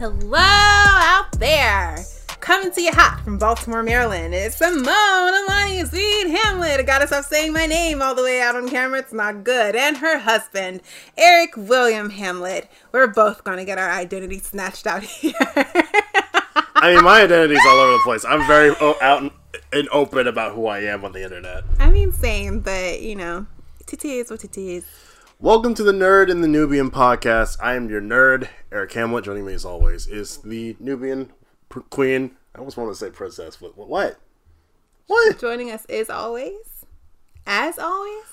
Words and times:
Hello 0.00 0.38
out 0.38 1.30
there. 1.32 1.98
Coming 2.40 2.72
to 2.72 2.80
you 2.80 2.90
hot 2.90 3.20
from 3.22 3.36
Baltimore, 3.36 3.82
Maryland. 3.82 4.32
It's 4.32 4.56
Simone 4.56 4.82
Alani 4.86 5.84
Sweet 5.84 6.26
Hamlet. 6.26 6.80
I 6.80 6.82
gotta 6.84 7.06
stop 7.06 7.26
saying 7.26 7.52
my 7.52 7.66
name 7.66 8.00
all 8.00 8.14
the 8.14 8.22
way 8.22 8.40
out 8.40 8.56
on 8.56 8.66
camera. 8.70 9.00
It's 9.00 9.12
not 9.12 9.44
good. 9.44 9.76
And 9.76 9.98
her 9.98 10.18
husband, 10.18 10.80
Erik 11.18 11.54
William 11.54 12.08
Hamlet. 12.08 12.70
We're 12.92 13.08
both 13.08 13.44
gonna 13.44 13.66
get 13.66 13.76
our 13.76 13.90
identity 13.90 14.38
snatched 14.38 14.86
out 14.86 15.02
here. 15.02 15.34
I 15.44 16.94
mean, 16.94 17.04
my 17.04 17.20
identity's 17.20 17.60
all 17.66 17.80
over 17.80 17.92
the 17.92 18.00
place. 18.02 18.24
I'm 18.24 18.46
very 18.46 18.74
o- 18.80 18.96
out 19.02 19.30
and, 19.70 19.88
open 19.90 20.26
about 20.26 20.54
who 20.54 20.66
I 20.66 20.78
am 20.78 21.04
on 21.04 21.12
the 21.12 21.22
internet. 21.22 21.62
I 21.78 21.90
mean, 21.90 22.10
same, 22.12 22.60
but 22.60 23.02
you 23.02 23.16
know, 23.16 23.46
it 23.80 24.02
is 24.02 24.30
what 24.30 24.44
it 24.44 24.56
is. 24.56 24.86
Welcome 25.40 25.74
to 25.74 25.82
the 25.82 25.92
Nerd 25.92 26.30
and 26.30 26.44
the 26.44 26.48
Nubian 26.48 26.90
podcast. 26.90 27.56
I 27.62 27.74
am 27.74 27.88
your 27.88 28.00
nerd, 28.02 28.48
Erik 28.70 28.92
Hamlet. 28.92 29.24
Joining 29.24 29.46
me 29.46 29.54
as 29.54 29.64
always 29.64 30.06
is 30.06 30.38
the 30.38 30.76
Nubian 30.78 31.32
pr- 31.68 31.80
queen. 31.80 32.36
I 32.54 32.58
almost 32.58 32.76
want 32.76 32.90
to 32.90 32.94
say 32.94 33.10
princess, 33.10 33.56
but 33.56 33.76
what? 33.76 34.18
What? 35.06 35.38
Joining 35.40 35.70
us 35.70 35.86
is 35.86 36.10
always, 36.10 36.84
as 37.46 37.78
always. 37.78 38.24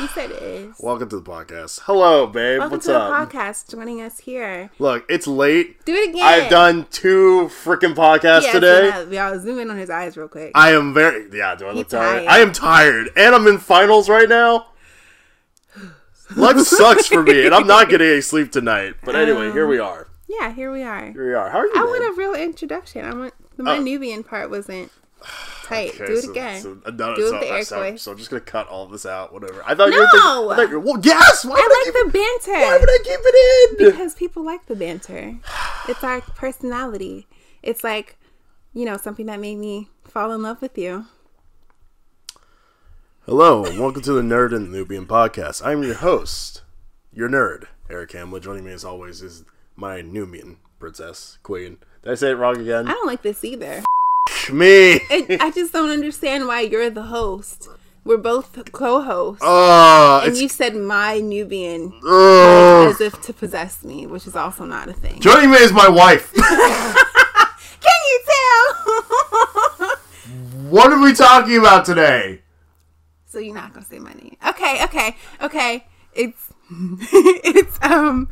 You 0.00 0.06
said 0.08 0.30
is. 0.40 0.76
Welcome 0.80 1.08
to 1.08 1.16
the 1.18 1.22
podcast. 1.28 1.80
Hello, 1.84 2.26
babe. 2.26 2.58
Welcome 2.60 2.76
What's 2.76 2.86
to 2.86 2.96
up? 2.98 3.30
the 3.30 3.38
podcast. 3.38 3.70
Joining 3.70 4.00
us 4.02 4.18
here. 4.20 4.70
Look, 4.78 5.04
it's 5.08 5.26
late. 5.26 5.84
Do 5.86 5.94
it 5.94 6.10
again. 6.10 6.22
I've 6.22 6.50
done 6.50 6.86
two 6.90 7.48
freaking 7.64 7.94
podcasts 7.94 8.52
today. 8.52 8.90
uh, 8.90 9.06
Y'all 9.06 9.40
zoom 9.40 9.58
in 9.58 9.70
on 9.70 9.78
his 9.78 9.90
eyes 9.90 10.16
real 10.16 10.28
quick. 10.28 10.52
I 10.54 10.72
am 10.72 10.92
very 10.94 11.26
yeah. 11.36 11.54
Do 11.56 11.66
I 11.66 11.72
look 11.72 11.88
tired? 11.88 12.26
tired. 12.26 12.28
I 12.28 12.38
am 12.40 12.52
tired, 12.52 13.08
and 13.16 13.34
I'm 13.34 13.46
in 13.48 13.58
finals 13.58 14.08
right 14.10 14.28
now. 14.28 14.66
Life 16.36 16.58
sucks 16.66 17.06
for 17.08 17.22
me, 17.22 17.46
and 17.46 17.54
I'm 17.54 17.66
not 17.66 17.88
getting 17.88 18.08
any 18.08 18.20
sleep 18.20 18.52
tonight. 18.52 18.94
But 19.04 19.16
anyway, 19.16 19.52
here 19.52 19.66
we 19.66 19.78
um, 19.78 19.86
are. 19.88 20.08
yeah, 20.28 20.52
here 20.52 20.70
we 20.72 20.82
are. 20.82 21.10
Here 21.12 21.26
we 21.28 21.34
are. 21.34 21.50
How 21.50 21.58
are 21.58 21.66
you? 21.66 21.72
I 21.74 21.78
man? 21.80 21.86
want 21.86 22.04
a 22.04 22.18
real 22.18 22.34
introduction. 22.34 23.04
I 23.04 23.14
want 23.14 23.34
my 23.58 23.76
Oh. 23.76 23.82
Nubian 23.82 24.24
part 24.24 24.50
wasn't 24.50 24.90
tight. 25.64 25.90
Okay, 25.94 26.06
Do 26.06 26.12
it 26.14 26.22
so- 26.22 26.30
again. 26.30 26.62
So, 26.62 26.78
no, 26.92 27.14
Do 27.14 27.22
it 27.22 27.26
so, 27.28 27.32
with 27.32 27.40
the 27.40 27.48
air 27.48 27.64
so, 27.64 27.96
so 27.96 28.10
I'm 28.12 28.18
just 28.18 28.30
gonna 28.30 28.40
cut 28.40 28.66
all 28.68 28.86
this 28.86 29.06
out. 29.06 29.32
Whatever. 29.32 29.62
I 29.66 29.74
thought 29.74 29.92
you 29.92 30.00
were. 30.00 30.08
No! 30.14 30.48
Thinking, 30.56 30.66
I 30.66 30.70
you 30.70 30.80
were 30.80 30.84
well, 30.92 31.00
yes. 31.02 31.44
Why 31.44 31.54
I 31.56 31.60
I 31.60 31.84
like 31.84 31.84
keep, 31.84 32.12
the 32.12 32.18
banter. 32.18 32.60
Why 32.60 32.78
would 32.78 32.90
I 32.90 32.98
keep 33.04 33.20
it 33.22 33.80
in? 33.80 33.90
because 33.92 34.14
people 34.14 34.42
like 34.44 34.66
the 34.66 34.74
banter. 34.76 35.36
It's 35.88 36.02
our 36.04 36.20
personality. 36.22 37.26
It's 37.62 37.84
like, 37.84 38.16
you 38.74 38.84
know, 38.84 38.96
something 38.96 39.26
that 39.26 39.38
made 39.40 39.58
me 39.58 39.88
fall 40.04 40.32
in 40.32 40.42
love 40.42 40.60
with 40.62 40.76
you. 40.78 41.06
Hello, 43.24 43.64
and 43.64 43.78
welcome 43.78 44.02
to 44.02 44.12
the 44.14 44.20
Nerd 44.20 44.52
and 44.52 44.66
the 44.66 44.76
Nubian 44.76 45.06
podcast. 45.06 45.64
I'm 45.64 45.84
your 45.84 45.94
host, 45.94 46.62
your 47.12 47.28
nerd, 47.28 47.66
Erik 47.88 48.10
Hamlet. 48.10 48.42
Joining 48.42 48.64
me 48.64 48.72
as 48.72 48.84
always 48.84 49.22
is 49.22 49.44
my 49.76 50.00
Nubian 50.00 50.56
princess 50.80 51.38
queen. 51.44 51.78
Did 52.02 52.10
I 52.10 52.14
say 52.16 52.30
it 52.32 52.34
wrong 52.34 52.56
again? 52.56 52.88
I 52.88 52.90
don't 52.90 53.06
like 53.06 53.22
this 53.22 53.44
either. 53.44 53.84
Me. 54.52 54.94
It, 55.08 55.40
I 55.40 55.52
just 55.52 55.72
don't 55.72 55.90
understand 55.90 56.48
why 56.48 56.62
you're 56.62 56.90
the 56.90 57.04
host. 57.04 57.68
We're 58.02 58.16
both 58.16 58.72
co-hosts. 58.72 59.44
Oh, 59.46 60.22
and 60.24 60.36
you 60.36 60.48
said 60.48 60.74
my 60.74 61.20
Nubian 61.20 61.92
oh. 62.02 62.88
as 62.90 63.00
if 63.00 63.22
to 63.22 63.32
possess 63.32 63.84
me, 63.84 64.04
which 64.04 64.26
is 64.26 64.34
also 64.34 64.64
not 64.64 64.88
a 64.88 64.92
thing. 64.92 65.20
Joining 65.20 65.52
me 65.52 65.58
is 65.58 65.72
my 65.72 65.88
wife. 65.88 66.32
Can 66.34 68.00
you 68.10 68.20
tell? 68.26 69.96
what 70.70 70.90
are 70.90 71.00
we 71.00 71.12
talking 71.12 71.56
about 71.56 71.84
today? 71.84 72.41
So 73.32 73.38
you're 73.38 73.54
not 73.54 73.72
gonna 73.72 73.86
say 73.86 73.98
my 73.98 74.12
name. 74.12 74.36
Okay, 74.46 74.84
okay, 74.84 75.16
okay. 75.40 75.86
It's 76.12 76.52
it's 76.70 77.78
um 77.82 78.28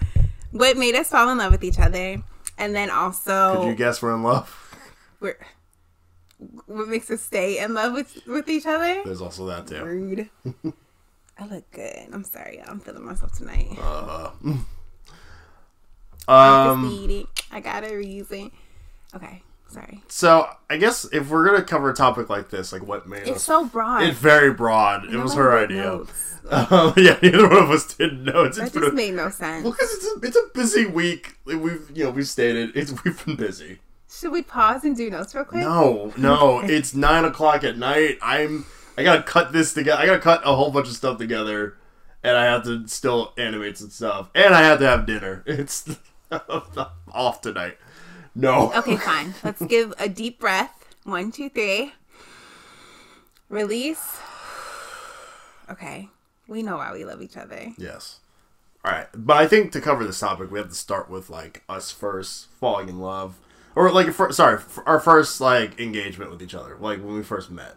what 0.50 0.76
made 0.76 0.94
us 0.94 1.08
fall 1.08 1.30
in 1.30 1.38
love 1.38 1.52
with 1.52 1.64
each 1.64 1.78
other, 1.78 2.22
and 2.58 2.74
then 2.74 2.90
also 2.90 3.56
Could 3.56 3.68
you 3.68 3.74
guess 3.74 4.02
we're 4.02 4.14
in 4.14 4.22
love? 4.22 4.76
we're, 5.20 5.38
what 6.66 6.88
makes 6.88 7.10
us 7.10 7.22
stay 7.22 7.58
in 7.58 7.72
love 7.74 7.94
with 7.94 8.26
with 8.26 8.48
each 8.48 8.66
other. 8.66 9.02
There's 9.04 9.22
also 9.22 9.46
that 9.46 9.66
too. 9.66 9.82
Rude. 9.82 10.28
I 11.38 11.46
look 11.46 11.70
good. 11.70 12.08
I'm 12.12 12.24
sorry, 12.24 12.58
y'all. 12.58 12.68
I'm 12.68 12.80
feeling 12.80 13.04
myself 13.04 13.32
tonight. 13.32 13.78
Uh, 13.80 14.30
um. 14.42 14.66
I 17.50 17.60
got 17.60 17.84
a 17.84 17.96
reason. 17.96 18.50
Okay, 19.14 19.42
sorry. 19.70 20.02
So 20.08 20.48
I 20.68 20.76
guess 20.76 21.04
if 21.12 21.30
we're 21.30 21.44
gonna 21.46 21.62
cover 21.62 21.90
a 21.90 21.94
topic 21.94 22.28
like 22.28 22.50
this, 22.50 22.72
like 22.72 22.82
what 22.86 23.06
made 23.08 23.22
It's 23.22 23.30
us, 23.36 23.42
so 23.44 23.64
broad. 23.64 24.02
it's 24.02 24.18
very 24.18 24.52
broad. 24.52 25.04
It 25.12 25.16
was 25.18 25.34
her 25.34 25.56
idea. 25.58 26.02
Um, 26.50 26.94
yeah, 26.96 27.16
neither 27.22 27.46
one 27.48 27.62
of 27.62 27.70
us 27.70 27.94
did 27.94 28.24
know. 28.24 28.42
It's, 28.44 28.56
That 28.56 28.68
it's 28.68 28.74
just 28.74 28.88
a, 28.88 28.92
made 28.92 29.14
no 29.14 29.28
sense. 29.28 29.62
well, 29.62 29.72
because 29.72 29.92
it's 29.92 30.04
a, 30.06 30.26
it's 30.26 30.36
a 30.36 30.48
busy 30.52 30.84
week. 30.86 31.36
We've 31.44 31.88
you 31.94 32.04
know 32.04 32.10
we've 32.10 32.26
stated 32.26 32.72
it's 32.74 32.92
we've 33.04 33.24
been 33.24 33.36
busy. 33.36 33.78
Should 34.10 34.32
we 34.32 34.42
pause 34.42 34.82
and 34.82 34.96
do 34.96 35.08
notes 35.10 35.32
real 35.34 35.44
quick? 35.44 35.60
No, 35.60 36.12
no, 36.16 36.60
it's 36.64 36.92
nine 36.94 37.24
o'clock 37.24 37.62
at 37.62 37.76
night. 37.78 38.18
I'm 38.22 38.64
I 38.98 39.04
gotta 39.04 39.22
cut 39.22 39.52
this 39.52 39.74
together. 39.74 40.00
I 40.02 40.06
gotta 40.06 40.18
cut 40.18 40.40
a 40.44 40.56
whole 40.56 40.72
bunch 40.72 40.88
of 40.88 40.94
stuff 40.96 41.18
together, 41.18 41.76
and 42.24 42.36
I 42.36 42.46
have 42.46 42.64
to 42.64 42.88
still 42.88 43.32
animate 43.38 43.78
some 43.78 43.90
stuff, 43.90 44.30
and 44.34 44.52
I 44.52 44.62
have 44.62 44.80
to 44.80 44.86
have 44.86 45.06
dinner. 45.06 45.44
It's 45.46 45.88
off 47.12 47.42
tonight. 47.42 47.76
No. 48.34 48.72
Okay, 48.74 48.96
fine. 48.96 49.34
Let's 49.42 49.62
give 49.64 49.92
a 49.98 50.08
deep 50.08 50.38
breath. 50.38 50.84
One, 51.04 51.32
two, 51.32 51.48
three. 51.48 51.92
Release. 53.48 54.18
Okay. 55.70 56.08
We 56.46 56.62
know 56.62 56.76
why 56.76 56.92
we 56.92 57.04
love 57.04 57.22
each 57.22 57.36
other. 57.36 57.72
Yes. 57.78 58.20
All 58.84 58.90
right, 58.92 59.08
but 59.14 59.36
I 59.36 59.46
think 59.46 59.72
to 59.72 59.80
cover 59.80 60.04
this 60.06 60.18
topic, 60.18 60.50
we 60.50 60.58
have 60.58 60.68
to 60.70 60.74
start 60.74 61.10
with 61.10 61.28
like 61.28 61.62
us 61.68 61.90
first 61.90 62.46
falling 62.58 62.88
in 62.88 62.98
love, 62.98 63.38
or 63.76 63.90
like 63.92 64.10
fir- 64.14 64.32
sorry, 64.32 64.58
our 64.86 64.98
first 64.98 65.38
like 65.38 65.78
engagement 65.78 66.30
with 66.30 66.40
each 66.40 66.54
other, 66.54 66.78
like 66.80 66.98
when 67.04 67.14
we 67.14 67.22
first 67.22 67.50
met. 67.50 67.74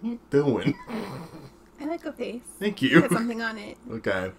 What 0.00 0.08
are 0.08 0.12
you 0.12 0.20
doing? 0.30 0.74
I 1.80 1.86
like 1.86 2.04
a 2.04 2.12
face. 2.12 2.42
Thank 2.60 2.82
you. 2.82 3.02
Put 3.02 3.10
something 3.10 3.42
on 3.42 3.58
it. 3.58 3.76
Okay. 3.90 4.30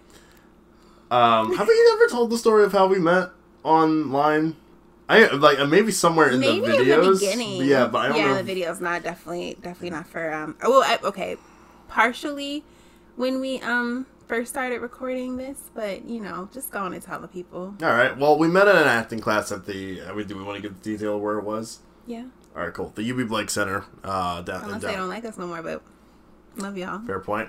Um, 1.10 1.54
have 1.54 1.68
you 1.68 1.90
ever 1.96 2.10
told 2.10 2.30
the 2.30 2.38
story 2.38 2.64
of 2.64 2.72
how 2.72 2.86
we 2.86 2.98
met 2.98 3.28
online? 3.62 4.56
I 5.08 5.26
like 5.34 5.58
uh, 5.58 5.66
maybe 5.66 5.92
somewhere 5.92 6.30
in 6.30 6.40
Maybe 6.40 6.60
the 6.60 6.74
in 6.80 6.86
videos. 6.86 7.20
the 7.20 7.26
beginning. 7.26 7.64
Yeah, 7.64 7.86
but 7.88 7.98
I 7.98 8.08
don't 8.08 8.16
know. 8.16 8.22
yeah, 8.22 8.28
know. 8.32 8.36
the 8.38 8.42
video's 8.44 8.80
not 8.80 9.02
definitely 9.02 9.54
definitely 9.62 9.90
not 9.90 10.06
for 10.06 10.32
um. 10.32 10.56
Well, 10.62 10.82
I, 10.82 10.98
okay, 11.04 11.36
partially 11.88 12.64
when 13.16 13.40
we 13.40 13.60
um 13.60 14.06
first 14.26 14.50
started 14.50 14.80
recording 14.80 15.36
this, 15.36 15.58
but 15.74 16.04
you 16.06 16.20
know, 16.20 16.48
just 16.52 16.70
going 16.70 16.92
to 16.92 17.00
tell 17.00 17.20
the 17.20 17.28
people. 17.28 17.74
All 17.82 17.88
right. 17.88 18.16
Well, 18.16 18.38
we 18.38 18.48
met 18.48 18.66
in 18.68 18.76
an 18.76 18.86
acting 18.88 19.20
class 19.20 19.52
at 19.52 19.66
the. 19.66 20.00
Uh, 20.00 20.14
we- 20.14 20.24
do 20.24 20.36
we 20.36 20.42
want 20.42 20.56
to 20.56 20.62
give 20.62 20.82
the 20.82 20.90
detail 20.92 21.16
of 21.16 21.22
where 21.22 21.38
it 21.38 21.44
was? 21.44 21.80
Yeah, 22.06 22.24
All 22.54 22.62
right, 22.62 22.72
cool. 22.74 22.92
The 22.94 23.02
Eubie 23.10 23.26
Blake 23.26 23.48
Center. 23.50 23.84
Uh, 24.02 24.42
down, 24.42 24.64
unless 24.64 24.82
down, 24.82 24.90
they 24.90 24.96
don't 24.96 25.08
like 25.08 25.24
us 25.24 25.38
no 25.38 25.46
more, 25.46 25.62
but 25.62 25.82
love 26.56 26.76
y'all. 26.78 27.00
Fair 27.06 27.20
point. 27.20 27.48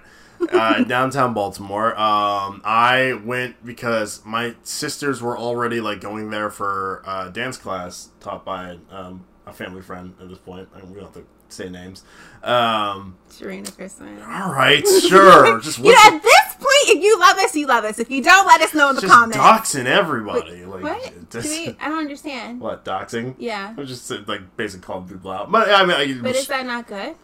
Uh, 0.51 0.83
downtown 0.83 1.33
Baltimore. 1.33 1.97
Um, 1.99 2.61
I 2.65 3.19
went 3.23 3.65
because 3.65 4.23
my 4.25 4.55
sisters 4.63 5.21
were 5.21 5.37
already 5.37 5.79
like 5.81 6.01
going 6.01 6.29
there 6.29 6.49
for 6.49 7.01
uh, 7.05 7.29
dance 7.29 7.57
class 7.57 8.09
taught 8.19 8.43
by 8.45 8.77
um, 8.91 9.25
a 9.45 9.53
family 9.53 9.81
friend 9.81 10.13
at 10.21 10.27
this 10.29 10.39
point. 10.39 10.67
I 10.75 10.79
mean, 10.81 10.89
we 10.89 10.95
don't 10.99 11.05
have 11.05 11.13
to 11.13 11.25
say 11.47 11.69
names. 11.69 12.03
Um, 12.43 13.15
Serena 13.29 13.71
Christmas. 13.71 14.21
all 14.23 14.51
right, 14.51 14.85
sure. 14.87 15.59
Just 15.61 15.79
You 15.79 15.91
know, 15.91 15.97
at 16.05 16.21
this 16.21 16.55
point, 16.55 16.97
if 16.97 17.03
you 17.03 17.19
love 17.19 17.37
us, 17.37 17.55
you 17.55 17.65
love 17.67 17.85
us. 17.85 17.97
If 17.99 18.11
you 18.11 18.21
don't, 18.21 18.45
let 18.45 18.61
us 18.61 18.73
know 18.73 18.89
in 18.89 18.95
the 18.95 19.01
just 19.01 19.13
comments. 19.13 19.37
doxing 19.37 19.85
everybody. 19.85 20.65
like, 20.65 20.83
what? 20.83 21.29
just- 21.29 21.47
Do 21.47 21.65
we, 21.71 21.77
I 21.79 21.87
don't 21.89 21.99
understand. 21.99 22.59
what 22.59 22.83
doxing? 22.85 23.35
Yeah, 23.37 23.73
I 23.75 23.79
was 23.79 23.89
just 23.89 24.27
like 24.27 24.57
basically 24.57 24.85
calling 24.85 25.07
people 25.07 25.31
out. 25.31 25.51
But 25.51 25.69
I 25.69 25.85
mean, 25.85 25.95
I, 26.19 26.21
but 26.21 26.35
is 26.35 26.47
that 26.47 26.65
not 26.65 26.87
good? 26.87 27.15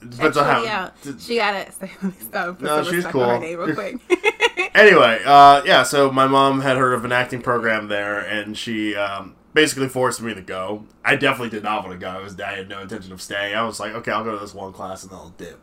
Depends 0.00 0.36
on 0.36 0.44
how. 0.44 0.66
Out. 0.66 0.94
She 1.18 1.36
gotta 1.36 1.70
stop. 2.20 2.60
No, 2.60 2.82
she's 2.82 3.06
cool. 3.06 3.38
real 3.38 3.74
quick. 3.74 3.96
anyway, 4.74 5.20
uh, 5.24 5.62
yeah, 5.64 5.82
so 5.82 6.10
my 6.10 6.26
mom 6.26 6.60
had 6.60 6.76
heard 6.76 6.94
of 6.94 7.04
an 7.04 7.12
acting 7.12 7.42
program 7.42 7.88
there, 7.88 8.18
and 8.18 8.56
she 8.56 8.94
um, 8.96 9.36
basically 9.54 9.88
forced 9.88 10.20
me 10.20 10.34
to 10.34 10.42
go. 10.42 10.86
I 11.04 11.16
definitely 11.16 11.50
did 11.50 11.62
not 11.62 11.84
want 11.84 11.98
to 11.98 12.04
go. 12.04 12.10
I, 12.10 12.22
was, 12.22 12.38
I 12.40 12.56
had 12.56 12.68
no 12.68 12.80
intention 12.80 13.12
of 13.12 13.22
staying. 13.22 13.54
I 13.54 13.62
was 13.62 13.80
like, 13.80 13.92
okay, 13.94 14.10
I'll 14.10 14.24
go 14.24 14.32
to 14.32 14.38
this 14.38 14.54
one 14.54 14.72
class 14.72 15.02
and 15.02 15.12
then 15.12 15.18
I'll 15.18 15.30
dip. 15.30 15.60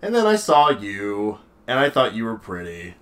And 0.00 0.14
then 0.14 0.26
I 0.26 0.36
saw 0.36 0.70
you, 0.70 1.38
and 1.66 1.78
I 1.78 1.90
thought 1.90 2.14
you 2.14 2.24
were 2.24 2.36
pretty. 2.36 2.94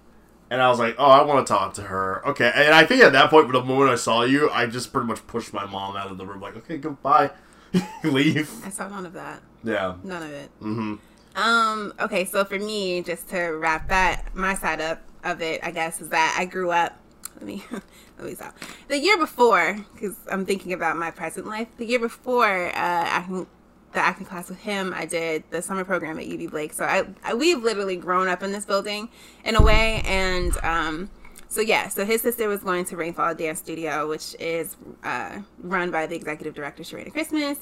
And 0.50 0.61
I 0.61 0.69
was 0.69 0.81
like, 0.81 0.97
oh, 0.99 1.06
I 1.06 1.23
want 1.23 1.47
to 1.47 1.53
talk 1.53 1.75
to 1.75 1.83
her. 1.83 2.27
Okay. 2.29 2.50
And 2.53 2.75
I 2.75 2.85
think 2.85 3.03
at 3.03 3.12
that 3.12 3.31
point, 3.31 3.50
the 3.53 3.62
moment 3.62 3.91
I 3.91 3.94
saw 3.94 4.23
you, 4.23 4.50
I 4.50 4.67
just 4.67 4.93
pretty 4.93 5.06
much 5.06 5.25
pushed 5.29 5.53
my 5.53 5.65
mom 5.65 5.97
out 5.97 6.11
of 6.11 6.19
the 6.19 6.27
room, 6.27 6.41
like, 6.41 6.56
okay, 6.56 6.77
goodbye. 6.77 7.31
Leave. 8.05 8.50
I 8.64 8.70
saw 8.70 8.88
none 8.88 9.06
of 9.06 9.12
that. 9.14 9.43
Yeah. 9.62 9.96
None 10.02 10.22
of 10.22 10.31
it. 10.31 10.50
Mm-hmm. 10.61 10.94
Um. 11.37 11.93
Okay. 12.00 12.25
So 12.25 12.44
for 12.44 12.58
me, 12.58 13.02
just 13.02 13.28
to 13.31 13.38
wrap 13.38 13.88
that 13.88 14.34
my 14.34 14.55
side 14.55 14.81
up 14.81 15.00
of 15.25 15.40
it, 15.43 15.61
I 15.62 15.70
guess 15.70 16.00
is 16.00 16.08
that 16.08 16.37
I 16.38 16.44
grew 16.44 16.70
up. 16.70 16.99
Let 17.37 17.44
me 17.44 17.64
let 18.19 18.26
me 18.26 18.34
stop. 18.34 18.56
The 18.88 18.99
year 18.99 19.17
before, 19.17 19.78
because 19.94 20.17
I'm 20.31 20.44
thinking 20.44 20.72
about 20.72 20.96
my 20.96 21.11
present 21.11 21.46
life. 21.46 21.69
The 21.76 21.87
year 21.87 22.00
before, 22.00 22.69
uh, 22.69 22.72
acting 22.75 23.46
the 23.93 23.99
acting 23.99 24.26
class 24.26 24.49
with 24.49 24.61
him, 24.61 24.93
I 24.94 25.05
did 25.05 25.44
the 25.50 25.62
summer 25.62 25.84
program 25.84 26.19
at 26.19 26.26
Eubie 26.26 26.50
Blake. 26.50 26.72
So 26.72 26.84
I, 26.84 27.06
I 27.25 27.34
we've 27.34 27.62
literally 27.62 27.96
grown 27.96 28.28
up 28.28 28.43
in 28.43 28.52
this 28.52 28.64
building 28.64 29.08
in 29.44 29.56
a 29.56 29.62
way, 29.62 30.02
and 30.05 30.56
um, 30.62 31.11
So 31.50 31.61
yeah, 31.61 31.88
so 31.88 32.05
his 32.05 32.23
sister 32.23 32.47
was 32.47 32.61
going 32.61 32.85
to 32.87 32.97
Rainfall 32.97 33.35
Dance 33.35 33.58
Studio, 33.58 34.08
which 34.08 34.37
is 34.38 34.76
uh, 35.02 35.41
run 35.58 35.91
by 35.91 36.06
the 36.06 36.14
executive 36.14 36.55
director 36.55 36.85
Sharina 36.85 37.11
Christmas, 37.11 37.58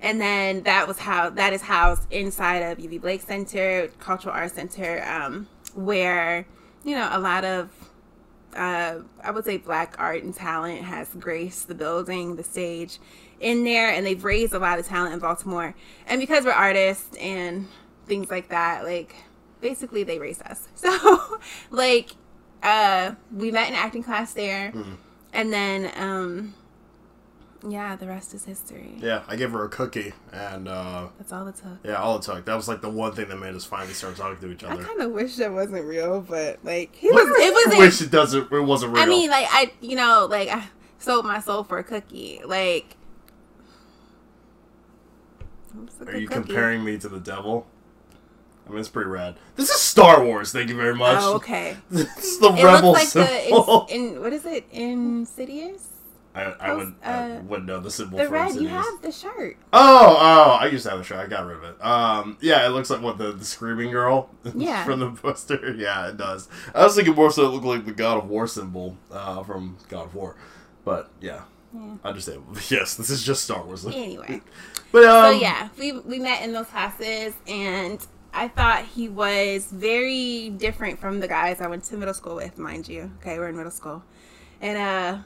and 0.00 0.18
then 0.18 0.62
that 0.62 0.88
was 0.88 0.98
how 0.98 1.28
that 1.28 1.52
is 1.52 1.60
housed 1.60 2.10
inside 2.10 2.60
of 2.60 2.78
Eubie 2.78 2.98
Blake 2.98 3.20
Center, 3.20 3.88
Cultural 4.00 4.34
Arts 4.34 4.54
Center, 4.54 5.04
um, 5.06 5.48
where 5.74 6.46
you 6.82 6.94
know 6.94 7.10
a 7.12 7.20
lot 7.20 7.44
of 7.44 7.68
uh, 8.56 9.00
I 9.22 9.30
would 9.30 9.44
say 9.44 9.58
black 9.58 9.96
art 9.98 10.22
and 10.22 10.34
talent 10.34 10.80
has 10.80 11.10
graced 11.10 11.68
the 11.68 11.74
building, 11.74 12.36
the 12.36 12.42
stage 12.42 12.98
in 13.40 13.64
there, 13.64 13.90
and 13.90 14.06
they've 14.06 14.24
raised 14.24 14.54
a 14.54 14.58
lot 14.58 14.78
of 14.78 14.86
talent 14.86 15.12
in 15.12 15.20
Baltimore. 15.20 15.74
And 16.06 16.22
because 16.22 16.46
we're 16.46 16.52
artists 16.52 17.14
and 17.18 17.68
things 18.06 18.30
like 18.30 18.48
that, 18.48 18.84
like 18.84 19.14
basically 19.60 20.04
they 20.04 20.18
raised 20.18 20.40
us. 20.42 20.68
So 20.76 21.38
like 21.70 22.12
uh, 22.62 23.12
we 23.32 23.50
met 23.50 23.68
in 23.68 23.74
acting 23.74 24.02
class 24.02 24.32
there, 24.32 24.72
Mm-hmm. 24.72 24.94
and 25.32 25.52
then 25.52 25.92
um, 25.96 26.54
yeah, 27.68 27.96
the 27.96 28.06
rest 28.06 28.34
is 28.34 28.44
history. 28.44 28.92
Yeah, 28.98 29.22
I 29.28 29.36
gave 29.36 29.50
her 29.52 29.64
a 29.64 29.68
cookie, 29.68 30.12
and 30.32 30.68
uh, 30.68 31.08
That's 31.18 31.32
all 31.32 31.46
it 31.48 31.56
took. 31.56 31.78
yeah, 31.84 31.94
all 31.94 32.16
it 32.16 32.22
took. 32.22 32.44
That 32.44 32.54
was 32.54 32.68
like 32.68 32.80
the 32.82 32.90
one 32.90 33.12
thing 33.12 33.28
that 33.28 33.36
made 33.36 33.54
us 33.54 33.64
finally 33.64 33.92
start 33.94 34.16
talking 34.16 34.40
to 34.40 34.52
each 34.52 34.62
other. 34.64 34.80
I 34.82 34.84
kind 34.84 35.00
of 35.00 35.10
wish 35.12 35.36
that 35.36 35.52
wasn't 35.52 35.84
real, 35.84 36.20
but 36.20 36.58
like 36.64 36.94
he 36.94 37.10
was. 37.10 37.22
It 37.40 37.52
wasn't. 37.66 37.78
wish 37.78 38.00
it 38.02 38.10
doesn't. 38.10 38.52
It 38.52 38.60
wasn't 38.60 38.92
real. 38.94 39.02
I 39.02 39.06
mean, 39.06 39.30
like 39.30 39.46
I, 39.50 39.72
you 39.80 39.96
know, 39.96 40.26
like 40.30 40.48
I 40.48 40.64
sold 40.98 41.24
my 41.26 41.40
soul 41.40 41.64
for 41.64 41.78
a 41.78 41.84
cookie. 41.84 42.40
Like, 42.44 42.96
are 46.06 46.16
you 46.16 46.28
cookie. 46.28 46.40
comparing 46.46 46.84
me 46.84 46.98
to 46.98 47.08
the 47.08 47.20
devil? 47.20 47.66
I 48.66 48.70
mean, 48.70 48.80
it's 48.80 48.88
pretty 48.88 49.08
rad. 49.10 49.36
This 49.54 49.70
is 49.70 49.80
Star 49.80 50.24
Wars. 50.24 50.50
Thank 50.52 50.68
you 50.70 50.76
very 50.76 50.94
much. 50.94 51.18
Oh, 51.20 51.34
okay. 51.36 51.76
this 51.90 52.08
is 52.24 52.38
the 52.40 52.48
It 52.52 52.64
rebel 52.64 52.92
looks 52.92 53.14
like 53.14 53.26
symbol. 53.26 53.84
it's 53.88 53.92
in 53.92 54.20
what 54.20 54.32
is 54.32 54.44
it? 54.44 54.64
Insidious. 54.72 55.88
I, 56.34 56.42
I 56.60 56.74
would 56.74 56.94
I 57.02 57.12
uh, 57.30 57.40
wouldn't 57.44 57.66
know 57.66 57.80
the 57.80 57.90
symbol 57.90 58.18
The 58.18 58.28
red. 58.28 58.54
You 58.56 58.68
have 58.68 59.00
the 59.00 59.10
shirt. 59.10 59.56
Oh, 59.72 60.16
oh, 60.20 60.58
I 60.60 60.66
used 60.66 60.84
to 60.84 60.90
have 60.90 60.98
the 60.98 61.04
shirt. 61.04 61.16
I 61.18 61.26
got 61.28 61.46
rid 61.46 61.56
of 61.56 61.64
it. 61.64 61.82
Um, 61.82 62.36
yeah, 62.42 62.66
it 62.66 62.70
looks 62.70 62.90
like 62.90 63.00
what 63.00 63.16
the, 63.16 63.32
the 63.32 63.44
screaming 63.44 63.90
girl 63.90 64.28
Yeah. 64.54 64.84
from 64.84 65.00
the 65.00 65.12
poster. 65.12 65.74
Yeah, 65.78 66.08
it 66.10 66.18
does. 66.18 66.48
I 66.74 66.84
was 66.84 66.94
thinking 66.94 67.14
more 67.14 67.30
so 67.30 67.46
it 67.46 67.48
looked 67.48 67.64
like 67.64 67.86
the 67.86 67.92
God 67.92 68.18
of 68.18 68.28
War 68.28 68.46
symbol 68.46 68.98
uh, 69.10 69.42
from 69.44 69.78
God 69.88 70.06
of 70.08 70.14
War, 70.14 70.36
but 70.84 71.08
yeah, 71.22 71.42
Yeah. 71.72 71.94
understandable. 72.04 72.54
Yes, 72.68 72.96
this 72.96 73.08
is 73.08 73.22
just 73.22 73.44
Star 73.44 73.64
Wars. 73.64 73.86
Anyway. 73.86 74.42
But 74.92 75.04
um, 75.04 75.32
so 75.34 75.40
yeah, 75.40 75.68
we 75.78 75.92
we 75.92 76.18
met 76.18 76.42
in 76.42 76.52
those 76.52 76.66
classes, 76.66 77.32
and 77.48 78.04
I 78.36 78.48
thought 78.48 78.84
he 78.84 79.08
was 79.08 79.66
very 79.72 80.50
different 80.50 81.00
from 81.00 81.20
the 81.20 81.28
guys 81.28 81.62
I 81.62 81.68
went 81.68 81.84
to 81.84 81.96
middle 81.96 82.12
school 82.12 82.36
with, 82.36 82.58
mind 82.58 82.86
you. 82.86 83.10
Okay, 83.20 83.38
we're 83.38 83.48
in 83.48 83.56
middle 83.56 83.72
school, 83.72 84.04
and 84.60 84.76
uh, 84.76 85.22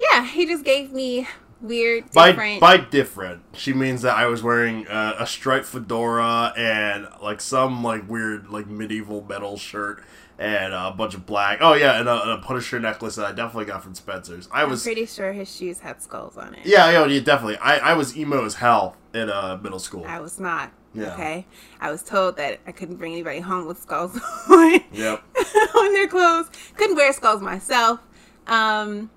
yeah, 0.00 0.26
he 0.26 0.44
just 0.44 0.64
gave 0.64 0.92
me 0.92 1.28
weird, 1.60 2.10
by 2.10 2.30
different. 2.30 2.60
by 2.60 2.76
different, 2.78 3.42
she 3.52 3.72
means 3.72 4.02
that 4.02 4.16
I 4.16 4.26
was 4.26 4.42
wearing 4.42 4.88
uh, 4.88 5.14
a 5.20 5.26
striped 5.26 5.66
fedora 5.66 6.52
and 6.56 7.06
like 7.22 7.40
some 7.40 7.84
like 7.84 8.08
weird 8.08 8.48
like 8.48 8.66
medieval 8.66 9.24
metal 9.28 9.56
shirt 9.56 10.02
and 10.36 10.74
a 10.74 10.90
bunch 10.90 11.14
of 11.14 11.26
black. 11.26 11.58
Oh 11.60 11.74
yeah, 11.74 12.00
and 12.00 12.08
a, 12.08 12.22
and 12.22 12.30
a 12.32 12.38
Punisher 12.38 12.80
necklace 12.80 13.14
that 13.14 13.26
I 13.26 13.32
definitely 13.32 13.66
got 13.66 13.84
from 13.84 13.94
Spencer's. 13.94 14.48
I 14.50 14.64
I'm 14.64 14.70
was 14.70 14.82
pretty 14.82 15.06
sure 15.06 15.32
his 15.32 15.54
shoes 15.54 15.78
had 15.78 16.02
skulls 16.02 16.36
on 16.36 16.54
it. 16.54 16.66
Yeah, 16.66 16.90
yeah, 16.90 17.06
yeah, 17.06 17.20
definitely. 17.20 17.58
I, 17.58 17.78
I 17.78 17.94
was 17.94 18.16
emo 18.16 18.44
as 18.44 18.56
hell 18.56 18.96
in 19.12 19.30
uh, 19.30 19.58
middle 19.62 19.78
school. 19.78 20.04
I 20.06 20.18
was 20.18 20.40
not. 20.40 20.72
Yeah. 20.94 21.12
Okay. 21.14 21.46
I 21.80 21.90
was 21.90 22.02
told 22.02 22.36
that 22.36 22.60
I 22.66 22.72
couldn't 22.72 22.96
bring 22.96 23.12
anybody 23.12 23.40
home 23.40 23.66
with 23.66 23.80
skulls 23.82 24.16
on, 24.50 24.80
Yep. 24.92 25.22
on 25.76 25.92
their 25.92 26.06
clothes. 26.08 26.48
Couldn't 26.76 26.96
wear 26.96 27.12
skulls 27.12 27.42
myself. 27.42 28.00
Um, 28.46 29.10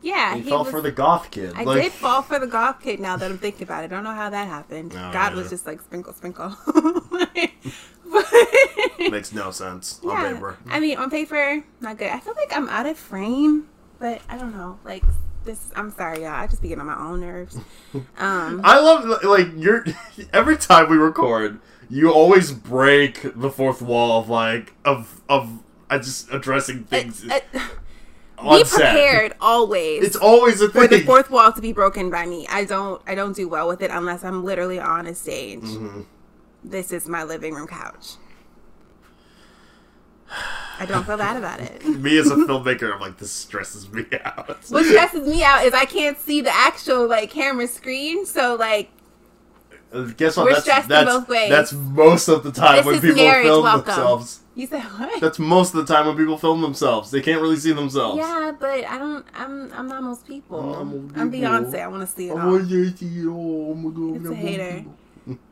yeah, 0.00 0.34
You 0.36 0.42
he 0.44 0.48
fell 0.50 0.62
was- 0.64 0.70
for 0.70 0.80
the 0.80 0.92
goth 0.92 1.30
kid. 1.30 1.52
I 1.56 1.64
like, 1.64 1.82
did 1.82 1.92
fall 1.92 2.22
for 2.22 2.38
the 2.38 2.46
golf 2.46 2.80
kid. 2.80 3.00
Now 3.00 3.16
that 3.16 3.30
I'm 3.30 3.36
thinking 3.38 3.64
about 3.64 3.82
it, 3.82 3.86
I 3.86 3.88
don't 3.88 4.04
know 4.04 4.14
how 4.14 4.30
that 4.30 4.46
happened. 4.48 4.94
No, 4.94 5.10
God 5.12 5.34
was 5.34 5.50
just 5.50 5.66
like 5.66 5.80
sprinkle, 5.82 6.12
sprinkle. 6.12 6.54
Makes 8.98 9.32
no 9.32 9.50
sense 9.50 10.00
on 10.04 10.10
yeah, 10.10 10.32
paper. 10.32 10.58
I 10.68 10.80
mean, 10.80 10.98
on 10.98 11.10
paper, 11.10 11.64
not 11.80 11.98
good. 11.98 12.08
I 12.10 12.20
feel 12.20 12.34
like 12.36 12.54
I'm 12.56 12.68
out 12.68 12.86
of 12.86 12.96
frame, 12.98 13.68
but 13.98 14.20
I 14.28 14.36
don't 14.38 14.54
know. 14.54 14.78
Like 14.84 15.02
this, 15.48 15.72
I'm 15.74 15.90
sorry, 15.90 16.22
y'all. 16.22 16.34
I 16.34 16.46
just 16.46 16.62
be 16.62 16.68
getting 16.68 16.80
on 16.80 16.86
my 16.86 16.98
own 16.98 17.20
nerves. 17.20 17.56
Um, 18.18 18.60
I 18.64 18.78
love 18.78 19.24
like 19.24 19.48
you're 19.56 19.84
every 20.32 20.56
time 20.56 20.88
we 20.90 20.96
record, 20.96 21.58
you 21.88 22.12
always 22.12 22.52
break 22.52 23.32
the 23.34 23.50
fourth 23.50 23.82
wall 23.82 24.20
of 24.20 24.28
like 24.28 24.74
of 24.84 25.22
of 25.28 25.62
I 25.90 25.98
just 25.98 26.30
addressing 26.30 26.84
things 26.84 27.24
uh, 27.30 27.40
on 28.38 28.58
be 28.60 28.68
prepared 28.68 29.34
always. 29.40 30.04
It's 30.04 30.16
always 30.16 30.60
a 30.60 30.68
thing. 30.68 30.82
for 30.82 30.88
the 30.88 31.02
fourth 31.02 31.30
wall 31.30 31.52
to 31.52 31.60
be 31.60 31.72
broken 31.72 32.10
by 32.10 32.26
me. 32.26 32.46
I 32.50 32.64
don't 32.64 33.00
I 33.06 33.14
don't 33.14 33.34
do 33.34 33.48
well 33.48 33.66
with 33.66 33.82
it 33.82 33.90
unless 33.90 34.22
I'm 34.24 34.44
literally 34.44 34.78
on 34.78 35.06
a 35.06 35.14
stage. 35.14 35.60
Mm-hmm. 35.60 36.02
This 36.62 36.92
is 36.92 37.08
my 37.08 37.24
living 37.24 37.54
room 37.54 37.66
couch. 37.66 38.16
I 40.80 40.86
don't 40.86 41.04
feel 41.04 41.16
bad 41.16 41.36
about 41.36 41.60
it. 41.60 41.84
me 41.86 42.18
as 42.18 42.30
a 42.30 42.36
filmmaker, 42.36 42.92
I'm 42.94 43.00
like 43.00 43.18
this 43.18 43.32
stresses 43.32 43.90
me 43.90 44.04
out. 44.24 44.48
What 44.68 44.84
stresses 44.84 45.26
me 45.26 45.42
out 45.42 45.64
is 45.64 45.72
I 45.74 45.84
can't 45.86 46.18
see 46.18 46.40
the 46.40 46.54
actual 46.54 47.06
like 47.08 47.30
camera 47.30 47.66
screen, 47.66 48.24
so 48.26 48.54
like 48.54 48.90
Uh, 49.92 50.02
Guess 50.16 50.36
what? 50.36 50.44
We're 50.44 50.52
that's, 50.52 50.62
stressed 50.64 50.84
in 50.84 50.88
that's, 50.90 51.10
both 51.10 51.28
ways. 51.28 51.48
That's 51.50 51.72
most 51.72 52.28
of 52.28 52.42
the 52.44 52.52
time 52.52 52.76
This 52.76 52.86
when 52.86 53.00
people 53.00 53.16
marriage, 53.16 53.46
film 53.46 53.64
welcome. 53.64 53.86
themselves. 53.86 54.40
you 54.54 54.66
said 54.66 54.82
what? 54.82 55.20
That's 55.20 55.38
most 55.38 55.74
of 55.74 55.86
the 55.86 55.92
time 55.94 56.06
when 56.06 56.16
people 56.16 56.36
film 56.38 56.60
themselves. 56.60 57.10
They 57.10 57.22
can't 57.22 57.40
really 57.40 57.56
see 57.56 57.72
themselves. 57.72 58.18
yeah, 58.18 58.52
but 58.60 58.84
I 58.84 58.98
don't. 58.98 59.24
I'm. 59.34 59.72
I'm 59.72 59.88
not 59.88 60.02
most 60.02 60.26
people. 60.28 60.74
I'm 60.74 61.12
I'm. 61.16 61.32
Beyonce. 61.32 61.82
I 61.82 61.88
want 61.88 62.06
to 62.08 62.14
see 62.14 62.28
it 62.28 62.32
all. 62.38 62.60
yeah, 62.62 62.90
yeah, 63.00 63.30
oh, 63.30 63.74
my 63.74 63.90
God, 63.90 64.16
It's 64.20 64.30
a 64.30 64.34
hater. 64.34 64.76
people. 64.78 64.94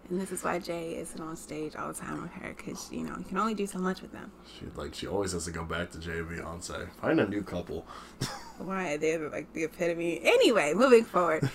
And 0.08 0.20
this 0.20 0.30
is 0.30 0.44
why 0.44 0.58
Jay 0.60 0.94
isn't 0.96 1.20
on 1.20 1.34
stage 1.36 1.74
all 1.74 1.88
the 1.88 1.94
time 1.94 2.22
with 2.22 2.30
her, 2.32 2.54
because 2.56 2.90
you 2.92 3.02
know 3.02 3.16
you 3.18 3.24
can 3.24 3.38
only 3.38 3.54
do 3.54 3.66
so 3.66 3.78
much 3.78 4.02
with 4.02 4.12
them. 4.12 4.30
She 4.58 4.66
like 4.76 4.94
she 4.94 5.06
always 5.06 5.32
has 5.32 5.44
to 5.46 5.50
go 5.50 5.64
back 5.64 5.90
to 5.92 5.98
Jay 5.98 6.18
and 6.18 6.28
Beyonce. 6.28 6.88
Find 7.00 7.18
a 7.20 7.26
new 7.28 7.42
couple. 7.42 7.86
Why 8.58 8.96
they're 8.96 9.28
like 9.28 9.52
the 9.52 9.64
epitome. 9.64 10.20
Anyway, 10.22 10.72
moving 10.74 11.04
forward. 11.04 11.48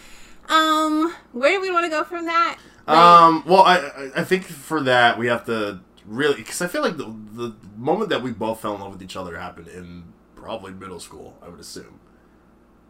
Um, 0.49 1.13
where 1.31 1.51
do 1.53 1.61
we 1.61 1.71
want 1.71 1.85
to 1.85 1.89
go 1.89 2.03
from 2.03 2.25
that? 2.25 2.57
Like, 2.87 2.97
Um. 2.97 3.43
Well, 3.45 3.61
I 3.61 4.09
I- 4.15 4.23
think 4.23 4.43
for 4.45 4.81
that 4.81 5.17
we 5.17 5.27
have 5.27 5.45
to 5.45 5.79
really 6.05 6.35
because 6.35 6.61
I 6.61 6.67
feel 6.67 6.81
like 6.81 6.97
the 6.97 7.05
the 7.33 7.55
moment 7.77 8.09
that 8.09 8.21
we 8.21 8.31
both 8.31 8.61
fell 8.61 8.75
in 8.75 8.81
love 8.81 8.91
with 8.91 9.01
each 9.03 9.15
other 9.15 9.37
happened 9.37 9.67
in 9.69 10.03
probably 10.35 10.73
middle 10.73 10.99
school. 10.99 11.37
I 11.41 11.47
would 11.49 11.59
assume. 11.59 11.99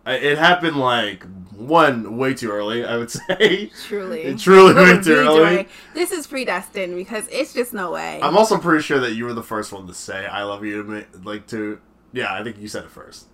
It 0.05 0.37
happened 0.37 0.77
like 0.77 1.23
one 1.55 2.17
way 2.17 2.33
too 2.33 2.49
early. 2.51 2.83
I 2.83 2.97
would 2.97 3.11
say. 3.29 3.71
truly, 3.85 4.35
truly 4.35 4.73
way 4.73 4.99
too 5.01 5.13
early. 5.13 5.67
This 5.93 6.11
is 6.11 6.25
predestined 6.25 6.95
because 6.95 7.27
it's 7.27 7.53
just 7.53 7.73
no 7.73 7.91
way. 7.91 8.19
I'm 8.21 8.35
also 8.37 8.57
pretty 8.57 8.81
sure 8.83 8.99
that 8.99 9.13
you 9.13 9.25
were 9.25 9.33
the 9.33 9.43
first 9.43 9.71
one 9.71 9.85
to 9.87 9.93
say 9.93 10.25
"I 10.25 10.43
love 10.43 10.65
you" 10.65 10.81
to 10.83 10.89
me. 10.89 11.05
Like 11.23 11.47
to, 11.47 11.79
yeah, 12.13 12.33
I 12.33 12.43
think 12.43 12.57
you 12.59 12.67
said 12.67 12.85
it 12.85 12.91
first. 12.91 13.27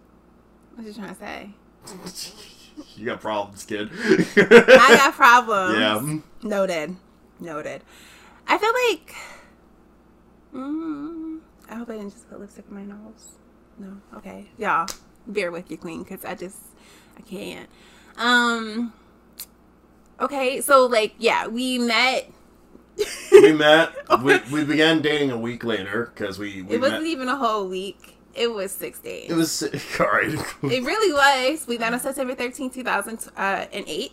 what 0.76 0.86
you 0.86 0.94
trying 0.94 1.10
to 1.10 1.16
say? 1.16 1.50
you 2.98 3.06
got 3.06 3.22
problems, 3.22 3.64
kid. 3.64 3.90
I 3.94 4.96
got 4.98 5.14
problems. 5.14 5.78
yeah. 6.44 6.48
Noted. 6.48 6.96
Noted. 7.40 7.82
I 8.48 8.58
feel 8.58 8.74
like. 8.90 9.16
Mm, 10.54 11.40
I 11.70 11.76
hope 11.76 11.90
I 11.90 11.94
didn't 11.94 12.12
just 12.12 12.30
put 12.30 12.40
lipstick 12.40 12.66
on 12.70 12.76
my 12.76 12.84
nose. 12.84 13.38
No. 13.78 13.98
Okay. 14.16 14.48
Y'all, 14.58 14.88
bear 15.28 15.52
with 15.52 15.70
you, 15.72 15.78
queen, 15.78 16.04
because 16.04 16.26
I 16.26 16.36
just. 16.36 16.58
I 17.18 17.22
can't. 17.22 17.70
Um. 18.18 18.94
Okay, 20.20 20.62
so, 20.62 20.86
like, 20.88 21.14
yeah, 21.20 21.48
we 21.48 21.78
met. 21.78 22.32
we 23.32 23.54
met. 23.54 23.94
We, 24.24 24.40
we 24.52 24.64
began 24.66 25.02
dating 25.02 25.32
a 25.32 25.38
week 25.38 25.64
later 25.64 26.12
because 26.14 26.40
we, 26.40 26.64
we 26.64 26.76
it 26.76 26.82
wasn't 26.82 27.04
met. 27.04 27.10
even 27.12 27.28
a 27.30 27.36
whole 27.38 27.68
week. 27.68 28.16
It 28.34 28.52
was 28.52 28.72
six 28.72 29.00
days. 29.00 29.30
It 29.32 29.36
was 29.36 29.64
all 30.00 30.06
right. 30.08 30.34
It 30.64 30.84
really 30.84 31.14
was. 31.14 31.66
We 31.68 31.78
met 31.80 31.94
on 31.94 32.00
September 32.00 32.36
13, 32.36 32.70
2008. 32.70 34.12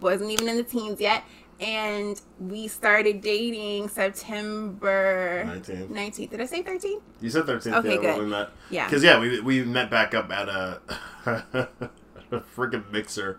Wasn't 0.00 0.30
even 0.30 0.48
in 0.48 0.56
the 0.56 0.62
teens 0.62 1.00
yet. 1.00 1.24
And 1.64 2.20
we 2.38 2.68
started 2.68 3.20
dating 3.22 3.88
September 3.88 5.44
19. 5.46 5.88
19th. 5.88 6.30
Did 6.30 6.40
I 6.40 6.46
say 6.46 6.62
13? 6.62 7.00
You 7.20 7.30
said 7.30 7.44
13th. 7.44 7.78
Okay, 7.78 7.94
yeah, 7.94 8.00
good. 8.00 8.18
we 8.18 8.26
met. 8.26 8.50
Yeah. 8.70 8.84
Because 8.86 9.02
yeah, 9.02 9.18
we 9.18 9.40
we 9.40 9.64
met 9.64 9.90
back 9.90 10.14
up 10.14 10.30
at 10.30 10.48
a, 10.48 10.80
a 11.24 12.40
freaking 12.54 12.90
mixer. 12.92 13.38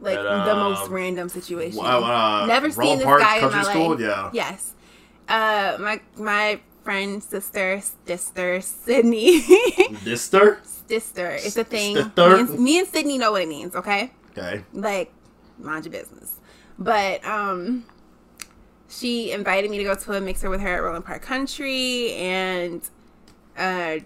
Like 0.00 0.18
At, 0.18 0.24
the 0.24 0.56
um, 0.56 0.72
most 0.72 0.90
random 0.90 1.28
situation. 1.28 1.78
Wow, 1.78 2.02
uh, 2.02 2.46
Never 2.46 2.68
Rolla 2.70 2.88
seen 2.88 2.98
this 2.98 3.04
Park 3.04 3.20
guy 3.20 3.36
in 3.36 3.52
my 3.52 3.62
School? 3.62 3.90
life. 3.90 4.00
Yeah. 4.00 4.30
Yes. 4.32 4.74
Uh, 5.28 5.76
my 5.78 6.00
my 6.16 6.60
friend, 6.82 7.22
sister, 7.22 7.80
sister, 8.06 8.60
Sydney. 8.60 9.40
sister? 10.02 10.60
sister. 10.64 11.30
It's 11.30 11.56
a 11.56 11.62
thing. 11.62 11.96
Sister? 11.96 12.28
Me 12.28 12.40
and, 12.40 12.58
me 12.58 12.78
and 12.80 12.88
Sydney 12.88 13.18
know 13.18 13.30
what 13.32 13.42
it 13.42 13.48
means, 13.48 13.76
okay? 13.76 14.10
Okay. 14.36 14.64
like 14.72 15.12
mind 15.58 15.84
your 15.84 15.92
business 15.92 16.40
but 16.78 17.24
um 17.24 17.84
she 18.88 19.32
invited 19.32 19.70
me 19.70 19.78
to 19.78 19.84
go 19.84 19.94
to 19.94 20.12
a 20.12 20.20
mixer 20.20 20.50
with 20.50 20.60
her 20.60 20.76
at 20.76 20.82
Roland 20.82 21.04
Park 21.04 21.22
Country 21.22 22.12
and 22.12 22.88
uh 23.56 23.98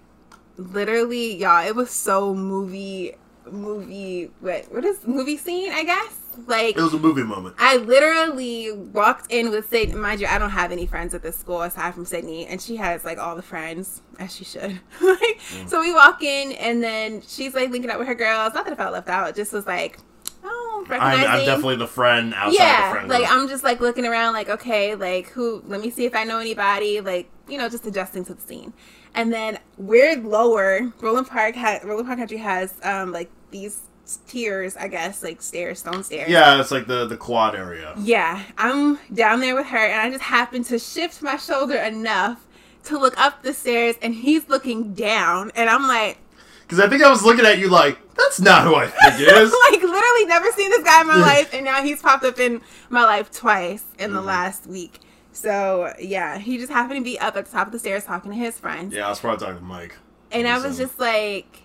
literally, 0.59 1.37
y'all, 1.37 1.67
it 1.67 1.75
was 1.75 1.91
so 1.91 2.35
movie, 2.35 3.15
movie. 3.51 4.31
What 4.41 4.73
what 4.73 4.85
is 4.85 5.07
movie 5.07 5.37
scene? 5.37 5.73
I 5.73 5.85
guess 5.85 6.21
like 6.47 6.77
It 6.77 6.83
was 6.83 6.95
a 6.95 6.99
movie 6.99 7.23
moment. 7.23 7.57
I 7.59 7.77
literally 7.77 8.73
walked 8.73 9.31
in 9.33 9.51
with 9.51 9.69
Sydney. 9.69 9.95
Mind 9.95 10.21
you, 10.21 10.27
I 10.27 10.39
don't 10.39 10.51
have 10.51 10.73
any 10.73 10.87
friends 10.87 11.15
at 11.15 11.23
this 11.23 11.37
school 11.37 11.63
aside 11.63 11.95
from 11.95 12.05
Sydney, 12.05 12.47
and 12.47 12.61
she 12.61 12.77
has 12.77 13.05
like 13.05 13.19
all 13.19 13.37
the 13.37 13.43
friends 13.43 14.03
as 14.19 14.35
she 14.35 14.45
should. 14.45 14.81
like, 15.01 15.41
so 15.67 15.81
we 15.81 15.93
walk 15.93 16.23
in, 16.23 16.53
and 16.53 16.83
then 16.83 17.23
she's 17.23 17.55
like 17.55 17.71
linking 17.71 17.91
up 17.91 17.99
with 17.99 18.09
her 18.09 18.15
girls. 18.15 18.55
Not 18.55 18.65
that 18.65 18.73
I 18.73 18.77
felt 18.77 18.93
left 18.93 19.09
out, 19.09 19.35
just 19.35 19.53
was 19.53 19.67
like, 19.67 19.99
oh, 20.47 20.87
I'm. 20.91 21.01
I'm 21.27 21.45
definitely 21.45 21.77
the 21.77 21.87
friend 21.87 22.33
outside 22.35 22.51
the 22.53 22.57
yeah, 22.57 22.91
friend 22.93 23.09
like. 23.09 23.31
I'm 23.31 23.49
just 23.49 23.65
like 23.65 23.81
looking 23.81 24.07
around, 24.07 24.33
like 24.33 24.49
okay, 24.49 24.95
like 24.95 25.29
who? 25.29 25.63
Let 25.67 25.81
me 25.81 25.91
see 25.91 26.05
if 26.05 26.15
I 26.15 26.25
know 26.25 26.39
anybody. 26.39 27.01
Like 27.01 27.29
you 27.49 27.59
know, 27.59 27.69
just 27.69 27.87
adjusting 27.87 28.25
to 28.27 28.35
the 28.35 28.41
scene. 28.43 28.73
And 29.15 29.33
then 29.33 29.59
we're 29.79 30.17
lower. 30.17 30.93
Roland 31.01 31.27
Park 31.29 31.55
has 31.55 31.83
Roland 31.85 32.07
Park 32.07 32.19
Country 32.19 32.39
has 32.39 32.75
um 32.83 33.13
like 33.13 33.31
these 33.51 33.81
tiers, 34.29 34.77
I 34.77 34.89
guess, 34.89 35.23
like 35.23 35.43
stairs, 35.43 35.81
stone 35.81 36.05
stairs. 36.05 36.29
yeah, 36.31 36.61
it's 36.61 36.71
like 36.71 36.87
the 36.87 37.07
the 37.07 37.17
quad 37.17 37.55
area. 37.55 37.95
Yeah, 37.99 38.43
I'm 38.59 38.99
down 39.13 39.41
there 39.41 39.55
with 39.55 39.67
her, 39.67 39.79
and 39.79 40.01
I 40.01 40.11
just 40.11 40.23
happen 40.23 40.63
to 40.65 40.79
shift 40.79 41.23
my 41.23 41.37
shoulder 41.37 41.77
enough 41.77 42.47
to 42.85 42.99
look 42.99 43.19
up 43.19 43.43
the 43.43 43.53
stairs, 43.53 43.97
and 44.01 44.15
he's 44.15 44.49
looking 44.49 44.95
down, 44.95 45.51
and 45.57 45.69
I'm 45.69 45.89
like, 45.89 46.19
Because 46.63 46.79
I 46.79 46.89
think 46.89 47.03
I 47.03 47.11
was 47.11 47.25
looking 47.25 47.45
at 47.45 47.59
you 47.59 47.69
like, 47.69 47.99
that's 48.17 48.41
not 48.41 48.63
who 48.63 48.77
I 48.77 48.87
think 48.87 49.21
it 49.21 49.23
is. 49.37 49.51
Literally 49.97 50.27
never 50.27 50.51
seen 50.53 50.71
this 50.71 50.83
guy 50.85 51.01
in 51.01 51.07
my 51.09 51.21
life, 51.21 51.53
and 51.55 51.65
now 51.65 51.83
he's 51.83 52.01
popped 52.03 52.25
up 52.25 52.39
in 52.39 52.61
my 52.91 53.03
life 53.05 53.31
twice 53.31 53.85
in 53.99 54.13
the 54.13 54.21
Mhm. 54.21 54.27
last 54.27 54.67
week. 54.67 55.01
So 55.33 55.93
yeah, 56.01 56.39
he 56.39 56.57
just 56.59 56.73
happened 56.73 57.01
to 57.01 57.05
be 57.05 57.19
up 57.19 57.37
at 57.37 57.45
the 57.47 57.51
top 57.51 57.67
of 57.67 57.73
the 57.73 57.79
stairs 57.79 58.05
talking 58.05 58.31
to 58.31 58.37
his 58.37 58.59
friends, 58.59 58.95
yeah, 58.95 59.07
I 59.07 59.11
was 59.11 59.21
probably 59.21 59.45
talking 59.45 59.59
to 59.61 59.65
Mike. 59.65 59.95
and 60.33 60.47
I 60.49 60.59
was 60.59 60.77
just 60.79 60.99
like, 60.99 61.63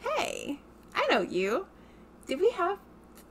"Hey, 0.00 0.60
I 0.94 1.06
know 1.10 1.20
you. 1.20 1.66
Did 2.26 2.40
we 2.40 2.50
have 2.50 2.78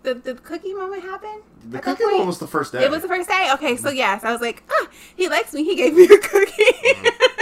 the 0.04 0.14
the 0.16 0.34
cookie 0.36 0.74
moment 0.74 1.04
happen?" 1.04 1.42
The 1.70 1.80
cookie 1.80 2.04
moment 2.06 2.26
was 2.28 2.40
the 2.40 2.48
first 2.48 2.72
day. 2.74 2.84
It 2.84 2.92
was 2.92 3.02
the 3.04 3.08
first 3.08 3.30
day. 3.30 3.50
Okay, 3.54 3.78
so 3.78 3.90
yes, 3.90 4.24
I 4.24 4.32
was 4.32 4.42
like, 4.42 4.64
ah, 4.70 4.88
he 5.16 5.30
likes 5.30 5.54
me. 5.54 5.64
He 5.64 5.76
gave 5.76 5.94
me 5.94 6.04
a 6.06 6.18
cookie, 6.18 6.74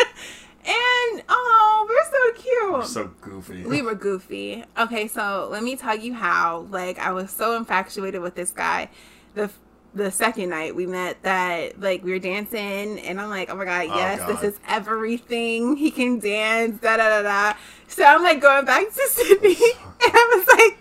and 0.66 1.24
oh, 1.30 1.86
we're 1.90 2.12
so 2.12 2.42
cute. 2.42 2.86
so 2.88 3.12
goofy. 3.22 3.66
we 3.66 3.82
were 3.82 3.96
goofy. 3.96 4.64
Okay, 4.78 5.08
so 5.08 5.48
let 5.52 5.64
me 5.64 5.76
tell 5.76 5.98
you 5.98 6.14
how. 6.14 6.68
Like, 6.70 7.00
I 7.00 7.12
was 7.12 7.32
so 7.32 7.56
infatuated 7.58 8.22
with 8.22 8.36
this 8.36 8.52
guy. 8.52 8.90
The 9.36 9.50
the 9.94 10.10
second 10.10 10.50
night 10.50 10.74
we 10.74 10.86
met, 10.88 11.22
that 11.24 11.80
like 11.82 12.04
we 12.04 12.12
were 12.12 12.20
dancing, 12.20 13.00
and 13.00 13.20
I'm 13.20 13.30
like, 13.30 13.50
oh 13.50 13.56
my 13.56 13.66
god, 13.66 13.88
Oh, 13.90 13.96
yes, 13.96 14.20
God. 14.20 14.30
this 14.30 14.54
is 14.54 14.60
everything. 14.68 15.76
He 15.76 15.92
can 15.92 16.20
dance. 16.20 16.80
Da 16.82 16.98
da 16.98 17.10
da 17.10 17.22
da. 17.24 17.58
So 17.88 18.04
I'm 18.06 18.24
like 18.24 18.40
going 18.42 18.66
back 18.66 18.86
to 18.88 18.94
Sydney, 19.10 19.56
oh, 19.60 19.94
and 20.06 20.12
I 20.14 20.36
was 20.38 20.48
like. 20.58 20.78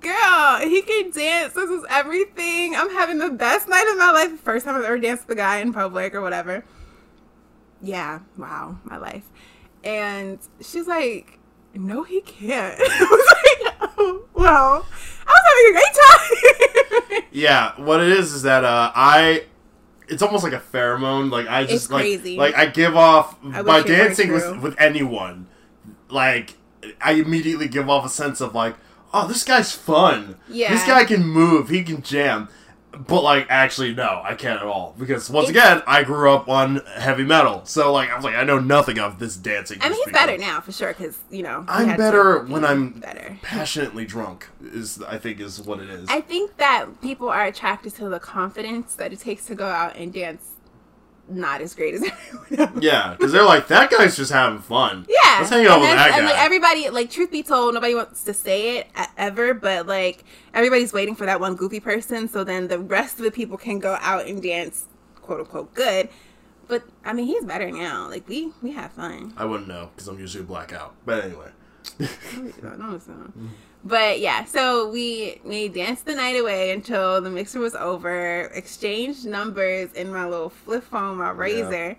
Girl, 0.00 0.58
he 0.68 0.82
can 0.82 1.10
dance. 1.12 1.54
This 1.54 1.70
is 1.70 1.82
everything. 1.88 2.74
I'm 2.76 2.90
having 2.90 3.16
the 3.16 3.30
best 3.30 3.66
night 3.70 3.88
of 3.90 3.96
my 3.96 4.10
life. 4.10 4.38
First 4.40 4.66
time 4.66 4.76
I've 4.76 4.84
ever 4.84 4.98
danced 4.98 5.26
with 5.26 5.38
a 5.38 5.40
guy 5.40 5.60
in 5.60 5.72
public 5.72 6.14
or 6.14 6.20
whatever. 6.20 6.62
Yeah, 7.84 8.20
wow, 8.38 8.78
my 8.84 8.96
life. 8.96 9.24
And 9.84 10.38
she's 10.60 10.86
like, 10.86 11.38
no, 11.74 12.02
he 12.02 12.20
can't. 12.22 12.80
I 12.80 13.06
was 13.10 13.34
like, 13.34 13.92
oh, 13.98 14.24
well, 14.34 14.86
I 15.26 15.32
was 15.32 15.42
having 15.48 15.68
a 15.68 15.72
great 15.72 15.94
time. 15.94 17.20
Yeah, 17.34 17.72
what 17.80 18.00
it 18.00 18.12
is 18.12 18.32
is 18.32 18.42
that 18.42 18.62
uh, 18.64 18.92
I. 18.94 19.46
It's 20.06 20.22
almost 20.22 20.44
like 20.44 20.52
a 20.52 20.60
pheromone. 20.60 21.32
Like 21.32 21.48
I 21.48 21.64
just 21.64 21.90
like 21.90 22.02
crazy. 22.02 22.36
like 22.36 22.54
I 22.54 22.66
give 22.66 22.94
off 22.96 23.36
I 23.44 23.62
by 23.62 23.78
wish 23.80 23.86
it 23.86 23.90
were 23.90 23.96
dancing 23.96 24.32
with 24.32 24.60
with 24.60 24.74
anyone. 24.78 25.48
Like 26.08 26.54
I 27.00 27.12
immediately 27.12 27.66
give 27.66 27.90
off 27.90 28.06
a 28.06 28.08
sense 28.08 28.40
of 28.40 28.54
like, 28.54 28.76
oh, 29.12 29.26
this 29.26 29.42
guy's 29.42 29.72
fun. 29.72 30.36
Yeah. 30.48 30.72
this 30.72 30.86
guy 30.86 31.04
can 31.04 31.26
move. 31.26 31.70
He 31.70 31.82
can 31.82 32.02
jam. 32.02 32.48
But 32.94 33.22
like, 33.22 33.46
actually, 33.50 33.94
no, 33.94 34.20
I 34.24 34.34
can't 34.34 34.60
at 34.60 34.66
all 34.66 34.94
because 34.98 35.28
once 35.30 35.48
It's- 35.48 35.64
again, 35.64 35.82
I 35.86 36.02
grew 36.04 36.30
up 36.32 36.48
on 36.48 36.76
heavy 36.96 37.24
metal. 37.24 37.62
So 37.64 37.92
like, 37.92 38.10
I 38.10 38.16
was 38.16 38.24
like, 38.24 38.34
I 38.34 38.44
know 38.44 38.58
nothing 38.58 38.98
of 38.98 39.18
this 39.18 39.36
dancing. 39.36 39.78
I 39.80 39.88
mean, 39.88 40.00
he's 40.04 40.12
better 40.12 40.38
now 40.38 40.60
for 40.60 40.72
sure 40.72 40.92
because 40.92 41.18
you 41.30 41.42
know 41.42 41.64
I'm 41.68 41.96
better 41.96 42.44
to 42.44 42.52
when 42.52 42.64
I'm 42.64 42.90
better. 42.90 43.38
passionately 43.42 44.04
drunk. 44.04 44.48
Is 44.62 45.02
I 45.02 45.18
think 45.18 45.40
is 45.40 45.60
what 45.60 45.80
it 45.80 45.90
is. 45.90 46.08
I 46.08 46.20
think 46.20 46.56
that 46.56 47.00
people 47.02 47.28
are 47.28 47.44
attracted 47.44 47.94
to 47.96 48.08
the 48.08 48.18
confidence 48.20 48.94
that 48.94 49.12
it 49.12 49.20
takes 49.20 49.44
to 49.46 49.54
go 49.54 49.66
out 49.66 49.96
and 49.96 50.12
dance. 50.12 50.50
Not 51.28 51.62
as 51.62 51.74
great 51.74 51.94
as 51.94 52.02
everyone 52.32 52.74
else. 52.74 52.82
Yeah, 52.82 53.14
because 53.16 53.32
they're 53.32 53.44
like 53.44 53.68
that 53.68 53.90
guy's 53.90 54.16
just 54.16 54.30
having 54.30 54.58
fun. 54.58 55.06
Yeah, 55.08 55.38
let's 55.38 55.50
hang 55.50 55.66
out 55.66 55.74
and 55.74 55.82
with 55.82 55.90
that 55.90 56.12
And 56.18 56.26
like 56.26 56.36
everybody, 56.38 56.88
like 56.90 57.10
truth 57.10 57.30
be 57.30 57.42
told, 57.42 57.74
nobody 57.74 57.94
wants 57.94 58.24
to 58.24 58.34
say 58.34 58.78
it 58.78 58.88
ever, 59.16 59.54
but 59.54 59.86
like 59.86 60.24
everybody's 60.52 60.92
waiting 60.92 61.14
for 61.14 61.24
that 61.26 61.40
one 61.40 61.56
goofy 61.56 61.80
person, 61.80 62.28
so 62.28 62.44
then 62.44 62.68
the 62.68 62.78
rest 62.78 63.18
of 63.18 63.24
the 63.24 63.30
people 63.30 63.56
can 63.56 63.78
go 63.78 63.96
out 64.00 64.26
and 64.26 64.42
dance, 64.42 64.84
quote 65.22 65.40
unquote, 65.40 65.72
good. 65.74 66.10
But 66.68 66.84
I 67.04 67.12
mean, 67.14 67.26
he's 67.26 67.44
better 67.44 67.70
now. 67.70 68.08
Like 68.08 68.28
we 68.28 68.52
we 68.62 68.72
have 68.72 68.92
fun. 68.92 69.32
I 69.36 69.44
wouldn't 69.46 69.68
know 69.68 69.90
because 69.94 70.08
I'm 70.08 70.18
usually 70.18 70.44
blackout. 70.44 70.94
But 71.06 71.24
anyway, 71.24 71.48
No, 71.48 71.48
it's 71.48 71.50
not. 71.50 71.63
But 73.86 74.20
yeah, 74.20 74.44
so 74.46 74.88
we 74.88 75.40
we 75.44 75.68
danced 75.68 76.06
the 76.06 76.14
night 76.14 76.36
away 76.40 76.70
until 76.70 77.20
the 77.20 77.28
mixer 77.30 77.60
was 77.60 77.74
over. 77.74 78.42
Exchanged 78.54 79.26
numbers 79.26 79.92
in 79.92 80.10
my 80.12 80.24
little 80.26 80.48
flip 80.48 80.84
phone, 80.84 81.18
my 81.18 81.30
RAZR, 81.30 81.96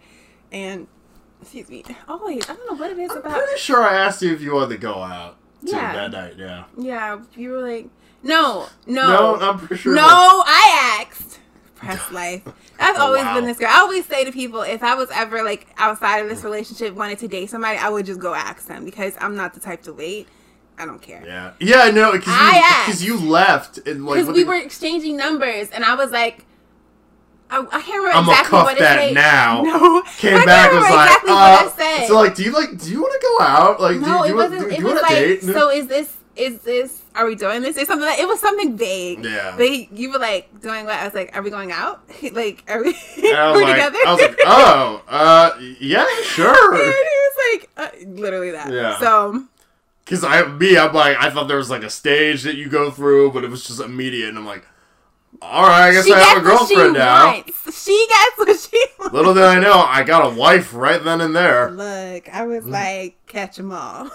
and 0.52 0.88
excuse 1.42 1.70
me. 1.70 1.84
Wait, 1.88 2.50
I 2.50 2.54
don't 2.56 2.68
know 2.72 2.76
what 2.76 2.90
it 2.92 2.98
is 2.98 3.12
I'm 3.12 3.18
about. 3.18 3.34
pretty 3.38 3.60
sure 3.60 3.84
I 3.84 3.94
asked 3.96 4.22
you 4.24 4.34
if 4.34 4.42
you 4.42 4.56
wanted 4.56 4.70
to 4.76 4.78
go 4.80 4.96
out 4.96 5.38
to 5.66 5.72
Yeah. 5.72 5.94
that 5.94 6.12
night. 6.12 6.34
Yeah. 6.38 6.64
Yeah, 6.76 7.20
you 7.36 7.52
were 7.52 7.62
like, 7.62 7.88
no, 8.24 8.66
no, 8.88 9.08
No, 9.08 9.36
I'm 9.40 9.60
pretty 9.60 9.76
sure. 9.84 9.94
no. 9.94 10.02
I 10.04 11.04
asked. 11.08 11.40
Life. 12.12 12.44
That's 12.80 12.98
Oh, 13.00 13.04
always 13.08 13.24
wow. 13.24 13.36
been 13.36 13.46
this 13.46 13.58
girl. 13.58 13.70
I 13.72 13.80
always 13.80 14.06
say 14.06 14.24
to 14.26 14.32
people, 14.32 14.62
if 14.62 14.84
I 14.84 14.96
was 14.96 15.10
ever 15.14 15.44
like 15.44 15.68
outside 15.78 16.20
of 16.20 16.30
this 16.30 16.44
relationship, 16.44 16.94
wanted 16.96 17.20
to 17.20 17.28
date 17.28 17.50
somebody, 17.50 17.78
I 17.78 17.90
would 17.90 18.06
just 18.06 18.20
go 18.20 18.34
ask 18.34 18.68
them 18.68 18.86
because 18.86 19.14
I'm 19.20 19.36
not 19.36 19.54
the 19.54 19.60
type 19.60 19.84
to 19.84 19.94
wait. 19.94 20.28
I 20.78 20.86
don't 20.86 21.02
care. 21.02 21.24
Yeah. 21.26 21.54
Yeah, 21.60 21.78
I 21.84 21.92
know 21.92 22.12
because 22.12 23.04
you, 23.04 23.18
you 23.20 23.30
left 23.30 23.78
and 23.88 24.06
like 24.06 24.20
Because 24.20 24.36
we 24.36 24.44
the- 24.44 24.50
were 24.50 24.56
exchanging 24.56 25.16
numbers, 25.16 25.70
and 25.70 25.86
I 25.86 25.96
was 25.96 26.12
like, 26.12 26.46
I, 27.50 27.60
I 27.60 27.82
can't 27.82 27.88
remember 28.04 28.18
I'ma 28.18 28.32
exactly 28.32 28.50
cuff 28.50 28.66
what 28.66 28.78
it 28.78 28.80
that 28.80 29.00
said. 29.00 29.14
now. 29.14 29.62
No, 29.62 30.02
came 30.18 30.36
I 30.38 30.46
back 30.46 30.72
was 30.74 30.82
like, 30.82 30.92
exactly 30.92 31.32
uh, 31.32 31.36
what 31.36 31.74
I 31.74 31.76
said. 32.00 32.08
so 32.08 32.16
like, 32.16 32.36
do 32.36 32.44
you 32.44 32.52
like, 32.52 32.78
do 32.78 32.92
you 32.92 33.02
want 33.02 33.14
to 33.14 33.28
go 33.28 33.46
out? 33.46 33.80
Like, 33.80 33.94
do, 33.96 34.00
no, 34.02 34.18
do 34.18 34.24
it 34.24 34.28
you 34.30 34.36
want, 34.36 34.52
wasn't. 34.52 34.70
do, 34.72 34.76
it 34.76 34.84
was 34.84 35.02
like, 35.02 35.10
date? 35.12 35.44
so 35.44 35.70
is 35.70 35.88
this? 35.88 36.18
Is 36.36 36.60
this? 36.62 37.02
Are 37.16 37.26
we 37.26 37.36
doing 37.36 37.62
this? 37.62 37.78
Or 37.78 37.86
something? 37.86 38.06
Like, 38.08 38.20
it 38.20 38.28
was 38.28 38.40
something 38.42 38.78
vague. 38.78 39.24
Yeah. 39.24 39.56
they 39.58 39.84
he, 39.84 39.90
you 39.94 40.12
were 40.12 40.20
like 40.20 40.50
doing 40.62 40.86
what? 40.86 40.96
I 40.96 41.06
was 41.06 41.14
like, 41.14 41.36
are 41.36 41.42
we 41.42 41.50
going 41.50 41.72
out? 41.72 42.02
like, 42.34 42.64
are 42.68 42.84
we? 42.84 42.90
And 43.18 43.38
I 43.38 43.40
are 43.40 43.54
was 43.54 43.62
like, 43.64 43.76
together? 43.76 43.98
I 44.06 44.12
was 44.14 44.22
like, 44.22 44.40
oh, 44.46 45.04
uh, 45.08 45.52
yeah, 45.80 46.06
and 46.18 46.26
sure. 46.26 46.76
he 46.76 46.82
was 46.92 47.36
like, 47.54 47.70
uh, 47.78 47.90
literally 48.08 48.52
that. 48.52 48.72
Yeah. 48.72 49.00
So 49.00 49.46
Because 50.04 50.24
I, 50.24 50.46
me, 50.46 50.78
I'm 50.78 50.94
like, 50.94 51.18
I 51.18 51.30
thought 51.30 51.48
there 51.48 51.58
was 51.58 51.70
like 51.70 51.84
a 51.84 51.90
stage 51.90 52.44
that 52.44 52.56
you 52.56 52.68
go 52.70 52.92
through, 52.92 53.32
but 53.32 53.44
it 53.44 53.50
was 53.50 53.66
just 53.66 53.80
immediate, 53.80 54.30
and 54.30 54.38
I'm 54.38 54.46
like, 54.46 54.66
all 55.42 55.64
right, 55.64 55.90
I 55.90 55.92
guess 55.92 56.06
she 56.06 56.14
I 56.14 56.20
have 56.20 56.38
a 56.38 56.42
girlfriend 56.42 56.94
now. 56.94 57.28
wants. 57.34 57.84
She 57.84 58.08
gets 58.10 58.38
what 58.38 58.60
she 58.60 58.86
wants. 59.00 59.14
Little 59.14 59.34
did 59.34 59.44
I 59.44 59.60
know, 59.60 59.80
I 59.80 60.04
got 60.04 60.32
a 60.32 60.36
wife 60.36 60.74
right 60.74 61.04
then 61.04 61.22
and 61.22 61.36
there. 61.36 61.72
Look, 61.72 62.30
I 62.34 62.46
was 62.46 62.66
like, 62.66 63.18
catch 63.28 63.58
them 63.58 63.72
all. 63.72 64.10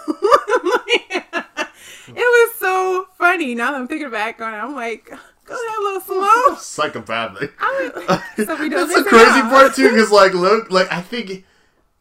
It 2.15 2.49
was 2.49 2.55
so 2.59 3.07
funny. 3.17 3.55
Now 3.55 3.71
that 3.71 3.81
I'm 3.81 3.87
thinking 3.87 4.09
back 4.09 4.41
on 4.41 4.53
it, 4.53 4.57
I'm 4.57 4.75
like, 4.75 5.05
go 5.45 5.53
ahead, 5.55 5.79
little 5.81 6.01
slow. 6.01 6.55
Psychopathic. 6.57 7.53
I 7.59 7.89
was, 7.95 8.47
so 8.47 8.55
we 8.57 8.69
That's 8.69 8.95
the 8.95 9.03
crazy 9.03 9.39
out. 9.41 9.49
part 9.49 9.75
too, 9.75 9.89
because 9.89 10.11
like, 10.11 10.33
look, 10.33 10.71
like 10.71 10.91
I 10.91 11.01
think 11.01 11.45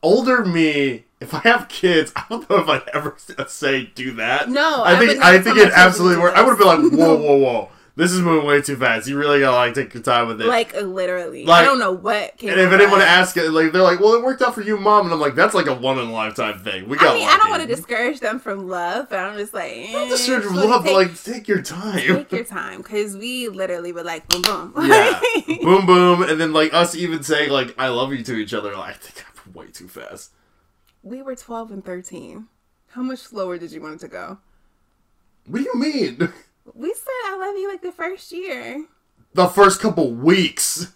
older 0.03 0.45
me, 0.45 1.05
if 1.21 1.35
I 1.35 1.39
have 1.41 1.69
kids, 1.69 2.13
I 2.17 2.25
don't 2.29 2.49
know 2.49 2.57
if 2.59 2.69
I'd 2.69 2.89
ever 2.95 3.17
say 3.49 3.87
do 3.95 4.13
that. 4.13 4.49
No, 4.49 4.83
I 4.83 4.95
I 4.95 4.99
think 4.99 5.19
not 5.19 5.27
I 5.27 5.39
think 5.41 5.59
it 5.59 5.73
absolutely 5.75 6.17
do 6.17 6.23
worked. 6.23 6.37
I 6.37 6.43
would 6.43 6.51
have 6.51 6.59
been 6.59 6.67
like, 6.67 6.99
whoa, 6.99 7.17
whoa, 7.17 7.37
whoa, 7.37 7.69
this 7.97 8.13
is 8.13 8.21
moving 8.21 8.47
way 8.47 8.63
too 8.63 8.77
fast. 8.77 9.09
You 9.09 9.19
really 9.19 9.41
gotta 9.41 9.57
like 9.57 9.75
take 9.75 9.93
your 9.93 10.03
time 10.03 10.29
with 10.29 10.41
it. 10.41 10.47
Like 10.47 10.75
literally, 10.81 11.45
Like- 11.45 11.63
I 11.63 11.65
don't 11.65 11.79
know 11.79 11.93
what. 11.93 12.37
Came 12.39 12.51
and 12.51 12.61
if 12.61 12.73
anyone 12.73 13.01
asks 13.01 13.37
it, 13.37 13.51
like 13.51 13.73
they're 13.73 13.83
like, 13.83 14.01
"Well, 14.01 14.15
it 14.15 14.23
worked 14.23 14.41
out 14.43 14.55
for 14.55 14.63
you, 14.63 14.77
mom," 14.79 15.05
and 15.07 15.13
I'm 15.13 15.21
like, 15.21 15.35
"That's 15.35 15.55
like 15.55 15.67
a 15.67 15.75
one 15.75 15.99
in 15.99 16.09
a 16.09 16.13
lifetime 16.13 16.59
thing." 16.61 16.89
We 16.89 16.97
got. 16.97 17.15
I 17.15 17.19
mean, 17.19 17.29
I 17.29 17.37
don't 17.37 17.51
want 17.51 17.63
to 17.63 17.69
discourage 17.69 18.21
them 18.21 18.39
from 18.39 18.69
love, 18.69 19.09
but 19.11 19.19
I'm 19.19 19.37
just 19.37 19.53
like, 19.53 19.73
eh, 19.73 19.93
Not 19.93 20.09
discourage 20.09 20.45
so 20.45 20.51
love, 20.55 20.85
but 20.85 20.93
like 20.95 21.23
take 21.23 21.49
your 21.49 21.63
time. 21.63 21.99
take 21.99 22.33
your 22.33 22.45
time 22.45 22.79
because 22.79 23.17
we 23.17 23.49
literally 23.49 23.93
were 23.93 24.03
like, 24.05 24.29
boom, 24.29 24.43
boom, 24.43 24.73
yeah, 24.87 25.21
boom, 25.63 25.85
boom, 25.87 26.23
and 26.23 26.41
then 26.41 26.53
like 26.53 26.73
us 26.73 26.95
even 26.95 27.23
saying 27.23 27.51
like 27.51 27.75
"I 27.79 27.89
love 27.89 28.13
you" 28.13 28.23
to 28.25 28.35
each 28.37 28.55
other. 28.55 28.75
Like, 28.75 28.91
I 28.91 28.93
think 28.99 29.27
I'm 29.47 29.53
way 29.53 29.67
too 29.73 29.89
fast. 29.89 30.31
we 31.03 31.23
were 31.23 31.35
12 31.35 31.71
and 31.73 31.85
13. 31.85 32.47
How 32.93 33.03
much 33.03 33.21
slower 33.21 33.57
did 33.59 33.73
you 33.73 33.81
want 33.81 33.95
it 33.95 34.01
to 34.01 34.09
go? 34.09 34.39
What 35.47 35.59
do 35.59 35.65
you 35.65 35.75
mean? 35.79 36.33
We 36.75 36.93
said 36.95 37.07
I 37.27 37.37
love 37.39 37.57
you 37.57 37.69
like 37.69 37.83
the 37.83 37.93
first 37.93 38.33
year. 38.33 38.87
The 39.35 39.49
first 39.49 39.81
couple 39.81 40.11
weeks. 40.13 40.93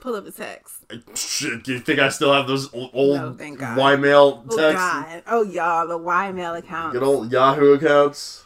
Pull 0.00 0.14
up 0.14 0.26
a 0.26 0.30
text. 0.30 0.84
Shit, 1.14 1.64
do 1.64 1.72
you 1.72 1.80
think 1.80 1.98
I 1.98 2.08
still 2.08 2.32
have 2.32 2.46
those 2.46 2.72
old, 2.72 2.90
old 2.92 3.38
No. 3.40 3.74
Y-mail 3.76 4.44
Oh 4.48 4.56
texts? 4.56 4.78
God. 4.80 5.22
Oh 5.26 5.42
y'all, 5.42 5.86
the 5.88 5.98
Y 5.98 6.32
mail 6.32 6.54
account. 6.54 6.92
Good 6.92 7.02
old 7.02 7.32
Yahoo 7.32 7.72
accounts. 7.72 8.44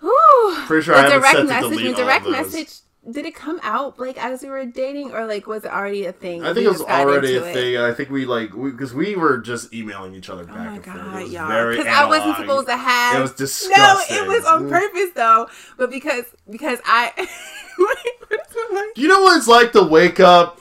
Whew. 0.00 0.56
Pretty 0.66 0.84
sure 0.84 0.94
I 0.94 1.02
haven't 1.02 1.18
direct 1.20 1.34
set 1.36 1.42
to 1.42 1.46
message. 1.48 1.70
delete 1.70 1.84
when 1.86 1.94
all 1.94 2.00
direct 2.00 2.26
message. 2.28 2.72
Did 3.10 3.26
it 3.26 3.34
come 3.34 3.60
out 3.62 3.98
like 3.98 4.16
as 4.22 4.42
we 4.42 4.48
were 4.48 4.64
dating, 4.64 5.12
or 5.12 5.26
like 5.26 5.46
was 5.46 5.64
it 5.64 5.70
already 5.70 6.06
a 6.06 6.12
thing? 6.12 6.42
I 6.42 6.48
We 6.48 6.54
think 6.54 6.66
it 6.66 6.70
was 6.70 6.80
already 6.82 7.36
a 7.36 7.44
it? 7.44 7.52
thing. 7.52 7.76
I 7.76 7.92
think 7.92 8.08
we 8.10 8.24
like 8.24 8.50
because 8.52 8.94
we, 8.94 9.14
were 9.14 9.38
just 9.38 9.74
emailing 9.74 10.14
each 10.14 10.30
other 10.30 10.44
oh 10.44 10.46
back 10.46 10.56
Oh 10.56 10.64
my 10.64 10.74
and 10.76 10.84
forth. 10.84 10.96
god, 10.96 11.20
It 11.20 11.24
was 11.24 11.32
y'all! 11.32 11.48
very 11.48 11.76
Because 11.76 11.92
I 11.92 12.06
wasn't 12.06 12.36
supposed 12.36 12.66
to 12.68 12.76
have. 12.76 13.18
It 13.18 13.20
was 13.40 13.68
No, 13.68 14.00
it 14.10 14.26
was 14.26 14.44
on 14.46 14.68
purpose 14.70 15.10
though. 15.14 15.48
But 15.76 15.90
because 15.90 16.24
because 16.48 16.78
I. 16.86 17.12
what 17.76 17.98
is 17.98 18.38
it 18.56 18.74
like? 18.74 18.96
You 18.96 19.08
know 19.08 19.20
what 19.22 19.36
it's 19.36 19.48
like 19.48 19.72
to 19.72 19.82
wake 19.82 20.20
up 20.20 20.60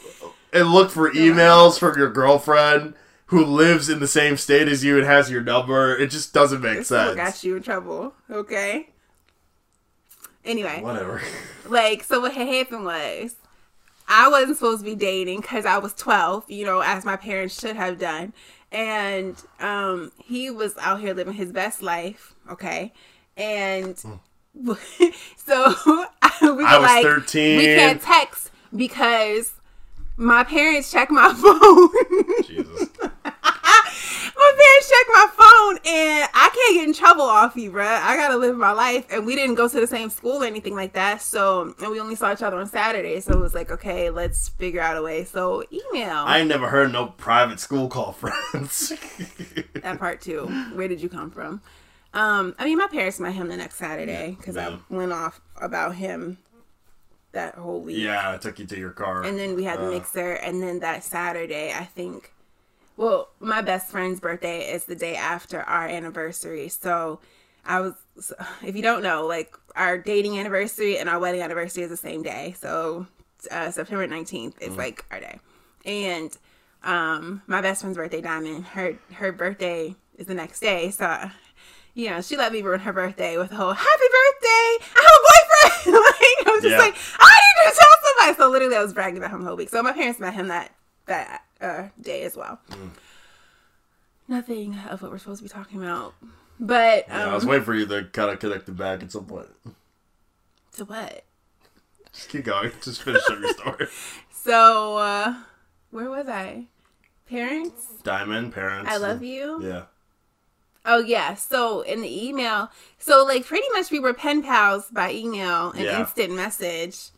and 0.52 0.68
look 0.70 0.92
for 0.92 1.12
emails 1.12 1.80
from 1.80 1.98
your 1.98 2.12
girlfriend 2.12 2.94
who 3.28 3.46
lives 3.46 3.90
in 3.90 4.00
the 4.00 4.08
same 4.08 4.36
state 4.38 4.68
as 4.68 4.84
you 4.84 4.98
and 4.98 5.06
has 5.06 5.32
your 5.32 5.42
number? 5.42 5.96
It 5.96 6.08
just 6.12 6.34
doesn't 6.34 6.62
make 6.62 6.74
This 6.80 6.82
is 6.82 6.88
sense. 6.90 7.16
got 7.16 7.44
you 7.44 7.56
in 7.56 7.64
trouble. 7.64 8.14
Okay. 8.30 8.90
Anyway, 10.46 10.82
Whatever. 10.82 11.22
like 11.68 12.04
so 12.04 12.20
what 12.20 12.34
had 12.34 12.48
happened 12.48 12.86
was 12.86 13.36
I 14.08 14.28
wasn't 14.30 14.58
supposed 14.58 14.80
to 14.80 14.86
be 14.86 14.96
dating 14.96 15.42
because 15.42 15.66
I 15.66 15.78
was 15.78 15.94
12, 15.94 16.50
you 16.52 16.66
know, 16.66 16.82
as 16.82 17.06
my 17.06 17.16
parents 17.16 17.60
should 17.60 17.76
have 17.76 18.00
done. 18.00 18.34
And 18.72 19.36
um, 19.60 20.12
he 20.24 20.50
was 20.50 20.78
out 20.78 21.00
here 21.00 21.14
living 21.14 21.34
his 21.34 21.52
best 21.52 21.82
life, 21.82 22.34
okay? 22.52 22.92
And 23.38 23.98
so 23.98 24.16
we 24.66 24.76
I 25.46 26.78
was 26.78 26.82
like, 26.82 27.04
13. 27.04 27.58
we 27.58 27.66
can't 27.66 28.02
text 28.02 28.52
because 28.76 29.54
my 30.18 30.44
parents 30.44 30.92
check 30.92 31.10
my 31.10 31.34
phone. 31.34 32.44
Jesus. 32.44 32.90
My 34.44 34.54
parents 34.58 34.90
check 34.90 35.08
my 35.10 35.28
phone 35.38 35.78
and 35.94 36.30
I 36.34 36.50
can't 36.54 36.76
get 36.76 36.88
in 36.88 36.94
trouble 36.94 37.24
off 37.24 37.56
you, 37.56 37.72
bruh. 37.72 37.86
I 38.02 38.16
gotta 38.18 38.38
live 38.38 38.56
my 38.58 38.72
life. 38.72 39.06
And 39.12 39.26
we 39.26 39.36
didn't 39.36 39.56
go 39.56 39.68
to 39.68 39.80
the 39.80 39.88
same 39.88 40.10
school 40.10 40.44
or 40.44 40.46
anything 40.46 40.76
like 40.76 40.94
that. 40.94 41.22
So, 41.22 41.74
and 41.82 41.90
we 41.92 42.00
only 42.00 42.16
saw 42.16 42.32
each 42.34 42.42
other 42.42 42.58
on 42.58 42.68
Saturday. 42.68 43.20
So 43.22 43.34
it 43.34 43.40
was 43.40 43.54
like, 43.54 43.72
okay, 43.72 44.10
let's 44.10 44.50
figure 44.50 44.82
out 44.82 44.98
a 44.98 45.02
way. 45.02 45.24
So 45.24 45.64
email. 45.72 46.24
I 46.26 46.40
ain't 46.40 46.48
never 46.50 46.68
heard 46.70 46.92
no 46.92 47.08
private 47.08 47.60
school 47.60 47.88
call 47.88 48.12
friends. 48.14 48.94
that 49.82 50.00
part 50.00 50.22
too. 50.22 50.46
Where 50.74 50.88
did 50.88 51.02
you 51.02 51.10
come 51.10 51.32
from? 51.32 51.62
Um, 52.14 52.54
I 52.60 52.66
mean, 52.66 52.78
my 52.78 52.88
parents 52.88 53.20
met 53.20 53.34
him 53.34 53.48
the 53.48 53.58
next 53.58 53.76
Saturday 53.78 54.36
because 54.38 54.56
Yeah. 54.56 54.78
I 54.92 54.94
went 54.94 55.12
off 55.14 55.42
about 55.62 55.96
him 55.96 56.38
that 57.32 57.56
whole 57.56 57.82
week. 57.82 57.98
yeah, 57.98 58.32
I 58.32 58.38
took 58.38 58.60
you 58.60 58.66
to 58.68 58.78
your 58.78 58.92
car. 58.92 59.24
And 59.24 59.40
then 59.40 59.56
we 59.56 59.64
had 59.64 59.80
the 59.80 59.88
Uh, 59.88 59.92
mixer, 59.92 60.34
and 60.34 60.62
then 60.62 60.80
that 60.82 61.04
Saturday, 61.04 61.74
I 61.74 61.86
think. 61.86 62.33
Well, 62.98 63.30
my 63.40 63.62
best 63.62 63.90
friend's 63.90 64.20
birthday 64.20 64.72
is 64.72 64.86
the 64.86 64.96
day 64.96 65.16
after 65.16 65.62
our 65.62 65.88
anniversary, 65.88 66.70
so 66.70 67.20
I 67.66 67.80
was. 67.82 67.94
so- 68.20 68.36
If 68.64 68.76
you 68.76 68.82
don't 68.84 69.02
know, 69.04 69.26
like 69.26 69.56
our 69.76 69.98
dating 69.98 70.38
anniversary 70.38 70.98
and 70.98 71.10
our 71.10 71.20
wedding 71.20 71.42
anniversary 71.42 71.84
is 71.84 71.90
the 71.90 71.98
same 71.98 72.22
day, 72.22 72.56
so 72.60 73.08
uh, 73.52 73.72
September 73.72 74.06
nineteenth 74.08 74.62
is 74.62 74.78
like 74.78 75.06
our 75.12 75.20
day, 75.20 75.40
and 75.86 76.36
um, 76.84 77.42
my 77.48 77.62
best 77.62 77.82
friend's 77.82 77.98
birthday, 77.98 78.22
Diamond, 78.22 78.66
her 78.66 78.98
her 79.14 79.32
birthday 79.32 79.96
is 80.18 80.28
the 80.28 80.36
next 80.36 80.60
day, 80.60 80.92
so. 80.92 81.30
You 81.96 82.10
know, 82.10 82.22
she 82.22 82.36
let 82.38 82.52
me 82.52 82.64
ruin 82.64 82.80
her 82.80 82.92
birthday 82.92 83.38
with 83.38 83.52
a 83.52 83.56
whole 83.56 83.72
"Happy 83.72 83.86
birthday! 83.88 84.48
I 84.96 85.00
have 85.06 85.14
a 85.14 85.94
boyfriend!" 85.94 86.04
like, 86.04 86.48
I 86.48 86.52
was 86.52 86.62
just 86.64 86.72
Yeah. 86.72 86.78
like, 86.80 86.96
I 87.20 87.36
need 87.36 87.70
to 87.72 87.78
tell 87.78 87.86
somebody. 88.18 88.38
So 88.40 88.50
literally, 88.50 88.76
I 88.76 88.82
was 88.82 88.94
bragging 88.94 89.20
about 89.20 89.30
him 89.30 89.42
the 89.42 89.48
whole 89.48 89.56
week. 89.56 89.70
So 89.70 89.84
my 89.84 89.92
parents 89.92 90.20
met 90.20 90.34
him 90.34 90.48
that 90.48 90.72
that 91.06 91.44
uh, 91.63 91.89
day 92.00 92.24
as 92.24 92.36
well. 92.36 92.60
Mm. 92.72 92.89
Nothing 94.27 94.75
of 94.89 95.01
what 95.01 95.12
we're 95.12 95.17
supposed 95.17 95.39
to 95.39 95.43
be 95.43 95.50
talking 95.50 95.84
about, 95.84 96.13
but 96.60 97.06
um, 97.10 97.19
yeah, 97.19 97.32
I 97.32 97.34
was 97.36 97.45
waiting 97.45 97.65
for 97.65 97.73
you 97.73 97.86
to 97.88 98.06
kind 98.06 98.32
of 98.32 98.39
connect 98.39 98.69
it 98.69 98.78
back 98.78 99.04
at 99.04 99.12
some 99.12 99.26
point. 99.26 99.47
to 100.78 100.86
what? 100.86 101.23
Just 102.13 102.30
keep 102.30 102.45
going. 102.45 102.71
Just 102.82 103.02
finish 103.04 103.21
up 103.30 103.39
your 103.39 103.54
story. 103.54 103.88
So 104.45 104.97
uh, 104.97 105.36
where 105.91 106.10
was 106.10 106.28
I? 106.28 106.65
Parents, 107.30 107.93
Diamond, 108.04 108.52
parents. 108.54 108.91
I 108.91 108.97
love 108.97 109.23
you. 109.23 109.63
Yeah. 109.63 109.84
Oh 110.86 110.99
yeah. 110.99 111.36
So 111.36 111.80
in 111.80 112.02
the 112.02 112.28
email, 112.28 112.69
so 112.97 113.23
like 113.23 113.45
pretty 113.45 113.67
much 113.71 113.89
we 113.89 113.99
were 114.02 114.13
pen 114.13 114.43
pals 114.43 114.88
by 114.91 115.13
email 115.13 115.71
and 115.71 115.86
Yeah. 115.86 116.02
instant 116.02 116.34
message 116.34 117.12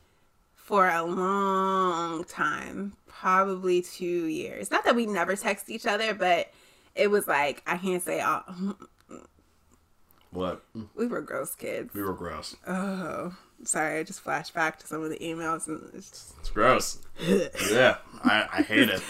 for 0.54 0.88
a 0.88 1.02
long 1.02 2.24
time, 2.26 2.94
probably 3.26 3.82
two 3.82 4.28
years. 4.28 4.70
Not 4.70 4.86
that 4.86 4.96
we 4.96 5.08
never 5.08 5.36
text 5.36 5.68
each 5.72 5.88
other, 5.88 6.14
but 6.14 6.52
it 6.94 7.10
was 7.10 7.28
like 7.28 7.64
I 7.66 7.78
can't 7.78 8.04
say 8.04 8.22
all. 8.22 8.44
What? 10.30 10.64
We 10.94 11.08
were 11.08 11.22
gross 11.22 11.56
kids. 11.56 11.92
We 11.96 12.04
were 12.04 12.14
gross. 12.14 12.56
Oh, 12.68 13.36
sorry. 13.64 14.00
I 14.00 14.04
just 14.04 14.20
flashed 14.20 14.54
back 14.54 14.78
to 14.80 14.86
some 14.88 15.02
of 15.02 15.10
the 15.10 15.18
emails 15.18 15.66
and 15.68 15.90
it's 15.96 16.36
It's 16.40 16.52
gross. 16.52 17.00
yeah, 17.72 17.98
I, 18.24 18.48
I 18.54 18.62
hate 18.62 18.90
it. 18.90 19.02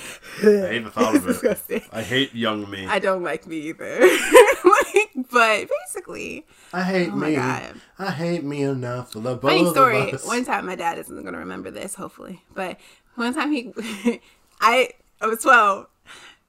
I 0.42 0.68
hate 0.70 0.84
the 0.86 0.92
thought 0.92 1.16
of 1.16 1.26
it. 1.26 1.28
disgusting. 1.34 1.82
I 1.92 2.02
hate 2.02 2.34
young 2.34 2.70
me. 2.70 2.86
I 2.86 3.00
don't 3.00 3.24
like 3.24 3.46
me 3.46 3.58
either. 3.58 4.00
like, 4.00 5.28
but 5.30 5.68
basically, 5.84 6.46
I 6.72 6.84
hate 6.84 7.10
Oh 7.12 7.16
me. 7.16 7.36
I 7.36 8.12
hate 8.12 8.46
me 8.46 8.62
enough 8.62 9.12
for 9.12 9.20
the 9.20 9.36
both 9.36 9.52
funny 9.52 9.70
story. 9.72 10.10
of 10.10 10.14
us. 10.14 10.26
One 10.26 10.46
time, 10.46 10.68
my 10.68 10.76
dad 10.76 11.00
isn't 11.00 11.22
going 11.22 11.34
to 11.34 11.40
remember 11.40 11.70
this, 11.72 11.96
hopefully, 11.96 12.44
but 12.54 12.80
one 13.16 13.34
time 13.34 13.52
he, 13.52 13.72
I, 14.62 14.90
I 15.22 15.28
was 15.28 15.42
twelve, 15.42 15.88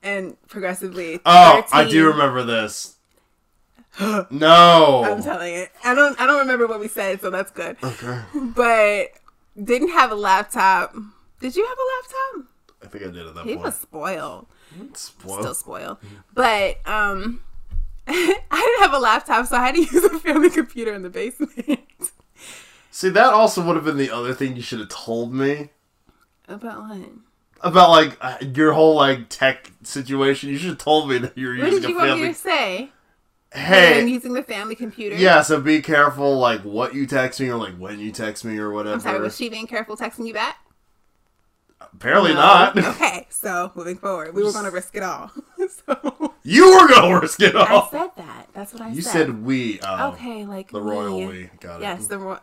and 0.02 0.36
progressively. 0.48 1.20
oh, 1.26 1.64
I 1.72 1.84
do 1.88 2.06
remember 2.08 2.42
this. 2.44 2.96
no. 4.30 5.04
I'm 5.06 5.22
telling 5.22 5.54
it. 5.54 5.70
I 5.84 5.94
don't. 5.94 6.20
I 6.20 6.26
don't 6.26 6.40
remember 6.40 6.66
what 6.66 6.80
we 6.80 6.88
said, 6.88 7.20
so 7.20 7.30
that's 7.30 7.50
good. 7.50 7.76
okay. 7.82 8.20
But 8.34 9.08
didn't 9.62 9.90
have 9.90 10.10
a 10.10 10.14
laptop. 10.16 10.94
Did 11.40 11.56
you 11.56 11.66
have 11.66 11.78
a 11.78 11.86
laptop? 11.96 12.52
I 12.82 12.86
think 12.88 13.04
I 13.04 13.10
did 13.10 13.26
at 13.26 13.34
that 13.34 13.44
He 13.46 13.54
point. 13.54 13.64
was 13.66 13.74
spoiled. 13.76 14.46
Spoiled. 14.94 15.40
Still 15.40 15.54
spoiled. 15.54 15.96
But 16.34 16.76
um, 16.86 17.40
I 18.06 18.12
didn't 18.50 18.80
have 18.82 18.92
a 18.92 18.98
laptop, 18.98 19.46
so 19.46 19.56
I 19.56 19.66
had 19.66 19.74
to 19.76 19.80
use 19.92 20.04
a 20.04 20.18
family 20.20 20.50
computer 20.50 20.92
in 20.92 21.02
the 21.02 21.10
basement. 21.10 21.80
See, 22.90 23.08
that 23.10 23.32
also 23.32 23.62
would 23.64 23.76
have 23.76 23.84
been 23.84 23.96
the 23.98 24.10
other 24.10 24.34
thing 24.34 24.56
you 24.56 24.62
should 24.62 24.80
have 24.80 24.88
told 24.88 25.34
me 25.34 25.70
About 26.48 26.88
what? 26.88 27.08
about 27.62 27.90
like 27.90 28.16
uh, 28.20 28.36
your 28.54 28.72
whole 28.72 28.94
like 28.94 29.28
tech 29.28 29.72
situation. 29.82 30.50
You 30.50 30.58
should 30.58 30.68
have 30.70 30.78
told 30.78 31.08
me 31.08 31.18
that 31.18 31.36
you 31.36 31.48
were 31.48 31.54
What 31.56 31.72
using 31.72 31.72
What 31.74 31.82
did 31.82 31.88
you 31.90 31.94
a 31.94 31.98
want 31.98 32.10
family. 32.10 32.28
me 32.28 32.32
to 32.34 32.38
say? 32.38 32.90
That 33.52 33.96
I'm 33.96 34.08
using 34.08 34.34
the 34.34 34.42
family 34.42 34.74
computer. 34.74 35.16
yeah. 35.16 35.40
So 35.42 35.60
be 35.60 35.80
careful, 35.80 36.38
like 36.38 36.60
what 36.62 36.94
you 36.94 37.06
text 37.06 37.40
me 37.40 37.48
or 37.48 37.56
like 37.56 37.74
when 37.76 37.98
you 37.98 38.12
text 38.12 38.44
me 38.44 38.58
or 38.58 38.70
whatever. 38.70 38.94
I'm 38.94 39.00
sorry. 39.00 39.20
Was 39.20 39.36
she 39.36 39.48
being 39.48 39.66
careful 39.66 39.96
texting 39.96 40.26
you 40.26 40.34
back? 40.34 40.58
Apparently 41.80 42.32
No. 42.34 42.40
not. 42.40 42.78
okay, 42.96 43.26
so 43.30 43.72
moving 43.74 43.96
forward, 43.96 44.34
we 44.34 44.42
were 44.42 44.52
going 44.52 44.64
to 44.64 44.70
risk 44.70 44.94
it 44.96 45.02
all. 45.02 45.30
so 45.86 46.34
You 46.42 46.70
were 46.76 46.88
gonna 46.88 47.20
risk 47.20 47.40
it 47.40 47.54
all. 47.56 47.66
I 47.66 47.88
said 47.90 48.10
that. 48.16 48.48
That's 48.52 48.72
what 48.72 48.82
I 48.82 48.88
You 48.90 49.00
said. 49.02 49.28
You 49.28 49.32
said 49.34 49.44
we. 49.44 49.80
Oh, 49.82 50.08
okay, 50.12 50.44
like 50.44 50.70
The 50.70 50.80
royal 50.82 51.20
me. 51.20 51.26
we. 51.26 51.50
Got 51.60 51.80
it. 51.80 51.82
Yes, 51.82 52.06
the 52.08 52.18
royal. 52.18 52.40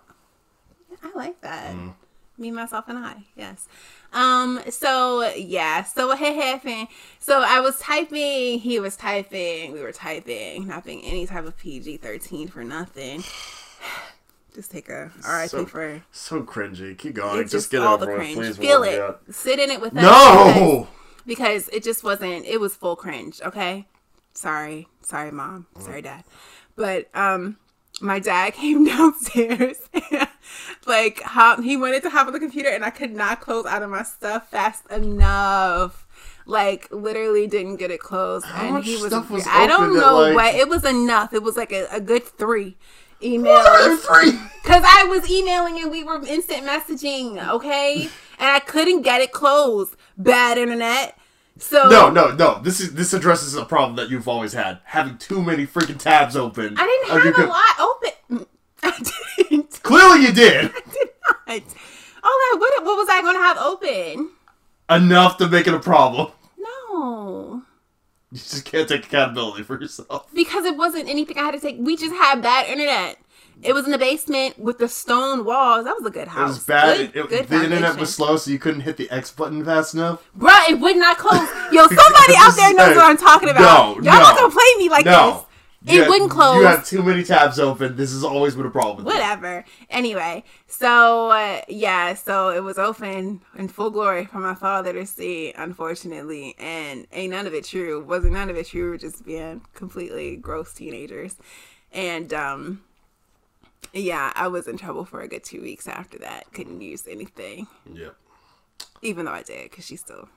I 1.04 1.12
like 1.16 1.42
that. 1.42 1.76
Mm. 1.76 1.94
Me, 2.43 2.51
myself, 2.51 2.86
and 2.89 2.97
I. 2.99 3.23
Yes. 3.38 3.67
Um. 4.12 4.60
So 4.69 5.27
yeah. 5.36 5.84
So 5.84 6.08
what 6.10 6.19
had 6.19 6.36
happened? 6.36 6.89
So 7.19 7.41
I 7.41 7.62
was 7.62 7.79
typing. 7.79 8.60
He 8.60 8.79
was 8.79 8.95
typing. 8.97 9.71
We 9.71 9.82
were 9.82 9.93
typing. 9.93 10.67
Not 10.67 10.84
being 10.84 11.01
any 11.06 11.25
type 11.25 11.45
of 11.45 11.58
PG 11.58 11.97
thirteen 11.97 12.49
for 12.49 12.63
nothing. 12.63 13.23
Just 14.53 14.71
take 14.71 14.88
a 14.89 15.10
RIP 15.27 15.49
So- 15.49 15.65
for. 15.65 16.03
So 16.12 16.43
cringy. 16.43 16.95
Keep 16.97 17.15
going. 17.15 17.41
Just, 17.43 17.51
just 17.53 17.71
get 17.71 17.82
all 17.82 17.95
over 17.95 18.06
the 18.06 18.12
it, 18.12 18.15
cringe. 18.17 18.36
please. 18.36 18.58
Feel 18.58 18.84
it. 18.84 18.97
get- 19.25 19.34
Sit 19.36 19.58
in 19.60 19.71
it 19.71 19.82
with 19.82 19.95
us. 19.97 20.03
No. 20.03 20.88
because 21.25 21.69
it 21.69 21.82
just 21.84 22.03
wasn't 22.03 22.45
it 22.45 22.60
was 22.60 22.75
full 22.75 22.97
cringe 22.97 23.39
okay 23.45 23.88
sorry 24.34 24.88
sorry 25.01 25.32
mom 25.32 25.65
sorry 25.79 26.01
dad 26.01 26.21
but 26.75 27.08
um 27.15 27.56
my 28.01 28.19
dad 28.19 28.53
came 28.53 28.86
downstairs 28.86 29.77
like 30.86 31.21
hop, 31.21 31.62
he 31.62 31.77
wanted 31.77 32.03
to 32.03 32.10
hop 32.10 32.27
on 32.27 32.34
the 32.34 32.39
computer 32.39 32.69
and 32.69 32.84
i 32.84 32.89
could 32.89 33.12
not 33.12 33.41
close 33.41 33.65
out 33.65 33.82
of 33.82 33.89
my 33.89 34.03
stuff 34.03 34.49
fast 34.49 34.86
enough 34.91 36.06
like 36.45 36.91
literally 36.91 37.47
didn't 37.47 37.77
get 37.77 37.89
it 37.91 37.99
closed 37.99 38.45
How 38.45 38.75
and 38.75 38.84
he 38.84 39.01
was, 39.01 39.13
was 39.29 39.47
i 39.47 39.65
don't 39.65 39.95
know 39.95 40.19
like- 40.19 40.36
what 40.36 40.56
it 40.56 40.67
was 40.67 40.84
enough 40.84 41.34
it 41.34 41.41
was 41.41 41.56
like 41.56 41.71
a, 41.71 41.88
a 41.91 42.01
good 42.01 42.23
three 42.23 42.75
emails 43.23 43.99
three? 43.99 44.32
Cause 44.63 44.84
I 44.86 45.06
was 45.06 45.29
emailing 45.29 45.82
and 45.82 45.91
we 45.91 46.03
were 46.03 46.25
instant 46.25 46.65
messaging, 46.65 47.45
okay? 47.49 48.03
And 48.39 48.49
I 48.49 48.60
couldn't 48.60 49.01
get 49.01 49.21
it 49.21 49.32
closed. 49.32 49.95
Bad 50.17 50.58
internet. 50.58 51.17
So 51.58 51.88
No, 51.89 52.10
no, 52.10 52.32
no. 52.36 52.60
This 52.62 52.80
is 52.80 52.94
this 52.96 53.13
addresses 53.13 53.56
a 53.56 53.63
problem 53.66 53.96
that 53.98 54.10
you've 54.10 54.28
always 54.28 54.54
had: 54.54 54.80
having 54.86 55.18
too 55.18 55.42
many 55.42 55.68
freaking 55.68 56.00
tabs 56.00 56.36
open. 56.36 56.76
I 56.78 56.86
didn't 56.86 57.24
have 57.24 57.36
could- 57.36 57.46
a 57.46 57.48
lot 57.48 57.80
open. 57.80 58.46
I 58.84 59.12
didn't. 59.50 59.80
Clearly, 59.84 60.26
you 60.26 60.34
did. 60.34 60.66
I 61.48 61.60
did 61.60 61.68
not. 61.68 61.76
Oh, 62.24 62.58
what, 62.60 62.86
what 62.86 62.98
was 62.98 63.08
I 63.10 63.22
going 63.22 63.36
to 63.36 63.42
have 63.42 63.58
open? 63.58 64.30
enough 64.89 65.38
to 65.38 65.48
make 65.48 65.66
it 65.68 65.74
a 65.74 65.80
problem. 65.80 66.32
No. 66.58 67.63
You 68.32 68.38
just 68.38 68.66
can't 68.66 68.88
take 68.88 69.06
accountability 69.06 69.63
for 69.63 69.80
yourself. 69.80 70.28
Because 70.34 70.66
it 70.66 70.76
wasn't 70.76 71.08
anything 71.10 71.38
I 71.38 71.44
had 71.44 71.52
to 71.54 71.60
take. 71.60 71.78
We 71.80 71.96
just 71.96 72.13
had 72.13 72.42
bad 72.42 72.68
internet. 72.68 73.18
It 73.63 73.73
was 73.73 73.86
in 73.86 73.91
the 73.91 73.97
basement 73.97 74.60
with 74.60 74.78
the 74.78 74.88
stone 74.88 75.45
walls. 75.45 75.86
That 75.86 75.95
was 75.95 76.06
a 76.06 76.12
good 76.12 76.28
house. 76.28 76.49
It 76.49 76.54
was 76.54 76.63
bad. 76.65 76.97
Good, 77.13 77.23
It- 77.26 77.30
good 77.30 77.47
the 77.47 77.63
internet 77.63 77.97
was 77.97 78.13
slow, 78.13 78.36
so 78.38 78.52
you 78.52 78.60
couldn't 78.60 78.82
hit 78.82 78.97
the 78.97 79.10
X 79.10 79.32
button 79.32 79.63
fast 79.63 79.93
enough. 79.93 80.23
Bruh, 80.38 80.69
it 80.69 80.80
would 80.80 80.97
not 80.97 81.17
close. 81.17 81.47
Yo, 81.71 81.82
somebody 81.88 82.34
out 82.38 82.56
there 82.56 82.73
knows 82.73 82.95
what 82.95 83.06
I'm 83.06 83.17
talking 83.17 83.49
about. 83.49 83.97
No, 83.97 84.04
Y'all 84.04 84.19
not 84.21 84.38
gonna 84.38 84.52
play 84.54 84.63
me 84.78 84.89
like 84.89 85.06
no. 85.06 85.32
this. 85.34 85.43
You 85.86 85.99
It 85.99 86.04
had- 86.04 86.10
wouldn't 86.12 86.32
close. 86.32 86.56
You 86.56 86.63
have 86.65 86.86
too 86.86 87.04
many 87.04 87.23
tabs 87.26 87.60
open. 87.60 87.97
This 87.97 88.13
has 88.13 88.23
always 88.23 88.56
been 88.56 88.65
a 88.65 88.69
problem. 88.69 89.04
Whatever. 89.06 89.65
Anyway, 89.89 90.45
so 90.65 91.30
uh, 91.32 91.60
yeah, 91.67 92.13
so 92.13 92.52
it 92.52 92.63
was 92.63 92.78
open 92.78 93.41
in 93.58 93.67
full 93.67 93.89
glory 93.89 94.23
for 94.26 94.38
my 94.39 94.56
father 94.56 94.93
to 94.93 95.06
see, 95.06 95.52
unfortunately, 95.58 96.56
and 96.58 97.06
ain't 97.12 97.32
none 97.32 97.47
of 97.47 97.54
it 97.54 97.65
true. 97.65 98.02
Wasn't 98.02 98.32
none 98.32 98.49
of 98.49 98.56
it 98.56 98.67
true. 98.67 98.84
We 98.86 98.89
were 98.91 98.97
just 98.97 99.26
being 99.26 99.62
completely 99.73 100.38
gross 100.38 100.73
teenagers, 100.73 101.36
and 101.91 102.34
um, 102.34 102.82
yeah, 103.93 104.32
I 104.36 104.47
was 104.47 104.67
in 104.67 104.77
trouble 104.77 105.06
for 105.06 105.21
a 105.21 105.27
good 105.27 105.43
two 105.43 105.62
weeks 105.62 105.88
after 105.88 106.17
that. 106.19 106.51
Couldn't 106.53 106.82
use 106.82 107.08
anything, 107.08 107.67
Yep. 107.93 108.15
even 109.01 109.25
though 109.25 109.32
I 109.32 109.43
did, 109.43 109.69
because 109.69 109.86
she's 109.86 109.99
still 110.01 110.27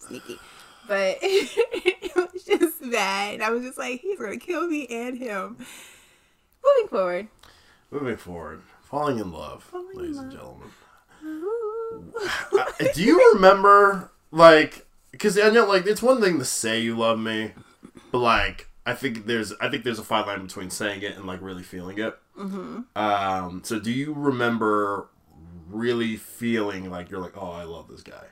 sneaky. 0.00 0.38
But 0.86 1.18
it 1.22 2.14
was 2.32 2.44
just 2.44 2.90
bad. 2.90 3.40
I 3.40 3.50
was 3.50 3.62
just 3.62 3.78
like, 3.78 4.00
he's 4.00 4.18
gonna 4.18 4.36
kill 4.36 4.66
me 4.66 4.86
and 4.88 5.16
him. 5.16 5.56
Moving 6.64 6.88
forward. 6.90 7.28
Moving 7.90 8.16
forward, 8.16 8.62
falling 8.82 9.18
in 9.18 9.30
love, 9.32 9.62
Falling 9.64 9.88
in 9.94 10.00
ladies 10.00 10.16
love. 10.16 10.24
and 10.24 10.32
gentlemen. 10.32 10.70
Do 12.94 13.02
you 13.02 13.32
remember 13.34 14.10
like 14.30 14.86
because 15.12 15.38
I 15.38 15.50
know 15.50 15.66
like 15.66 15.86
it's 15.86 16.02
one 16.02 16.20
thing 16.20 16.38
to 16.38 16.44
say 16.44 16.80
you 16.80 16.96
love 16.96 17.18
me, 17.18 17.52
but 18.10 18.18
like 18.18 18.68
I 18.86 18.94
think 18.94 19.26
there's 19.26 19.52
I 19.60 19.68
think 19.68 19.84
there's 19.84 19.98
a 19.98 20.04
fine 20.04 20.26
line 20.26 20.46
between 20.46 20.70
saying 20.70 21.02
it 21.02 21.16
and 21.16 21.26
like 21.26 21.40
really 21.40 21.62
feeling 21.62 21.98
it. 21.98 22.18
Mm-hmm. 22.38 22.82
Um. 22.96 23.62
So 23.64 23.78
do 23.78 23.90
you 23.90 24.12
remember 24.12 25.08
really 25.68 26.16
feeling 26.16 26.90
like 26.90 27.10
you're 27.10 27.20
like 27.20 27.36
oh 27.36 27.50
I 27.50 27.64
love 27.64 27.88
this 27.88 28.02
guy? 28.02 28.26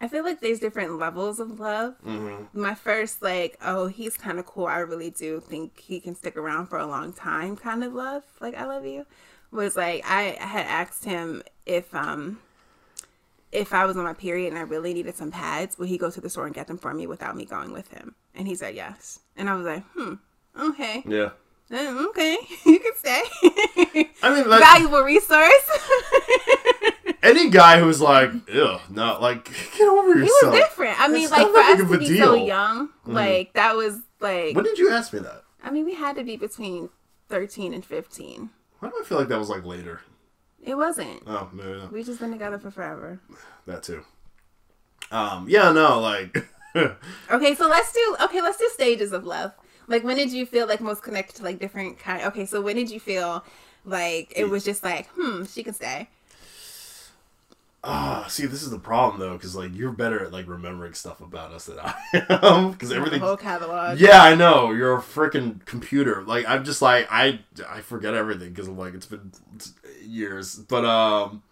I 0.00 0.08
feel 0.08 0.24
like 0.24 0.40
there's 0.40 0.60
different 0.60 0.98
levels 0.98 1.40
of 1.40 1.58
love. 1.58 1.94
Mm-hmm. 2.04 2.60
My 2.60 2.74
first, 2.74 3.22
like, 3.22 3.56
oh, 3.62 3.86
he's 3.86 4.16
kind 4.16 4.38
of 4.38 4.44
cool. 4.44 4.66
I 4.66 4.78
really 4.78 5.10
do 5.10 5.40
think 5.40 5.80
he 5.80 6.00
can 6.00 6.14
stick 6.14 6.36
around 6.36 6.66
for 6.66 6.78
a 6.78 6.86
long 6.86 7.14
time 7.14 7.56
kind 7.56 7.82
of 7.82 7.94
love. 7.94 8.22
Like, 8.38 8.54
I 8.54 8.66
love 8.66 8.84
you. 8.84 9.06
Was 9.52 9.74
like, 9.74 10.04
I, 10.04 10.36
I 10.38 10.44
had 10.44 10.66
asked 10.66 11.06
him 11.06 11.42
if, 11.64 11.94
um, 11.94 12.40
if 13.52 13.72
I 13.72 13.86
was 13.86 13.96
on 13.96 14.04
my 14.04 14.12
period 14.12 14.48
and 14.48 14.58
I 14.58 14.62
really 14.62 14.92
needed 14.92 15.16
some 15.16 15.30
pads, 15.30 15.78
would 15.78 15.88
he 15.88 15.96
go 15.96 16.10
to 16.10 16.20
the 16.20 16.28
store 16.28 16.44
and 16.44 16.54
get 16.54 16.66
them 16.66 16.76
for 16.76 16.92
me 16.92 17.06
without 17.06 17.34
me 17.34 17.46
going 17.46 17.72
with 17.72 17.90
him? 17.90 18.14
And 18.36 18.46
he 18.46 18.54
said 18.54 18.74
yes. 18.74 19.20
And 19.36 19.48
I 19.48 19.54
was 19.54 19.66
like, 19.66 19.82
hmm, 19.94 20.14
okay. 20.58 21.02
Yeah. 21.06 21.30
Uh, 21.70 22.06
okay. 22.10 22.36
you 22.66 22.78
can 22.78 22.92
stay. 22.96 23.22
I 24.22 24.34
mean, 24.34 24.48
like, 24.48 24.60
Valuable 24.60 25.00
resource. 25.02 25.70
any 27.22 27.50
guy 27.50 27.80
who's 27.80 28.00
like, 28.00 28.30
ew, 28.48 28.78
no, 28.90 29.18
like, 29.20 29.44
get 29.76 29.88
over 29.88 30.18
yourself. 30.18 30.40
He 30.40 30.46
was 30.46 30.54
different. 30.58 31.00
I 31.00 31.08
mean, 31.08 31.24
It's 31.24 31.32
like 31.32 31.48
for 31.48 31.58
us 31.58 31.78
to 31.78 31.98
be 31.98 32.06
deal. 32.06 32.08
Mm-hmm. 32.08 32.24
so 32.24 32.34
young, 32.34 32.88
like 33.04 33.52
that 33.54 33.76
was 33.76 33.98
like. 34.20 34.54
When 34.54 34.64
did 34.64 34.78
you 34.78 34.90
ask 34.90 35.12
me 35.12 35.20
that? 35.20 35.42
I 35.62 35.70
mean, 35.70 35.84
we 35.84 35.94
had 35.94 36.16
to 36.16 36.24
be 36.24 36.36
between 36.36 36.90
thirteen 37.28 37.74
and 37.74 37.84
fifteen. 37.84 38.50
Why 38.78 38.90
do 38.90 38.94
I 39.00 39.04
feel 39.04 39.18
like 39.18 39.28
that 39.28 39.38
was 39.38 39.48
like 39.48 39.64
later? 39.64 40.02
It 40.62 40.76
wasn't. 40.76 41.22
Oh, 41.26 41.48
maybe 41.52 41.72
not. 41.72 41.92
We 41.92 42.02
just 42.04 42.20
been 42.20 42.32
together 42.32 42.58
for 42.58 42.70
forever. 42.70 43.20
that 43.66 43.82
too. 43.82 44.04
Um, 45.10 45.46
yeah, 45.48 45.70
no, 45.72 46.00
like, 46.00 46.36
Okay, 47.30 47.54
so 47.54 47.68
let's 47.68 47.92
do. 47.92 48.16
Okay, 48.24 48.40
let's 48.42 48.58
do 48.58 48.68
stages 48.72 49.12
of 49.12 49.24
love. 49.24 49.52
Like, 49.88 50.04
when 50.04 50.16
did 50.16 50.32
you 50.32 50.46
feel 50.46 50.66
like 50.66 50.80
most 50.80 51.02
connected 51.02 51.36
to 51.36 51.42
like 51.44 51.58
different 51.58 51.98
kind? 51.98 52.22
Okay, 52.24 52.46
so 52.46 52.60
when 52.60 52.76
did 52.76 52.90
you 52.90 53.00
feel 53.00 53.44
like 53.84 54.32
it 54.36 54.48
was 54.48 54.64
just 54.64 54.82
like, 54.84 55.08
hmm, 55.14 55.44
she 55.44 55.62
can 55.62 55.74
stay. 55.74 56.08
ah, 57.84 58.26
see, 58.28 58.46
this 58.46 58.62
is 58.62 58.70
the 58.70 58.78
problem 58.78 59.20
though, 59.20 59.34
because 59.34 59.54
like 59.54 59.74
you're 59.74 59.92
better 59.92 60.24
at 60.24 60.32
like 60.32 60.48
remembering 60.48 60.92
stuff 60.94 61.20
about 61.20 61.52
us 61.52 61.66
than 61.66 61.78
I 61.82 61.94
am, 62.42 62.72
because 62.72 62.88
The 62.88 62.96
everything. 62.96 63.20
whole 63.20 63.36
catalog. 63.36 64.00
Yeah, 64.00 64.22
I 64.22 64.34
know. 64.34 64.72
You're 64.72 64.96
a 64.96 65.02
freaking 65.02 65.64
computer. 65.66 66.22
Like 66.22 66.46
I'm 66.48 66.64
just 66.64 66.82
like 66.82 67.06
I 67.10 67.40
I 67.68 67.80
forget 67.82 68.14
everything 68.14 68.50
because 68.50 68.66
I'm 68.68 68.76
like 68.78 68.94
it's 68.94 69.06
been 69.06 69.30
years, 70.02 70.56
but 70.56 70.84
um. 70.84 71.42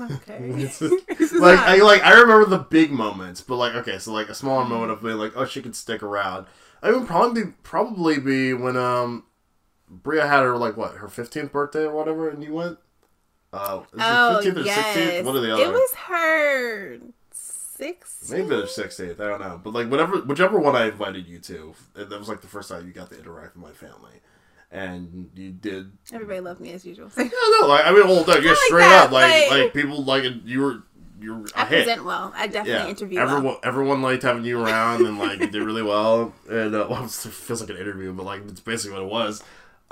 Okay. 0.00 0.50
It's- 0.62 0.78
This 1.18 1.32
is 1.32 1.40
like 1.40 1.56
not- 1.56 1.68
I 1.68 1.76
like 1.82 2.02
I 2.02 2.12
remember 2.20 2.46
the 2.46 2.58
big 2.58 2.90
moments, 2.92 3.40
but 3.40 3.56
like 3.56 3.74
okay, 3.74 3.98
so 3.98 4.12
like 4.12 4.28
a 4.28 4.34
smaller 4.34 4.64
moment 4.64 4.90
of 4.92 5.02
being 5.02 5.16
like, 5.18 5.32
oh, 5.36 5.44
she 5.44 5.62
could 5.62 5.76
stick 5.76 6.02
around. 6.02 6.46
I 6.82 6.90
would 6.90 7.06
probably 7.06 7.44
be, 7.44 7.50
probably 7.62 8.18
be 8.18 8.52
when 8.54 8.76
um 8.76 9.24
Bria 9.88 10.26
had 10.26 10.40
her 10.42 10.56
like 10.56 10.76
what 10.76 10.94
her 10.96 11.08
fifteenth 11.08 11.52
birthday 11.52 11.84
or 11.84 11.94
whatever, 11.94 12.28
and 12.30 12.42
you 12.42 12.54
went. 12.54 12.78
Uh, 13.52 13.82
is 13.92 14.00
oh 14.00 14.38
it 14.38 14.44
15th 14.46 14.56
or. 14.56 14.64
16th? 14.64 15.24
What 15.24 15.36
are 15.36 15.40
the 15.40 15.52
other? 15.52 15.62
It 15.64 15.72
was 15.72 15.94
her 16.08 16.98
six. 17.30 18.30
Maybe 18.30 18.48
the 18.48 18.66
sixteenth. 18.66 19.20
I 19.20 19.28
don't 19.28 19.40
know, 19.40 19.60
but 19.62 19.74
like 19.74 19.90
whatever, 19.90 20.18
whichever 20.22 20.58
one 20.58 20.74
I 20.74 20.86
invited 20.86 21.28
you 21.28 21.38
to, 21.40 21.74
and 21.94 22.08
that 22.10 22.18
was 22.18 22.28
like 22.28 22.40
the 22.40 22.46
first 22.46 22.70
time 22.70 22.86
you 22.86 22.92
got 22.94 23.10
to 23.10 23.18
interact 23.18 23.54
with 23.56 23.62
my 23.64 23.72
family, 23.72 24.20
and 24.72 25.30
you 25.34 25.50
did. 25.52 25.92
Everybody 26.12 26.40
loved 26.40 26.60
me 26.60 26.72
as 26.72 26.84
usual. 26.84 27.10
Yeah, 27.16 27.28
no, 27.60 27.66
like 27.68 27.86
I 27.86 27.92
mean, 27.92 28.06
well, 28.08 28.24
no, 28.26 28.32
like 28.32 28.42
straight 28.56 28.80
that, 28.80 29.04
up, 29.06 29.10
like 29.12 29.30
like- 29.30 29.50
like 29.50 29.74
people 29.74 30.02
like 30.02 30.24
you 30.44 30.60
were 30.60 30.82
you 31.20 31.36
were 31.36 31.46
I 31.54 31.64
hit. 31.66 31.84
present 31.84 32.04
well. 32.04 32.32
I 32.34 32.46
definitely 32.48 32.72
yeah, 32.72 32.88
interview 32.88 33.20
everyone 33.20 33.44
well. 33.44 33.60
everyone 33.62 34.02
liked 34.02 34.24
having 34.24 34.44
you 34.44 34.60
around 34.60 35.06
and 35.06 35.18
like 35.18 35.38
you 35.38 35.46
did 35.46 35.62
really 35.62 35.82
well 35.82 36.34
and 36.50 36.74
uh, 36.74 36.86
well, 36.90 37.04
it 37.04 37.10
feels 37.10 37.60
like 37.60 37.70
an 37.70 37.76
interview 37.76 38.12
but 38.12 38.24
like 38.26 38.42
it's 38.48 38.58
basically 38.60 38.96
what 38.98 39.04
it 39.04 39.08
was 39.12 39.40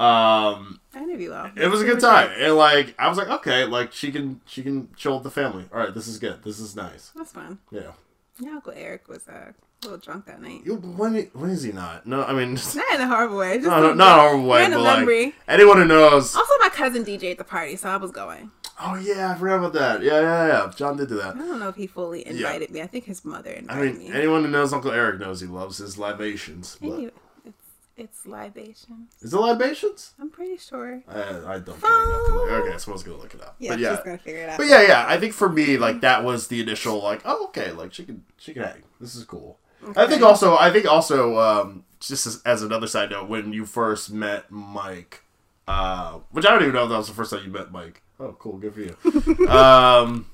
um 0.01 0.81
I 0.95 1.03
interview 1.03 1.31
well. 1.31 1.51
it 1.55 1.69
was 1.69 1.83
a 1.83 1.85
good 1.85 2.01
time 2.01 2.31
and 2.39 2.57
like 2.57 2.95
i 2.99 3.07
was 3.09 3.19
like 3.19 3.29
okay 3.29 3.65
like 3.67 3.93
she 3.93 4.11
can 4.11 4.41
she 4.47 4.63
can 4.63 4.89
chill 4.97 5.15
with 5.15 5.23
the 5.25 5.31
family 5.31 5.67
all 5.73 5.79
right 5.79 5.95
this 5.95 6.09
is 6.09 6.19
good 6.19 6.43
this 6.43 6.59
is 6.59 6.75
nice 6.75 7.13
That's 7.15 7.33
fun. 7.33 7.59
yeah 7.71 7.93
Yeah, 8.41 8.53
Uncle 8.53 8.73
Eric 8.75 9.07
was 9.09 9.29
uh, 9.29 9.53
a 9.83 9.87
little 9.87 9.99
drunk 9.99 10.27
that 10.27 10.41
night. 10.43 10.61
You- 10.65 10.77
when 10.77 11.15
when 11.33 11.51
is 11.51 11.63
he 11.63 11.73
not 11.73 12.07
no 12.07 12.23
i 12.25 12.33
mean 12.35 12.57
just, 12.57 12.77
Not 12.77 12.95
in 12.95 13.01
a 13.01 13.07
horrible 13.07 13.39
way. 13.39 13.57
Just 13.59 13.69
no, 13.69 13.81
no, 13.81 13.95
not 13.95 14.19
a 14.19 14.21
horrible 14.23 14.47
way 14.49 14.69
but 14.69 14.81
like 14.81 15.35
anyone 15.49 15.79
who 15.79 15.85
knows 15.87 16.37
Also, 16.37 16.53
my 16.61 16.69
cousin 16.69 17.05
DJ 17.05 17.33
at 17.33 17.39
the 17.39 17.45
party, 17.45 17.77
so 17.77 17.89
I 17.89 17.97
was 17.97 18.11
going. 18.11 18.51
oh 18.83 18.97
yeah 18.97 19.31
i 19.33 19.35
forgot 19.39 19.57
about 19.59 19.73
that 19.75 20.03
yeah 20.03 20.21
yeah 20.21 20.47
yeah 20.49 20.71
john 20.77 20.97
did 20.97 21.09
do 21.09 21.17
that 21.17 21.35
I 21.35 21.39
don't 21.39 21.59
know 21.59 21.69
if 21.69 21.77
he 21.77 21.87
fully 21.87 22.27
invited 22.27 22.71
me. 22.71 22.83
I 22.83 22.87
think 22.87 23.05
his 23.05 23.25
mother 23.25 23.51
invited 23.53 23.81
me. 23.83 23.89
i 23.89 23.93
mean 24.07 24.11
me. 24.13 24.19
anyone 24.19 24.45
who 24.45 24.51
knows 24.51 24.73
uncle 24.73 24.91
eric 24.91 25.19
knows 25.19 25.41
he 25.41 25.47
loves 25.47 25.79
his 25.79 25.97
libations 25.99 26.77
Anyway, 26.83 27.11
it's 27.47 27.57
it's 27.97 28.27
libation. 28.27 29.09
is 29.23 29.33
it 29.33 29.37
libations 29.39 30.13
I'm 30.21 30.29
pretty 30.31 30.57
sure. 30.59 31.03
I, 31.09 31.21
I 31.55 31.59
don't 31.59 31.81
care 31.81 31.91
to 31.91 32.35
look. 32.35 32.51
Okay, 32.67 32.79
so 32.79 32.91
I 32.91 32.95
was 32.95 33.03
gonna 33.03 33.19
look 33.19 33.35
it 33.35 33.41
up. 33.43 33.57
Yeah, 33.59 33.71
but 33.73 33.79
yeah, 33.79 33.97
she's 33.97 34.05
gonna 34.05 34.19
figure 34.19 34.43
it 34.43 34.49
out. 34.51 34.57
but 34.59 34.67
yeah, 34.67 34.83
yeah. 34.83 35.05
I 35.07 35.19
think 35.19 35.33
for 35.35 35.49
me, 35.51 35.77
like 35.77 36.01
that 36.01 36.25
was 36.25 36.47
the 36.49 36.61
initial, 36.63 37.03
like, 37.03 37.21
oh, 37.27 37.45
okay, 37.49 37.73
like 37.73 37.93
she 37.93 38.05
can, 38.05 38.25
she 38.39 38.55
can 38.55 38.63
hang. 38.63 38.83
This 39.01 39.15
is 39.15 39.25
cool. 39.25 39.59
I 39.97 40.07
think 40.07 40.23
also, 40.23 40.57
I 40.57 40.71
think 40.71 40.87
also, 40.87 41.39
um, 41.39 41.85
just 42.01 42.27
as, 42.27 42.43
as 42.45 42.63
another 42.63 42.87
side 42.87 43.11
note, 43.11 43.29
when 43.29 43.53
you 43.53 43.65
first 43.67 44.11
met 44.13 44.51
Mike, 44.51 45.23
uh, 45.69 46.19
which 46.31 46.45
I 46.47 46.51
don't 46.51 46.63
even 46.63 46.75
know 46.75 46.85
if 46.85 46.91
that 46.91 46.97
was 46.99 47.09
the 47.09 47.15
first 47.15 47.31
time 47.31 47.45
you 47.45 47.51
met 47.51 47.71
Mike. 47.73 48.03
Oh, 48.19 48.35
cool, 48.39 48.59
good 48.59 48.75
for 48.75 48.81
you. 48.81 49.49
um, 49.49 50.27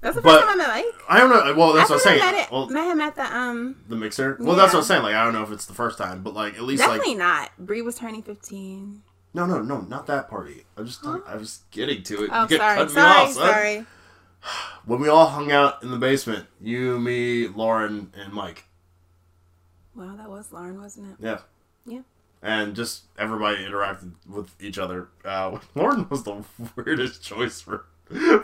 That's 0.00 0.16
the 0.16 0.22
first 0.22 0.24
but- 0.24 0.40
time 0.40 0.48
I 0.50 0.56
met 0.56 0.68
Mike. 0.68 0.84
I 1.08 1.18
don't 1.20 1.30
know. 1.30 1.54
Well, 1.56 1.72
that's 1.72 1.90
I 1.90 1.94
what 1.94 2.00
I'm 2.00 2.04
saying. 2.04 2.22
I 2.22 2.32
met, 2.32 2.44
it, 2.46 2.52
Well, 2.52 2.68
met 2.68 2.90
him 2.90 3.00
at 3.00 3.14
the 3.16 3.36
um. 3.36 3.76
the 3.88 3.96
mixer. 3.96 4.36
Well, 4.40 4.56
that's 4.56 4.72
what 4.72 4.80
I'm 4.80 4.84
saying. 4.84 5.02
Like, 5.02 5.14
I 5.14 5.24
don't 5.24 5.32
know 5.32 5.42
if 5.44 5.50
it's 5.52 5.66
the 5.66 5.74
first 5.74 5.98
time, 5.98 6.22
but 6.22 6.34
like 6.34 6.54
at 6.54 6.62
least 6.62 6.82
Definitely 6.82 7.10
like 7.14 7.18
not. 7.18 7.50
Bree 7.58 7.82
was 7.82 7.96
turning 7.96 8.22
15. 8.22 9.02
no, 9.34 9.46
no, 9.46 9.60
no, 9.62 9.80
not 9.82 10.06
that 10.08 10.28
party. 10.28 10.64
I'm 10.76 10.86
just, 10.86 11.04
I 11.06 11.36
was 11.36 11.60
getting 11.70 12.02
to 12.04 12.24
it. 12.24 12.30
Oh, 12.32 12.46
You 12.50 12.56
sorry, 12.56 12.76
cutting 12.76 12.94
me 12.94 13.00
sorry, 13.00 13.20
off, 13.24 13.32
son. 13.32 13.48
sorry. 13.52 13.86
When 14.84 15.00
we 15.00 15.08
all 15.08 15.26
hung 15.26 15.50
out 15.52 15.82
in 15.82 15.90
the 15.90 15.96
basement, 15.98 16.46
you, 16.60 16.98
me, 16.98 17.48
Lauren, 17.48 18.12
and 18.16 18.32
Mike. 18.32 18.64
Wow, 19.94 20.14
that 20.16 20.28
was 20.28 20.52
Lauren, 20.52 20.80
wasn't 20.80 21.10
it? 21.12 21.16
Yeah. 21.24 21.38
Yeah. 21.86 22.00
And 22.42 22.76
just 22.76 23.04
everybody 23.18 23.64
interacted 23.64 24.12
with 24.28 24.50
each 24.60 24.78
other. 24.78 25.08
Uh, 25.24 25.58
Lauren 25.74 26.06
was 26.08 26.22
the 26.24 26.44
weirdest 26.76 27.22
choice 27.24 27.60
for 27.60 27.86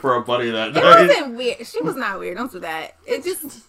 for 0.01 0.15
a 0.15 0.21
buddy 0.21 0.49
that 0.51 0.69
It 0.69 0.73
night. 0.75 1.07
wasn't 1.07 1.37
weird. 1.37 1.65
She 1.65 1.81
was 1.81 1.95
not 1.95 2.19
weird. 2.19 2.37
Don't 2.37 2.51
do 2.51 2.59
that. 2.59 2.95
It 3.05 3.23
just. 3.23 3.63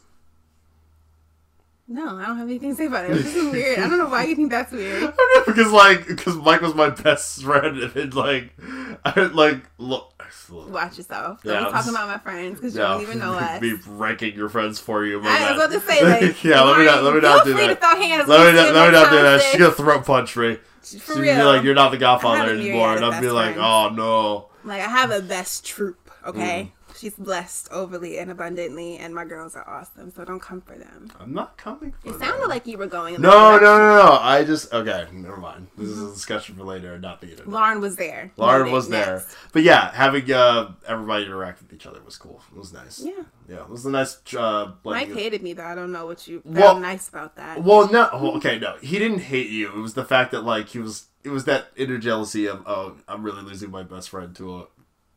No, 1.86 2.16
I 2.16 2.26
don't 2.26 2.38
have 2.38 2.48
anything 2.48 2.70
to 2.70 2.76
say 2.76 2.86
about 2.86 3.04
it. 3.04 3.12
This 3.12 3.36
is 3.36 3.52
weird. 3.52 3.78
I 3.78 3.88
don't 3.88 3.98
know 3.98 4.08
why 4.08 4.24
you 4.24 4.34
think 4.34 4.50
that's 4.50 4.72
weird. 4.72 5.12
because 5.46 5.70
like 5.70 6.06
because 6.06 6.34
Mike 6.36 6.62
was 6.62 6.74
my 6.74 6.88
best 6.88 7.42
friend 7.42 7.76
and 7.78 8.14
like 8.14 8.54
I 9.04 9.20
like 9.26 9.62
look. 9.78 10.10
Watch 10.50 10.98
yourself. 10.98 11.42
Don't 11.42 11.52
Yeah, 11.54 11.64
be 11.66 11.72
talking 11.72 11.90
about 11.90 12.08
my 12.08 12.18
friends 12.18 12.58
because 12.60 12.74
you 12.74 12.80
Yeah, 12.82 12.88
don't 12.88 13.02
even 13.02 13.18
know 13.18 13.34
us. 13.38 13.60
be 13.60 13.74
ranking 13.88 14.34
your 14.34 14.48
friends 14.48 14.78
for 14.78 15.04
you. 15.04 15.20
I 15.22 15.52
was 15.52 15.64
about 15.64 15.72
to 15.72 15.80
say, 15.80 16.02
like, 16.02 16.44
yeah, 16.44 16.60
let 16.62 16.78
me 16.78 16.84
not 16.86 17.02
let 17.02 17.14
me 17.14 17.20
not 17.20 17.44
do 17.44 17.54
that. 17.54 17.66
to 17.68 17.74
throw 17.76 17.96
hands. 17.96 18.28
Let 18.28 18.52
me 18.54 18.60
not, 18.60 18.74
let 18.74 18.86
me 18.86 18.92
not 18.92 19.10
do 19.10 19.16
that. 19.22 19.42
She's 19.42 19.60
gonna 19.60 19.72
throat 19.72 20.04
punch 20.04 20.36
me. 20.36 20.56
For 20.56 20.60
She's 20.86 21.08
real. 21.16 21.36
be 21.36 21.42
like, 21.42 21.62
"You're 21.62 21.74
not 21.74 21.90
the 21.92 21.96
Godfather 21.98 22.52
anymore," 22.52 22.94
and 22.96 23.04
I'd 23.04 23.20
be 23.20 23.30
like, 23.30 23.54
friends. 23.54 23.60
"Oh 23.62 23.88
no." 23.94 24.48
Like 24.64 24.82
I 24.82 24.88
have 24.88 25.10
a 25.10 25.20
best 25.22 25.64
troop. 25.64 26.10
Okay, 26.26 26.70
Mm. 26.72 26.83
She's 27.04 27.14
she's 27.14 27.24
blessed 27.24 27.68
overly 27.70 28.18
and 28.18 28.30
abundantly, 28.30 28.96
and 28.96 29.14
my 29.14 29.24
girls 29.24 29.54
are 29.54 29.68
awesome. 29.68 30.10
So 30.10 30.24
don't 30.24 30.40
come 30.40 30.60
for 30.60 30.76
them. 30.76 31.10
I'm 31.20 31.32
not 31.34 31.56
coming 31.58 31.92
for 31.92 32.08
It 32.08 32.12
them. 32.12 32.20
sounded 32.20 32.46
like 32.48 32.66
you 32.66 32.78
were 32.78 32.86
going. 32.86 33.14
In 33.16 33.22
the 33.22 33.28
No, 33.28 33.52
no, 33.52 33.58
direction. 33.58 33.78
no, 33.78 34.06
no. 34.06 34.18
I 34.20 34.44
just 34.44 34.72
okay. 34.72 35.06
Never 35.12 35.36
mind. 35.36 35.68
This 35.76 35.88
is 35.88 36.02
a 36.02 36.12
discussion 36.12 36.56
for 36.56 36.64
later, 36.64 36.98
not 36.98 37.20
the 37.20 37.28
internet. 37.30 37.48
Lauren 37.52 37.80
was 37.80 37.96
there. 37.96 38.32
Lauren 38.36 38.60
Noted. 38.62 38.72
was 38.72 38.88
there, 38.88 39.14
Next. 39.16 39.36
but 39.52 39.62
yeah, 39.62 39.92
having 39.92 40.30
uh, 40.32 40.72
everybody 40.86 41.24
interact 41.26 41.60
with 41.62 41.72
each 41.72 41.86
other 41.86 42.00
was 42.04 42.16
cool. 42.16 42.40
It 42.54 42.58
was 42.58 42.72
nice. 42.72 43.00
Yeah. 43.04 43.12
yeah, 43.48 43.56
it 43.62 43.68
was 43.68 43.84
a 43.86 43.90
nice. 43.90 44.18
Uh, 44.34 44.66
Mike 44.66 44.82
blending 44.82 45.10
of- 45.12 45.18
hated 45.18 45.42
me 45.42 45.52
though. 45.52 45.64
I 45.64 45.74
don't 45.74 45.92
know 45.92 46.06
what 46.06 46.26
you 46.26 46.40
found 46.40 46.56
Well- 46.56 46.80
nice 46.80 47.08
about 47.08 47.36
that. 47.36 47.62
Well, 47.62 47.90
no. 47.90 48.08
Well, 48.14 48.36
okay, 48.38 48.58
no. 48.58 48.76
He 48.80 48.98
didn't 48.98 49.20
hate 49.20 49.50
you. 49.50 49.68
It 49.68 49.76
was 49.76 49.94
the 49.94 50.04
fact 50.04 50.30
that 50.32 50.42
like 50.44 50.68
he 50.68 50.78
was. 50.78 51.06
It 51.22 51.30
was 51.30 51.44
that 51.46 51.68
inner 51.76 51.96
jealousy 51.96 52.46
of 52.46 52.62
oh, 52.66 52.96
I'm 53.08 53.22
really 53.22 53.42
losing 53.42 53.70
my 53.70 53.82
best 53.82 54.10
friend 54.10 54.34
to 54.36 54.58
a 54.58 54.66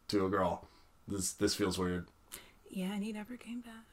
to 0.09 0.25
a 0.25 0.29
girl. 0.29 0.65
This 1.07 1.31
this 1.33 1.55
feels 1.55 1.77
weird. 1.77 2.07
yeah, 2.69 2.93
and 2.93 3.03
he 3.03 3.11
never 3.13 3.37
came 3.37 3.61
back. 3.61 3.85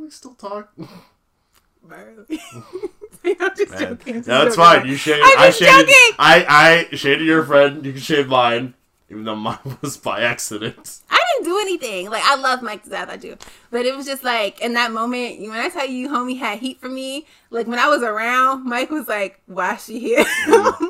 We 0.00 0.10
still 0.10 0.34
talk. 0.34 0.72
Barely. 1.82 2.40
I'm 3.24 3.56
just 3.56 3.70
Man. 3.70 3.80
joking. 3.80 4.14
I'm 4.16 4.20
just 4.20 4.28
No, 4.28 4.46
it's 4.46 4.56
joking. 4.56 4.80
fine. 4.80 4.86
You 4.88 4.96
shaded. 4.96 5.22
I'm 5.24 5.38
I 5.38 5.50
shaded. 5.50 5.72
joking. 5.88 6.14
I 6.18 6.86
I 6.92 6.96
shaded 6.96 7.26
your 7.26 7.44
friend. 7.44 7.84
You 7.84 7.92
can 7.92 8.00
shade 8.00 8.26
mine, 8.28 8.74
even 9.10 9.24
though 9.24 9.36
mine 9.36 9.58
was 9.80 9.96
by 9.96 10.20
accident. 10.22 10.98
I 11.10 11.20
didn't 11.34 11.44
do 11.52 11.58
anything. 11.60 12.10
Like 12.10 12.22
I 12.24 12.36
love 12.36 12.62
Mike 12.62 12.82
to 12.84 12.90
death, 12.90 13.08
I 13.10 13.16
do. 13.16 13.36
But 13.70 13.86
it 13.86 13.94
was 13.96 14.06
just 14.06 14.24
like 14.24 14.60
in 14.60 14.74
that 14.74 14.92
moment, 14.92 15.40
when 15.40 15.52
I 15.52 15.68
tell 15.68 15.86
you, 15.86 16.08
homie 16.08 16.38
had 16.38 16.58
heat 16.58 16.80
for 16.80 16.88
me. 16.88 17.26
Like 17.50 17.66
when 17.66 17.78
I 17.78 17.88
was 17.88 18.02
around, 18.02 18.64
Mike 18.64 18.90
was 18.90 19.08
like, 19.08 19.40
"Why 19.46 19.74
is 19.74 19.84
she 19.84 19.98
here?" 20.00 20.24
Mm. 20.46 20.87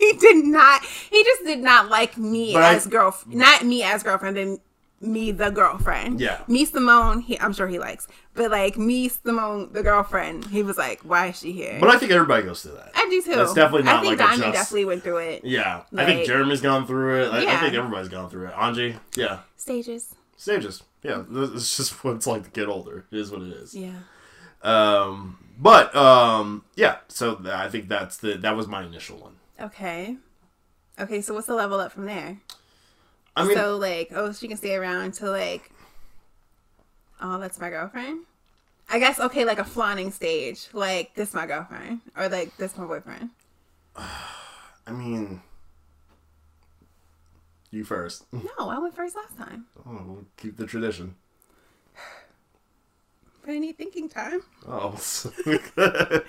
Like 0.00 0.12
he 0.14 0.18
did 0.18 0.44
not. 0.44 0.84
He 0.84 1.22
just 1.24 1.44
did 1.44 1.58
not 1.60 1.88
like 1.88 2.16
me 2.16 2.52
But 2.52 2.74
as 2.74 2.86
girlfriend. 2.86 3.38
Not 3.38 3.64
me 3.64 3.82
as 3.82 4.02
girlfriend, 4.02 4.36
but 4.36 4.60
me 5.00 5.30
the 5.30 5.50
girlfriend. 5.50 6.20
Yeah. 6.20 6.40
Me 6.48 6.64
Simone. 6.64 7.20
He, 7.20 7.38
I'm 7.38 7.52
sure 7.52 7.68
he 7.68 7.78
likes. 7.78 8.08
But 8.34 8.50
like 8.50 8.76
me 8.76 9.08
Simone 9.08 9.72
the 9.72 9.82
girlfriend, 9.82 10.46
he 10.46 10.62
was 10.62 10.76
like, 10.78 11.00
"Why 11.02 11.28
is 11.28 11.38
she 11.38 11.52
here?" 11.52 11.78
But 11.80 11.90
I 11.90 11.98
think 11.98 12.10
everybody 12.12 12.44
goes 12.44 12.62
through 12.62 12.74
that. 12.76 12.90
I 12.94 13.06
do 13.08 13.22
too. 13.22 13.34
That's 13.36 13.54
definitely 13.54 13.84
not. 13.84 13.90
I 13.90 13.94
not 13.96 14.02
think 14.04 14.18
like 14.18 14.26
a 14.26 14.30
Diamond 14.36 14.42
just- 14.54 14.64
definitely 14.70 14.84
went 14.86 15.02
through 15.02 15.18
it. 15.18 15.44
Yeah, 15.44 15.82
I 15.96 16.04
think 16.04 16.26
Jeremy's 16.26 16.60
gone 16.60 16.86
through 16.86 17.22
it. 17.22 17.32
I, 17.32 17.56
I 17.56 17.60
think 17.60 17.74
everybody's 17.74 18.08
gone 18.08 18.28
through 18.30 18.46
it. 18.48 18.54
Anji, 18.54 18.96
yeah, 19.16 19.40
Stages. 19.56 20.14
stages. 20.36 20.82
Yeah, 21.02 21.22
it's 21.30 21.76
just 21.76 21.92
what 22.04 22.16
it's 22.16 22.26
like 22.26 22.44
to 22.44 22.50
get 22.50 22.68
older. 22.68 23.04
It 23.12 23.18
is 23.18 23.30
what 23.30 23.42
it 23.42 23.52
is. 23.52 23.74
Yeah. 23.74 23.92
Um, 24.62 25.38
but 25.58 25.94
um, 25.94 26.64
yeah. 26.74 26.96
So 27.08 27.40
I 27.46 27.68
think 27.68 27.88
that's 27.88 28.16
the 28.16 28.34
that 28.38 28.56
was 28.56 28.66
my 28.66 28.82
initial 28.84 29.18
one. 29.18 29.36
Okay. 29.60 30.16
Okay, 31.00 31.20
so 31.20 31.34
what's 31.34 31.46
the 31.46 31.54
level 31.54 31.78
up 31.80 31.92
from 31.92 32.06
there? 32.06 32.38
I 33.36 33.44
mean, 33.44 33.56
so 33.56 33.76
like, 33.76 34.10
oh, 34.14 34.32
she 34.32 34.48
can 34.48 34.56
stay 34.56 34.74
around 34.74 35.02
until 35.02 35.30
like, 35.30 35.70
oh, 37.20 37.38
that's 37.38 37.60
my 37.60 37.70
girlfriend. 37.70 38.20
I 38.90 38.98
guess 38.98 39.20
okay, 39.20 39.44
like 39.44 39.58
a 39.58 39.64
flaunting 39.64 40.10
stage, 40.10 40.68
like 40.72 41.14
this 41.14 41.34
my 41.34 41.46
girlfriend, 41.46 42.00
or 42.16 42.28
like 42.28 42.56
this 42.56 42.76
my 42.76 42.84
boyfriend. 42.86 43.30
I 43.96 44.92
mean, 44.92 45.40
you 47.70 47.84
first. 47.84 48.24
No, 48.32 48.68
I 48.70 48.78
went 48.78 48.96
first 48.96 49.14
last 49.14 49.36
time, 49.36 49.66
Oh, 49.86 50.02
we'll 50.06 50.24
keep 50.36 50.56
the 50.56 50.66
tradition. 50.66 51.14
but 53.44 53.52
I 53.52 53.58
need 53.58 53.76
thinking 53.76 54.08
time. 54.08 54.40
Oh, 54.66 54.96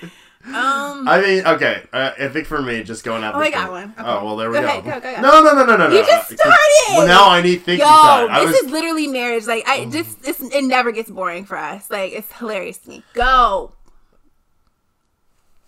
Um, 0.46 1.08
I 1.08 1.22
mean, 1.22 1.46
okay. 1.46 1.84
Uh, 1.92 2.12
I 2.18 2.28
think 2.30 2.48
for 2.48 2.62
me, 2.62 2.82
just 2.84 3.04
going 3.04 3.24
out. 3.24 3.36
Oh, 3.36 3.40
I 3.40 3.52
got 3.52 3.72
one. 3.72 3.94
Okay. 3.98 4.04
Oh 4.10 4.24
well, 4.26 4.38
there 4.38 4.50
we 4.50 4.56
Go 4.56 4.62
go. 4.62 4.68
ahead, 4.68 4.84
go, 4.86 4.92
go, 4.92 5.16
go. 5.16 5.22
No, 5.22 5.44
no, 5.44 5.54
no, 5.54 5.66
no, 5.66 5.76
no, 5.76 5.90
no. 5.90 5.94
You 5.94 6.06
just 6.06 6.32
started! 6.32 6.58
Well, 6.96 7.08
now 7.08 7.30
I 7.30 7.42
need 7.42 7.58
thinking 7.58 7.80
yo, 7.86 7.92
time. 7.92 8.30
I 8.32 8.46
this 8.46 8.52
was, 8.52 8.62
is 8.64 8.72
literally 8.72 9.08
marriage. 9.08 9.46
Like, 9.48 9.68
I 9.68 9.86
just 9.86 10.18
it's, 10.26 10.40
it 10.42 10.64
never 10.64 10.94
gets 10.94 11.12
boring 11.12 11.44
for 11.46 11.58
us. 11.58 11.90
Like, 11.90 12.14
it's 12.14 12.32
hilarious 12.34 12.78
to 12.80 12.90
me. 12.90 13.04
Go. 13.14 13.74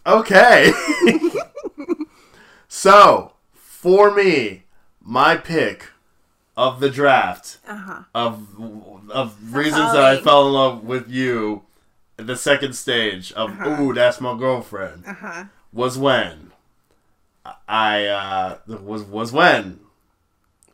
Okay. 0.07 0.71
so, 2.67 3.33
for 3.53 4.11
me, 4.11 4.63
my 5.01 5.35
pick 5.35 5.89
of 6.57 6.79
the 6.79 6.89
draft 6.89 7.57
Uh 7.67 7.75
huh. 7.75 8.03
of 8.15 8.47
of 9.11 9.53
reasons 9.53 9.91
that 9.93 10.03
I 10.03 10.19
fell 10.21 10.47
in 10.47 10.53
love 10.53 10.83
with 10.83 11.09
you 11.09 11.63
the 12.27 12.35
second 12.35 12.73
stage 12.73 13.31
of 13.33 13.51
Uh-huh. 13.51 13.81
ooh, 13.81 13.93
that's 13.93 14.19
my 14.21 14.37
girlfriend 14.37 15.03
Uh 15.07 15.13
huh. 15.13 15.43
was 15.73 15.97
when 15.97 16.51
I 17.67 18.05
uh 18.05 18.57
was 18.67 19.03
was 19.03 19.31
when 19.31 19.79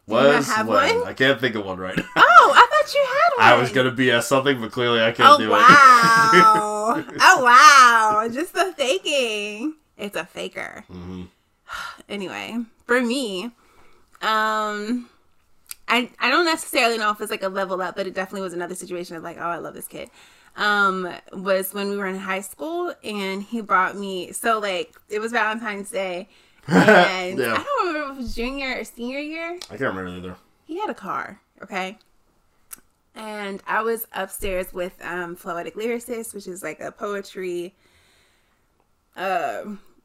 was 0.05 0.47
when 0.47 0.67
one? 0.67 1.03
I 1.05 1.13
can't 1.13 1.39
think 1.39 1.55
of 1.55 1.65
one 1.65 1.79
right 1.79 1.95
now. 1.97 2.03
Oh, 2.15 2.53
I 2.55 2.67
thought 2.69 2.93
you 2.93 3.01
had 3.05 3.38
one. 3.38 3.53
I 3.57 3.62
was 3.62 3.71
gonna 3.71 3.91
BS 3.91 4.23
something, 4.23 4.60
but 4.62 4.71
clearly 4.71 5.01
I 5.01 5.12
can't 5.12 5.33
Oh 5.33 5.38
do 5.38 5.49
wow! 5.49 7.03
oh 7.21 7.43
wow! 7.43 8.27
Just 8.31 8.53
the 8.53 8.73
faking. 8.77 9.75
It's 9.97 10.15
a 10.15 10.25
faker. 10.25 10.86
it. 10.88 10.93
hmm 10.93 11.23
Anyway, 12.10 12.57
for 12.86 13.01
me, 13.01 13.51
um, 14.21 15.10
I 15.89 16.10
I 16.19 16.29
don't 16.29 16.45
necessarily 16.45 16.97
know 16.97 17.12
if 17.12 17.19
it's 17.21 17.31
like 17.31 17.43
a 17.43 17.49
level 17.49 17.81
up, 17.81 17.95
but 17.95 18.07
it 18.07 18.13
definitely 18.13 18.41
was 18.41 18.53
another 18.53 18.75
situation 18.75 19.15
of 19.17 19.23
like, 19.23 19.38
oh, 19.38 19.41
I 19.49 19.57
love 19.57 19.73
this 19.73 19.88
kid. 19.88 20.10
Um, 20.57 21.07
was 21.33 21.71
when 21.73 21.89
we 21.91 21.97
were 21.97 22.07
in 22.07 22.17
high 22.17 22.41
school 22.41 22.91
and 23.03 23.43
he 23.43 23.61
brought 23.61 23.95
me. 23.95 24.31
So 24.31 24.57
like 24.59 24.93
it 25.07 25.19
was 25.19 25.31
Valentine's 25.31 25.91
Day, 25.91 26.29
and 26.67 27.37
Yeah. 27.37 27.53
I 27.53 27.63
don't 27.63 27.87
remember 27.87 28.11
if 28.13 28.17
it 28.17 28.21
was 28.21 28.35
junior 28.35 28.79
or 28.79 28.83
senior 28.83 29.19
year. 29.19 29.59
I 29.69 29.77
can't 29.77 29.95
remember 29.95 30.09
either. 30.09 30.35
he 30.65 30.79
had 30.79 30.89
a 30.89 30.95
car, 30.95 31.39
okay? 31.61 31.99
And 33.13 33.61
I 33.67 33.81
was 33.83 34.07
upstairs 34.13 34.73
with 34.73 34.93
um 35.03 35.35
Floetic 35.35 35.73
Lyricist, 35.75 36.33
which 36.33 36.47
is 36.47 36.63
like 36.63 36.79
a 36.79 36.91
poetry 36.91 37.75
uh 39.15 39.63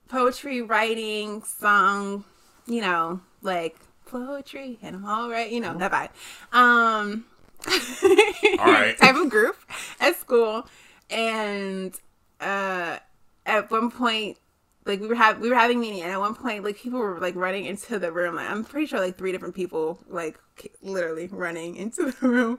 poetry 0.09 0.61
writing 0.63 1.43
song, 1.45 2.25
you 2.67 2.81
know, 2.83 3.21
like 3.41 3.77
poetry 4.07 4.79
and 4.83 4.97
I'm 4.97 5.05
all 5.07 5.31
right, 5.31 5.51
you 5.51 5.61
know, 5.61 5.75
that 5.79 5.91
vibe. 5.93 6.11
Um 6.57 7.25
All 7.67 8.73
right. 8.73 8.97
type 9.01 9.17
of 9.17 9.31
group 9.31 9.57
at 10.01 10.17
school. 10.17 10.67
And 11.11 11.95
uh 12.41 12.99
at 13.47 13.71
one 13.71 13.91
point 13.91 14.39
like 14.85 15.01
we 15.01 15.07
were 15.07 15.15
have 15.15 15.39
we 15.39 15.49
were 15.49 15.55
having 15.55 15.81
meeting 15.81 16.03
and 16.03 16.11
at 16.11 16.19
one 16.19 16.35
point 16.35 16.65
like 16.65 16.77
people 16.77 16.99
were 16.99 17.21
like 17.21 17.37
running 17.37 17.67
into 17.67 17.99
the 17.99 18.11
room. 18.11 18.35
Like 18.37 18.51
i'm 18.51 18.65
pretty 18.65 18.87
sure 18.87 19.01
like 19.01 19.17
three 19.17 19.33
different 19.33 19.55
people 19.55 19.99
like 20.09 20.39
literally 20.83 21.29
running 21.29 21.77
into 21.77 22.11
the 22.11 22.27
room. 22.29 22.59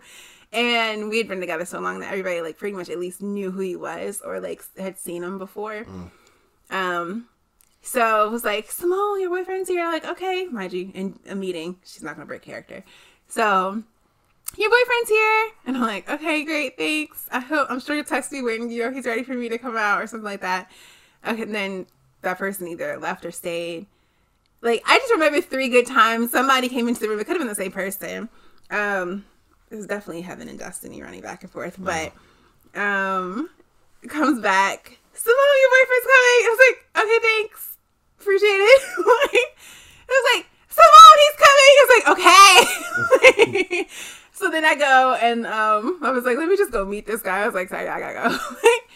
And 0.51 1.09
we 1.09 1.17
had 1.17 1.27
been 1.27 1.39
together 1.39 1.65
so 1.65 1.79
long 1.79 1.99
that 1.99 2.11
everybody 2.11 2.41
like 2.41 2.57
pretty 2.57 2.75
much 2.75 2.89
at 2.89 2.99
least 2.99 3.21
knew 3.21 3.49
who 3.51 3.61
he 3.61 3.75
was 3.75 4.21
or 4.23 4.39
like 4.39 4.63
had 4.77 4.99
seen 4.99 5.23
him 5.23 5.37
before. 5.37 5.85
Um 6.69 7.27
so 7.81 8.25
it 8.27 8.31
was 8.31 8.45
like 8.45 8.71
simone 8.71 9.19
your 9.19 9.29
boyfriend's 9.29 9.67
here. 9.67 9.85
Like 9.85 10.05
okay. 10.05 10.45
Mind 10.45 10.71
you 10.73 10.91
in 10.93 11.19
a 11.27 11.35
meeting 11.35 11.77
she's 11.83 12.03
not 12.03 12.15
gonna 12.15 12.27
break 12.27 12.43
character. 12.43 12.83
So 13.27 13.83
your 14.57 14.69
boyfriend's 14.69 15.09
here? 15.09 15.49
And 15.65 15.77
i'm 15.77 15.83
like 15.83 16.09
okay 16.09 16.43
great 16.43 16.77
thanks. 16.77 17.27
I 17.31 17.39
hope 17.39 17.67
i'm 17.69 17.79
sure 17.79 17.95
you'll 17.95 18.05
text 18.05 18.31
me 18.31 18.41
when 18.41 18.69
you 18.69 18.83
know 18.83 18.91
he's 18.91 19.05
ready 19.05 19.23
for 19.23 19.33
me 19.33 19.49
to 19.49 19.57
come 19.57 19.75
out 19.75 20.01
or 20.01 20.07
something 20.07 20.25
like 20.25 20.41
that. 20.41 20.69
Okay 21.27 21.43
and 21.43 21.55
then 21.55 21.87
that 22.21 22.37
person 22.37 22.67
either 22.67 22.97
left 22.97 23.25
or 23.25 23.31
stayed. 23.31 23.87
Like 24.61 24.81
i 24.85 24.97
just 24.97 25.11
remember 25.11 25.41
three 25.41 25.69
good 25.69 25.87
times. 25.87 26.31
Somebody 26.31 26.69
came 26.69 26.87
into 26.87 27.01
the 27.01 27.09
room. 27.09 27.19
It 27.19 27.25
could 27.25 27.35
have 27.35 27.41
been 27.41 27.47
the 27.47 27.55
same 27.55 27.71
person. 27.71 28.29
Um 28.69 29.25
it 29.71 29.75
was 29.75 29.87
definitely 29.87 30.21
heaven 30.21 30.47
and 30.47 30.59
destiny 30.59 31.01
running 31.01 31.21
back 31.21 31.43
and 31.43 31.51
forth 31.51 31.77
but 31.79 32.13
um 32.75 33.49
comes 34.07 34.39
back. 34.41 34.99
Simone 35.13 35.59
your 35.61 35.69
boyfriend's 35.69 36.05
coming. 36.05 36.39
I 36.43 36.49
was 36.49 36.59
like 36.67 37.05
okay 37.05 37.19
thanks. 37.21 37.77
Appreciate 38.19 38.49
it. 38.49 38.81
Like, 39.23 39.33
it 39.33 40.11
was 40.11 40.35
like 40.35 40.45
Simone, 40.69 41.17
he's 41.23 41.37
coming. 41.45 41.69
He 41.69 41.79
was 41.81 41.91
like, 41.95 42.07
okay. 42.13 43.85
so 44.33 44.49
then 44.49 44.65
I 44.65 44.75
go 44.75 45.17
and 45.21 45.45
um, 45.47 45.99
I 46.03 46.11
was 46.11 46.25
like, 46.25 46.37
let 46.37 46.49
me 46.49 46.57
just 46.57 46.71
go 46.71 46.85
meet 46.85 47.05
this 47.05 47.21
guy. 47.21 47.39
I 47.41 47.45
was 47.45 47.55
like, 47.55 47.69
sorry, 47.69 47.87
I 47.87 47.99
gotta 47.99 48.29
go. 48.29 48.37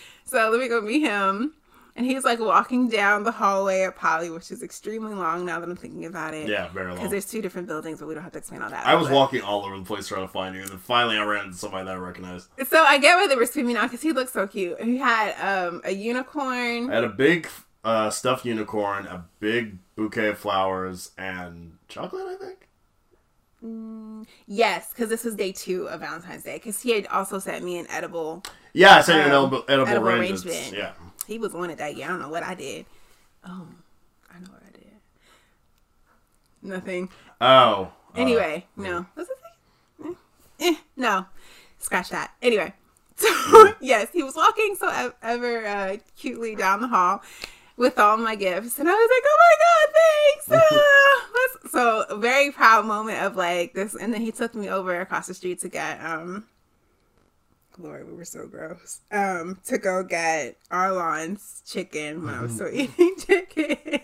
so 0.25 0.49
let 0.49 0.59
me 0.59 0.67
go 0.67 0.81
meet 0.81 1.01
him. 1.01 1.53
And 1.95 2.05
he's 2.05 2.23
like 2.23 2.39
walking 2.39 2.89
down 2.89 3.23
the 3.23 3.31
hallway 3.31 3.81
at 3.81 3.95
Poly, 3.95 4.29
which 4.29 4.51
is 4.51 4.61
extremely 4.61 5.15
long 5.15 5.45
now 5.45 5.59
that 5.59 5.67
I'm 5.67 5.75
thinking 5.75 6.05
about 6.05 6.35
it. 6.35 6.47
Yeah, 6.47 6.67
very 6.69 6.89
long. 6.89 6.95
Because 6.97 7.09
there's 7.09 7.25
two 7.25 7.41
different 7.41 7.67
buildings, 7.67 7.99
but 7.99 8.07
we 8.07 8.13
don't 8.13 8.21
have 8.21 8.33
to 8.33 8.37
explain 8.37 8.61
all 8.61 8.69
that. 8.69 8.85
I 8.85 8.93
was 8.93 9.07
But- 9.07 9.15
walking 9.15 9.41
all 9.41 9.65
over 9.65 9.75
the 9.75 9.83
place 9.83 10.07
trying 10.07 10.21
to 10.21 10.31
find 10.31 10.53
you, 10.53 10.61
and 10.61 10.69
then 10.69 10.77
finally 10.77 11.17
I 11.17 11.23
ran 11.23 11.45
into 11.45 11.57
somebody 11.57 11.85
that 11.85 11.95
I 11.95 11.97
recognized. 11.97 12.49
So 12.67 12.83
I 12.83 12.99
get 12.99 13.15
why 13.15 13.25
they 13.27 13.35
were 13.35 13.47
screaming 13.47 13.77
out 13.77 13.83
because 13.89 14.03
he 14.03 14.11
looked 14.11 14.31
so 14.31 14.45
cute. 14.45 14.79
He 14.79 14.97
had 14.97 15.33
um, 15.41 15.81
a 15.85 15.91
unicorn. 15.91 16.91
I 16.91 16.95
had 16.95 17.03
a 17.03 17.09
big 17.09 17.47
uh, 17.83 18.11
stuffed 18.11 18.45
unicorn, 18.45 19.07
a 19.07 19.25
big 19.39 19.79
bouquet 19.95 20.27
of 20.29 20.37
flowers, 20.37 21.11
and 21.17 21.77
chocolate. 21.87 22.27
I 22.27 22.35
think. 22.35 22.66
Yes, 24.47 24.89
because 24.89 25.09
this 25.09 25.23
was 25.23 25.35
day 25.35 25.51
two 25.51 25.87
of 25.89 25.99
Valentine's 26.01 26.43
Day. 26.43 26.55
Because 26.55 26.81
he 26.81 26.91
had 26.91 27.07
also 27.07 27.39
sent 27.39 27.63
me 27.63 27.77
an 27.77 27.87
edible. 27.89 28.43
Yeah, 28.73 28.97
I 28.97 29.01
sent 29.01 29.17
you 29.19 29.23
an 29.25 29.31
Um, 29.31 29.43
edible, 29.45 29.65
edible, 29.67 29.87
edible 29.89 30.07
arrangements. 30.09 30.45
arrangement. 30.45 30.77
Yeah. 30.77 30.93
He 31.27 31.37
was 31.39 31.53
on 31.55 31.69
it 31.69 31.77
that 31.79 31.95
year. 31.95 32.05
I 32.05 32.09
don't 32.09 32.19
know 32.21 32.29
what 32.29 32.43
I 32.43 32.55
did. 32.55 32.85
Oh, 33.45 33.67
I 34.33 34.39
know 34.39 34.49
what 34.51 34.61
I 34.67 34.71
did. 34.77 34.91
Nothing. 36.61 37.09
Oh. 37.41 37.45
uh, 37.45 37.87
Anyway, 38.15 38.65
no. 38.75 39.05
Was 39.15 39.27
it? 39.29 40.15
eh, 40.59 40.75
no, 40.95 41.25
scratch 41.77 42.09
that. 42.09 42.31
Anyway, 42.41 42.73
so 43.15 43.73
yes, 43.79 44.07
he 44.11 44.23
was 44.23 44.35
walking 44.35 44.75
so 44.75 45.13
ever 45.21 45.65
uh, 45.67 45.97
cutely 46.17 46.55
down 46.55 46.81
the 46.81 46.87
hall 46.87 47.21
with 47.77 47.97
all 47.99 48.17
my 48.17 48.35
gifts, 48.35 48.79
and 48.79 48.89
I 48.89 48.93
was 48.93 49.09
like, 49.09 49.23
"Oh 49.25 49.37
my 49.45 49.55
god, 49.63 49.93
thanks!" 49.93 50.73
Ah. 51.67 52.05
so 52.07 52.17
very 52.17 52.51
proud 52.51 52.85
moment 52.85 53.21
of 53.21 53.35
like 53.35 53.73
this, 53.73 53.95
and 53.95 54.13
then 54.13 54.21
he 54.21 54.31
took 54.31 54.55
me 54.55 54.69
over 54.69 54.99
across 54.99 55.27
the 55.27 55.33
street 55.33 55.61
to 55.61 55.69
get 55.69 56.03
um. 56.03 56.45
Lord, 57.79 58.07
we 58.07 58.13
were 58.13 58.25
so 58.25 58.47
gross. 58.47 59.01
Um, 59.11 59.59
to 59.65 59.77
go 59.77 60.01
get 60.01 60.57
Arlon's 60.71 61.61
chicken 61.63 62.25
when 62.25 62.33
I 62.33 62.41
was 62.41 62.55
still 62.55 62.69
eating 62.73 63.15
chicken. 63.19 63.99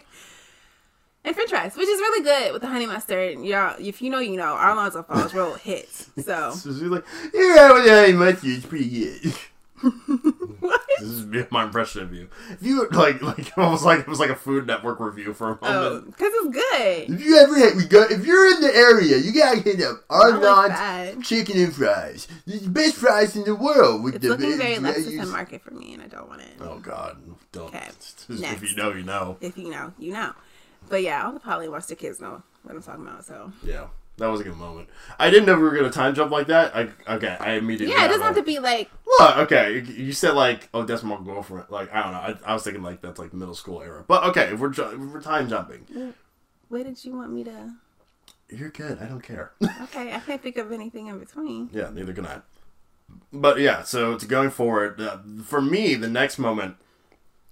And 1.26 1.34
french 1.34 1.50
fries, 1.50 1.76
which 1.76 1.88
is 1.88 2.00
really 2.00 2.24
good 2.24 2.54
with 2.54 2.62
the 2.62 2.68
honey 2.68 2.86
mustard. 2.86 3.40
Y'all, 3.40 3.76
if 3.80 4.02
you 4.02 4.12
know, 4.12 4.20
you 4.20 4.36
know. 4.38 4.54
Arlon's 4.54 4.94
a 4.96 5.02
Falls 5.04 5.34
real 5.34 5.56
hits. 5.56 6.10
So, 6.24 6.52
So 6.56 6.70
she's 6.70 6.82
like, 6.84 7.06
yeah, 7.34 8.06
yeah, 8.06 8.12
mustard 8.14 8.50
is 8.50 8.66
pretty 8.66 8.90
good. 8.90 9.34
What? 10.60 10.82
This 11.00 11.10
is 11.10 11.52
my 11.52 11.64
impression 11.64 12.04
of 12.04 12.14
you. 12.14 12.30
If 12.52 12.64
you 12.64 12.88
like, 12.92 13.22
like 13.22 13.52
almost 13.58 13.84
like 13.84 14.00
it 14.00 14.08
was 14.08 14.20
like 14.20 14.30
a 14.30 14.36
Food 14.36 14.66
Network 14.68 15.00
review 15.00 15.34
for 15.34 15.52
a 15.52 15.60
Oh, 15.62 15.90
moment. 15.92 16.06
because 16.08 16.32
it's 16.34 16.56
good. 16.56 17.10
If 17.20 17.26
you 17.26 17.38
ever 17.38 17.56
hit, 17.58 17.76
we 17.76 17.86
go. 17.86 18.04
If 18.04 18.26
you're 18.26 18.48
in 18.56 18.62
the 18.62 18.74
area, 18.74 19.18
you 19.18 19.34
gotta 19.34 19.60
hit 19.60 19.82
up 19.82 20.04
I 20.10 20.30
like 20.30 21.22
chicken 21.24 21.58
and 21.62 21.74
fries. 21.74 22.28
It's 22.48 22.64
the 22.64 22.70
best 22.70 22.96
fries 22.96 23.36
in 23.36 23.44
the 23.44 23.56
world. 23.56 24.04
With 24.04 24.16
It's 24.16 24.24
the 24.24 24.30
looking 24.30 24.58
very 24.58 24.74
yeah, 24.76 24.80
Lexington 24.80 25.26
you- 25.28 25.32
market 25.32 25.62
for 25.62 25.74
me, 25.74 25.94
and 25.94 26.02
I 26.04 26.08
don't 26.08 26.30
want 26.30 26.42
it. 26.42 26.54
Oh 26.62 26.80
God, 26.80 27.18
don't. 27.52 27.68
Okay, 27.74 27.88
If 28.30 28.64
you 28.70 28.76
know, 28.78 28.94
you 28.94 29.04
know. 29.04 29.38
If 29.42 29.58
you 29.58 29.70
know, 29.70 29.92
you 30.00 30.14
know. 30.14 30.34
But 30.90 31.02
yeah, 31.02 31.26
all 31.26 31.34
the 31.34 31.40
Poly 31.40 31.68
Western 31.70 31.98
kids 31.98 32.20
know 32.22 32.42
what 32.64 32.76
I'm 32.76 32.82
talking 32.84 33.04
about. 33.06 33.26
So 33.26 33.52
Yeah, 33.64 33.88
that 34.18 34.28
was 34.28 34.42
a 34.42 34.44
good 34.44 34.58
moment. 34.58 34.90
I 35.18 35.30
didn't 35.30 35.46
know 35.48 35.56
we 35.56 35.64
were 35.64 35.76
gonna 35.76 35.90
time 35.90 36.14
jump 36.14 36.32
like 36.32 36.48
that. 36.48 36.76
I 36.76 36.90
okay, 37.16 37.36
I 37.40 37.54
immediately. 37.54 37.96
yeah, 37.96 38.06
it 38.06 38.10
doesn't 38.10 38.24
have 38.24 38.36
to 38.36 38.44
be 38.44 38.60
like 38.60 38.90
Well, 39.20 39.40
okay, 39.42 39.82
you- 39.82 40.12
said 40.14 40.32
like, 40.36 40.70
oh, 40.74 40.84
that's 40.84 41.04
my 41.04 41.18
girlfriend. 41.24 41.66
Like, 41.70 41.94
I 41.94 42.04
don't 42.04 42.12
know. 42.12 42.20
I, 42.46 42.52
I 42.52 42.54
was 42.54 42.64
thinking 42.64 42.84
like 42.84 43.02
that's 43.02 43.20
like 43.20 43.34
middle 43.34 43.56
school 43.56 43.82
era. 43.82 44.04
But 44.08 44.24
okay, 44.26 44.52
if 44.54 44.60
we're 44.60 44.72
if 44.72 44.98
we're 44.98 45.22
time 45.22 45.50
jumping, 45.50 46.14
Where 46.70 46.84
did 46.84 47.04
you 47.04 47.16
want 47.16 47.32
me 47.32 47.44
to? 47.46 47.72
you're 48.50 48.70
good. 48.70 49.00
I 49.02 49.06
don't 49.08 49.22
care. 49.22 49.54
Okay, 49.84 50.14
I 50.14 50.20
can't 50.20 50.42
think 50.44 50.58
of 50.58 50.72
anything 50.72 51.08
in 51.08 51.18
between. 51.20 51.70
yeah, 51.74 51.90
neither 51.92 52.14
can 52.14 52.26
I. 52.28 52.42
But 53.32 53.60
yeah, 53.60 53.84
so 53.84 54.14
it's 54.14 54.24
going 54.26 54.50
forward, 54.52 55.00
uh, 55.02 55.18
for 55.44 55.62
me, 55.62 55.96
the 55.96 56.08
next 56.08 56.38
moment 56.40 56.76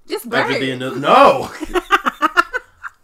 Just 0.08 0.30
burp. 0.30 0.45
after 0.45 0.60
the 0.60 0.71
end 0.71 0.82
of 0.84 0.97
no. 0.97 1.50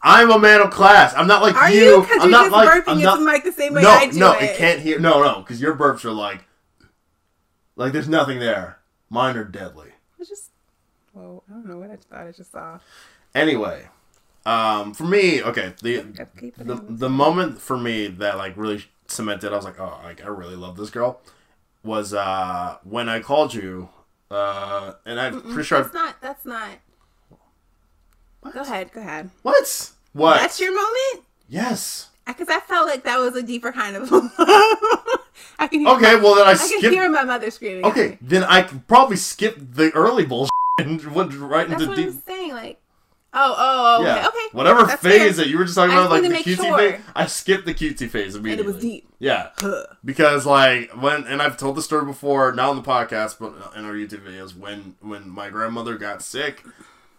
I'm 0.07 0.31
a 0.31 0.39
man 0.39 0.61
of 0.61 0.71
class. 0.71 1.13
I'm 1.15 1.27
not 1.27 1.41
like 1.41 1.55
Are 1.55 1.69
you. 1.69 1.83
you? 1.83 2.01
Because 2.01 2.23
I'm 2.23 2.29
you're 2.29 2.39
not 2.39 2.43
just 2.45 2.51
like 2.53 2.69
burping 2.69 2.87
I'm 2.87 2.93
into 2.97 3.05
not. 3.05 3.19
the 3.19 3.25
mic 3.25 3.43
the 3.43 3.51
same 3.51 3.73
way 3.73 3.81
No, 3.81 3.89
I 3.89 4.09
do 4.09 4.19
no, 4.19 4.33
it. 4.33 4.43
it 4.43 4.57
can't 4.57 4.79
hear. 4.79 4.99
No, 4.99 5.21
no, 5.23 5.39
because 5.41 5.61
your 5.61 5.75
burps 5.75 6.05
are 6.05 6.11
like, 6.11 6.45
like 7.75 7.91
there's 7.91 8.07
nothing 8.09 8.39
there. 8.39 8.79
Mine 9.09 9.35
are 9.37 9.43
deadly. 9.43 9.91
I 10.19 10.23
just. 10.23 10.51
well, 11.13 11.43
I 11.49 11.53
don't 11.53 11.65
know 11.67 11.77
what 11.77 11.91
I 11.91 11.95
thought 11.97 12.27
I 12.27 12.31
just 12.31 12.51
saw. 12.51 12.79
Anyway, 13.35 13.87
um, 14.45 14.93
for 14.93 15.03
me, 15.03 15.43
okay, 15.43 15.73
the 15.81 16.05
the 16.57 16.75
the 16.87 17.09
moment 17.09 17.59
for 17.59 17.77
me 17.77 18.07
that 18.07 18.37
like 18.37 18.55
really 18.57 18.85
cemented, 19.07 19.51
I 19.51 19.55
was 19.57 19.65
like, 19.65 19.79
oh, 19.79 19.99
like 20.03 20.23
I 20.23 20.27
really 20.27 20.55
love 20.55 20.77
this 20.77 20.89
girl, 20.89 21.19
was 21.83 22.13
uh 22.13 22.77
when 22.83 23.09
I 23.09 23.19
called 23.19 23.53
you, 23.53 23.89
uh, 24.31 24.93
and 25.05 25.19
I'm 25.19 25.41
pretty 25.41 25.63
sure. 25.63 25.81
That's 25.81 25.93
not. 25.93 26.21
That's 26.21 26.45
not. 26.45 26.69
Go 28.53 28.61
ahead. 28.61 28.91
Go 28.93 29.01
ahead. 29.01 29.29
What? 29.41 29.91
What? 30.17 30.39
That's 30.41 30.59
your 30.59 30.73
moment. 30.73 31.25
yes. 31.47 32.09
Because 32.25 32.49
I 32.49 32.59
felt 32.59 32.87
like 32.87 33.03
that 33.05 33.19
was 33.19 33.35
a 33.37 33.41
deeper 33.43 33.71
kind 33.71 33.95
of. 33.95 34.09
I 34.11 35.67
can 35.69 35.79
hear. 35.79 35.89
Okay, 35.89 36.15
well 36.19 36.35
then 36.35 36.45
I, 36.47 36.51
I 36.51 36.57
can 36.81 36.91
hear 36.91 37.09
my 37.09 37.23
mother 37.23 37.49
screaming. 37.51 37.85
Okay, 37.85 38.17
then 38.21 38.43
I 38.43 38.63
could 38.63 38.85
probably 38.87 39.15
skip 39.15 39.55
the 39.59 39.91
early 39.91 40.25
bullshit 40.25 40.51
and 40.77 41.01
went 41.13 41.33
right 41.33 41.69
That's 41.69 41.81
into 41.83 41.95
deep. 41.95 42.07
I'm 42.09 42.21
saying. 42.27 42.51
Like, 42.51 42.81
oh, 43.33 43.55
oh, 43.57 43.97
oh, 43.97 44.01
okay, 44.01 44.09
Yeah, 44.21 44.27
okay. 44.27 44.47
whatever 44.51 44.83
That's 44.83 45.01
phase 45.01 45.19
fair. 45.21 45.31
that 45.45 45.47
you 45.47 45.57
were 45.57 45.63
just 45.63 45.75
talking 45.75 45.93
about, 45.95 46.09
like 46.11 46.23
the 46.23 46.29
cutesy 46.29 46.55
sure. 46.57 46.77
phase, 46.77 46.99
I 47.15 47.25
skipped 47.27 47.65
the 47.65 47.73
cutesy 47.73 48.09
phase 48.09 48.35
And 48.35 48.45
immediately. 48.45 48.71
it 48.71 48.73
was 48.75 48.81
deep. 48.83 49.09
Yeah, 49.19 49.49
Huh. 49.59 49.85
because 50.03 50.45
like 50.45 50.91
when 51.01 51.23
and 51.27 51.41
I've 51.41 51.55
told 51.57 51.77
the 51.77 51.81
story 51.81 52.05
before, 52.05 52.51
not 52.51 52.69
on 52.69 52.75
the 52.75 52.81
podcast, 52.83 53.37
but 53.39 53.53
in 53.77 53.85
our 53.85 53.93
YouTube 53.93 54.25
videos. 54.27 54.55
When 54.55 54.95
when 54.99 55.29
my 55.29 55.49
grandmother 55.49 55.97
got 55.97 56.21
sick, 56.21 56.65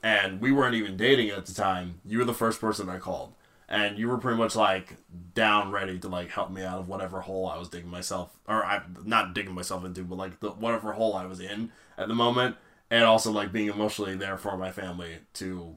and 0.02 0.40
we 0.40 0.52
weren't 0.52 0.74
even 0.74 0.96
dating 0.96 1.30
at 1.30 1.46
the 1.46 1.54
time, 1.54 2.00
you 2.04 2.18
were 2.18 2.24
the 2.24 2.34
first 2.34 2.60
person 2.60 2.88
I 2.88 2.98
called, 2.98 3.34
and 3.68 3.98
you 3.98 4.08
were 4.08 4.18
pretty 4.18 4.38
much 4.38 4.56
like 4.56 4.96
down, 5.34 5.70
ready 5.70 5.98
to 5.98 6.08
like 6.08 6.30
help 6.30 6.50
me 6.50 6.62
out 6.62 6.78
of 6.78 6.88
whatever 6.88 7.20
hole 7.20 7.46
I 7.46 7.58
was 7.58 7.68
digging 7.68 7.90
myself, 7.90 8.38
or 8.46 8.64
I 8.64 8.82
not 9.04 9.34
digging 9.34 9.54
myself 9.54 9.84
into, 9.84 10.02
but 10.02 10.18
like 10.18 10.40
the 10.40 10.50
whatever 10.50 10.92
hole 10.92 11.14
I 11.14 11.26
was 11.26 11.40
in 11.40 11.72
at 11.96 12.08
the 12.08 12.14
moment, 12.14 12.56
and 12.90 13.04
also 13.04 13.30
like 13.32 13.52
being 13.52 13.68
emotionally 13.68 14.16
there 14.16 14.38
for 14.38 14.56
my 14.56 14.70
family 14.70 15.18
to 15.34 15.76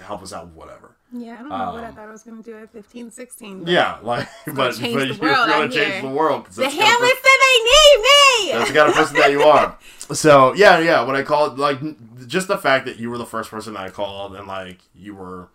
to 0.00 0.06
help 0.06 0.22
us 0.22 0.32
out 0.32 0.46
with 0.46 0.54
whatever. 0.54 0.96
Yeah, 1.12 1.34
I 1.34 1.36
don't 1.38 1.48
know 1.48 1.72
what 1.72 1.84
I 1.84 1.88
Um, 1.88 1.94
thought 1.94 2.08
I 2.08 2.12
was 2.12 2.22
going 2.22 2.42
to 2.42 2.42
do 2.42 2.56
at 2.56 2.70
15, 2.72 3.10
16. 3.10 3.66
Yeah, 3.66 3.98
like 4.02 4.28
but, 4.46 4.54
but 4.56 4.78
you're 4.80 5.16
gonna 5.16 5.68
change 5.68 5.74
here. 5.74 6.02
the 6.02 6.08
world. 6.08 6.46
The 6.46 6.62
kind 6.62 6.72
said 6.72 6.80
they 6.80 7.58
need 7.64 7.98
me! 8.00 8.52
That's 8.52 8.68
the 8.70 8.76
kind 8.76 8.88
of 8.88 8.94
person 8.94 9.16
that 9.16 9.30
you 9.30 9.42
are. 9.42 9.76
So 10.12 10.54
yeah, 10.54 10.80
yeah. 10.80 11.04
When 11.04 11.14
I 11.14 11.22
called, 11.22 11.56
like, 11.60 11.78
just 12.26 12.48
the 12.48 12.58
fact 12.58 12.86
that 12.86 12.98
you 12.98 13.10
were 13.10 13.18
the 13.18 13.24
first 13.26 13.48
person 13.48 13.74
that 13.74 13.86
I 13.86 13.90
called, 13.90 14.34
and 14.34 14.44
like 14.48 14.78
you 14.92 15.14
were 15.14 15.50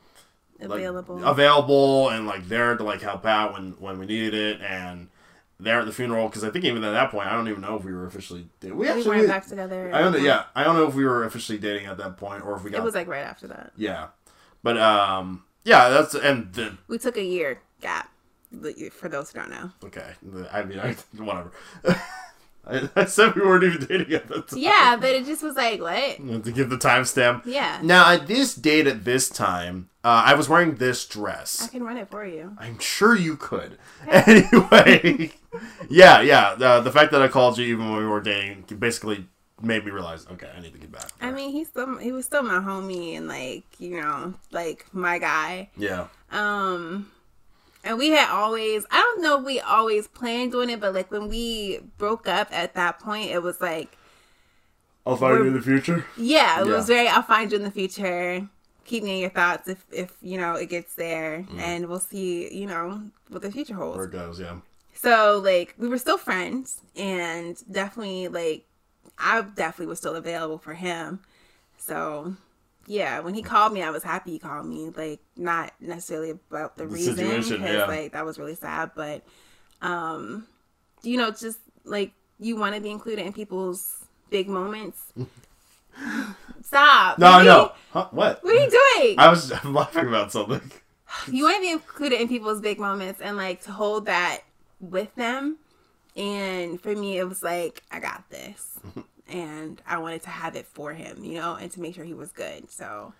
like, 0.62 0.70
Available. 0.80 1.22
available, 1.26 2.10
and 2.10 2.26
like 2.26 2.48
there 2.48 2.78
to 2.78 2.82
like 2.84 3.02
help 3.02 3.26
out 3.26 3.52
when 3.52 3.72
when 3.80 4.00
we 4.00 4.06
needed 4.06 4.34
it, 4.34 4.62
and 4.62 5.10
there 5.60 5.82
at 5.82 5.86
the 5.86 5.92
funeral. 5.92 6.30
Because 6.30 6.46
I 6.46 6.52
think 6.52 6.64
even 6.64 6.86
at 6.86 6.92
that 6.92 7.12
point, 7.12 7.28
I 7.28 7.34
don't 7.34 7.50
even 7.50 7.60
know 7.60 7.76
if 7.76 7.84
we 7.84 7.92
were 7.92 8.06
officially. 8.06 8.48
We 8.64 8.72
we 8.72 8.88
actually? 8.88 9.08
weren't 9.18 9.28
back 9.28 9.46
together. 9.46 9.92
I 9.94 10.00
don't 10.00 10.14
know. 10.14 10.20
Yeah, 10.20 10.44
I 10.56 10.64
don't 10.64 10.78
know 10.78 10.88
if 10.88 10.96
we 10.96 11.04
were 11.04 11.26
officially 11.26 11.58
dating 11.58 11.88
at 11.88 11.98
that 11.98 12.16
point, 12.16 12.46
or 12.46 12.56
if 12.56 12.64
we 12.64 12.72
got. 12.72 12.78
It 12.80 12.84
was 12.86 12.96
like 12.96 13.08
right 13.08 13.26
after 13.26 13.48
that. 13.48 13.74
yeah, 13.76 14.08
but 14.66 14.78
um, 14.80 15.44
yeah. 15.64 15.90
That's 15.90 16.16
and 16.16 16.52
the 16.54 16.76
We 16.88 16.98
took 16.98 17.18
a 17.18 17.24
year 17.24 17.62
gap, 17.82 18.12
for 18.92 19.08
those 19.08 19.32
who 19.32 19.40
don't 19.40 19.52
know. 19.52 19.72
okay. 19.84 20.14
I 20.52 20.64
mean, 20.64 20.80
I 20.80 20.96
whatever. 21.18 21.52
I, 22.68 22.90
I 22.96 23.06
said 23.06 23.36
we 23.36 23.42
weren't 23.44 23.64
even 23.64 23.86
dating 23.86 24.14
at 24.14 24.28
that 24.28 24.48
time. 24.48 24.60
Yeah, 24.60 24.98
but 25.00 25.12
it 25.12 25.26
just 25.26 25.44
was 25.44 25.56
like, 25.56 25.80
what? 25.80 26.18
To 26.18 26.52
give 26.52 26.72
the 26.72 26.78
timestamp. 26.78 27.44
Yeah. 27.46 27.80
Now, 27.84 28.12
at 28.12 28.26
this 28.26 28.56
date, 28.56 28.88
at 28.88 29.06
this 29.06 29.30
time, 29.30 29.90
uh, 30.04 30.24
I 30.26 30.34
was 30.34 30.50
wearing 30.50 30.76
this 30.76 31.06
dress. 31.06 31.62
I 31.64 31.68
can 31.68 31.84
run 31.84 31.98
it 31.98 32.10
for 32.10 32.26
you. 32.26 32.56
I'm 32.58 32.80
sure 32.80 33.16
you 33.16 33.38
could. 33.38 33.78
Anyway, 34.08 35.32
yeah, 35.90 36.22
yeah. 36.22 36.56
The, 36.56 36.82
the 36.82 36.92
fact 36.92 37.12
that 37.12 37.22
I 37.22 37.28
called 37.28 37.58
you 37.58 37.66
even 37.66 37.90
when 37.92 38.00
we 38.00 38.08
were 38.08 38.22
dating 38.22 38.66
basically 38.80 39.28
made 39.62 39.86
me 39.86 39.92
realize, 39.92 40.28
okay, 40.28 40.50
I 40.56 40.60
need 40.60 40.74
to 40.74 40.80
get 40.80 40.92
back. 40.92 41.08
I 41.22 41.32
mean, 41.32 41.52
he's 41.52 41.68
still 41.70 41.98
he 41.98 42.12
was 42.12 42.26
still 42.26 42.44
my 42.44 42.60
homie 42.60 43.16
and 43.18 43.28
like 43.28 43.64
you 43.80 44.02
know 44.02 44.34
like 44.52 44.86
my 44.94 45.18
guy. 45.20 45.70
yeah, 45.78 46.08
Um, 46.32 47.12
and 47.84 47.98
we 47.98 48.10
had 48.10 48.30
always 48.30 48.86
I 48.92 49.00
don't 49.00 49.22
know 49.22 49.40
if 49.40 49.46
we 49.46 49.60
always 49.60 50.08
planned 50.08 50.54
on 50.56 50.70
it, 50.70 50.80
but 50.80 50.94
like 50.94 51.10
when 51.12 51.30
we 51.30 51.80
broke 51.98 52.28
up 52.28 52.50
at 52.52 52.74
that 52.76 53.00
point, 53.00 53.32
it 53.32 53.42
was 53.42 53.62
like 53.62 53.98
I'll 55.06 55.16
find 55.16 55.40
you 55.40 55.48
in 55.48 55.54
the 55.54 55.62
future. 55.62 56.06
yeah, 56.18 56.62
it 56.62 56.68
Yeah. 56.68 56.74
was 56.74 56.88
very 56.88 57.08
I'll 57.08 57.22
find 57.22 57.52
you 57.52 57.58
in 57.58 57.64
the 57.64 57.72
future. 57.72 58.48
Keep 58.86 59.04
me 59.04 59.16
in 59.16 59.20
your 59.22 59.30
thoughts 59.32 59.68
if 59.68 59.84
if 59.92 60.16
you 60.22 60.38
know 60.38 60.54
it 60.56 60.68
gets 60.70 60.96
there, 60.96 61.46
and 61.58 61.88
we'll 61.88 62.00
see 62.00 62.54
you 62.54 62.68
know 62.68 63.04
what 63.30 63.42
the 63.42 63.52
future 63.52 63.74
holds. 63.76 63.98
Where 63.98 64.06
it 64.06 64.12
goes, 64.12 64.40
yeah. 64.40 64.58
So 64.94 65.42
like 65.44 65.74
we 65.78 65.88
were 65.88 65.98
still 65.98 66.18
friends 66.18 66.82
and 66.96 67.58
definitely 67.72 68.28
like 68.28 68.66
I 69.18 69.42
definitely 69.42 69.88
was 69.88 70.00
still 70.00 70.16
available 70.16 70.58
for 70.58 70.74
him. 70.74 71.22
So 71.78 72.36
yeah, 72.88 73.20
when 73.20 73.34
he 73.34 73.42
called 73.42 73.74
me, 73.74 73.82
I 73.82 73.90
was 73.90 74.04
happy 74.04 74.32
he 74.32 74.40
called 74.40 74.66
me. 74.66 74.90
Like 74.96 75.20
not 75.38 75.72
necessarily 75.80 76.32
about 76.32 76.78
the, 76.78 76.84
The 76.84 76.90
reason 76.90 77.16
situation, 77.16 77.58
because 77.62 77.76
yeah. 77.76 77.86
like 77.86 78.12
that 78.14 78.26
was 78.26 78.38
really 78.40 78.56
sad, 78.56 78.92
but 78.96 79.24
um, 79.82 80.46
you 81.04 81.18
know, 81.18 81.32
just 81.32 81.60
like 81.84 82.12
you 82.40 82.56
want 82.58 82.76
to 82.76 82.82
be 82.82 82.90
included 82.92 83.26
in 83.26 83.34
people's 83.34 84.04
big 84.30 84.48
moments. 84.50 85.02
Stop. 86.64 87.20
No, 87.20 87.32
What 87.32 87.44
no. 87.46 87.62
you- 87.64 87.70
Huh? 87.94 88.08
What? 88.12 88.44
What 88.44 88.54
are 88.56 88.64
you 88.64 88.70
doing? 89.00 89.16
I 89.20 89.30
was 89.30 89.52
I'm 89.52 89.74
laughing 89.74 90.08
about 90.08 90.32
something. 90.32 90.60
you 91.32 91.44
want 91.44 91.56
to 91.58 91.62
be 91.62 91.70
included 91.70 92.20
in 92.20 92.28
people's 92.28 92.60
big 92.60 92.78
moments 92.80 93.22
and 93.22 93.38
like 93.38 93.62
to 93.64 93.72
hold 93.72 94.06
that 94.08 94.42
with 94.82 95.14
them 95.16 95.58
and 96.16 96.80
for 96.80 96.96
me 96.96 97.18
it 97.18 97.28
was 97.28 97.44
like 97.44 97.84
i 97.92 98.00
got 98.00 98.30
this. 98.30 98.80
And 99.28 99.82
i 99.88 99.98
wanted 99.98 100.22
to 100.24 100.30
have 100.30 100.56
it 100.56 100.68
for 100.68 100.94
him 100.94 101.24
you 101.24 101.34
know 101.36 101.56
and 101.56 101.72
to 101.72 101.82
make 101.82 101.96
sure 101.96 102.06
he 102.06 102.14
was 102.14 102.32
good. 102.32 102.70
So 102.72 103.14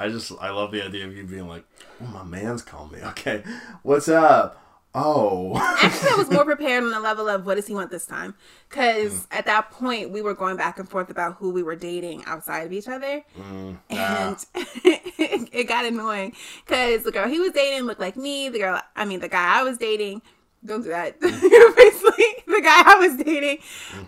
I 0.00 0.08
just 0.08 0.32
I 0.40 0.48
love 0.50 0.72
the 0.72 0.82
idea 0.82 1.04
of 1.06 1.14
you 1.14 1.24
being 1.24 1.46
like, 1.46 1.64
oh, 2.02 2.06
my 2.06 2.24
man's 2.24 2.62
calling 2.62 2.92
me. 2.92 2.98
Okay, 3.10 3.42
what's 3.82 4.08
up? 4.08 4.56
Oh, 4.92 5.56
actually 5.82 6.10
i 6.10 6.14
was 6.16 6.30
more 6.30 6.44
prepared 6.44 6.82
on 6.82 6.90
the 6.90 6.98
level 6.98 7.28
of 7.28 7.46
what 7.46 7.54
does 7.56 7.66
he 7.66 7.74
want 7.74 7.90
this 7.90 8.06
time? 8.06 8.34
Because 8.68 9.28
at 9.30 9.44
that 9.46 9.70
point 9.70 10.10
we 10.10 10.22
were 10.22 10.34
going 10.34 10.56
back 10.56 10.78
and 10.78 10.88
forth 10.88 11.10
about 11.10 11.34
who 11.34 11.50
we 11.50 11.62
were 11.62 11.76
dating 11.76 12.24
outside 12.24 12.66
of 12.66 12.72
each 12.72 12.88
other. 12.88 13.22
Mm, 13.38 13.76
and 13.90 14.46
it 15.52 15.68
got 15.68 15.84
annoying 15.84 16.34
because 16.66 17.04
the 17.04 17.12
girl 17.12 17.28
he 17.28 17.38
was 17.38 17.52
dating 17.52 17.82
looked 17.86 18.00
like 18.00 18.16
me. 18.16 18.48
The 18.48 18.58
girl 18.58 18.80
i 18.96 19.04
mean 19.04 19.20
the 19.20 19.28
guy 19.28 19.60
i 19.60 19.62
was 19.62 19.76
dating 19.76 20.22
don't 20.64 20.82
do 20.82 20.88
that 20.88 21.20
the 22.60 22.66
guy 22.66 22.82
I 22.84 22.96
was 22.96 23.16
dating. 23.24 23.58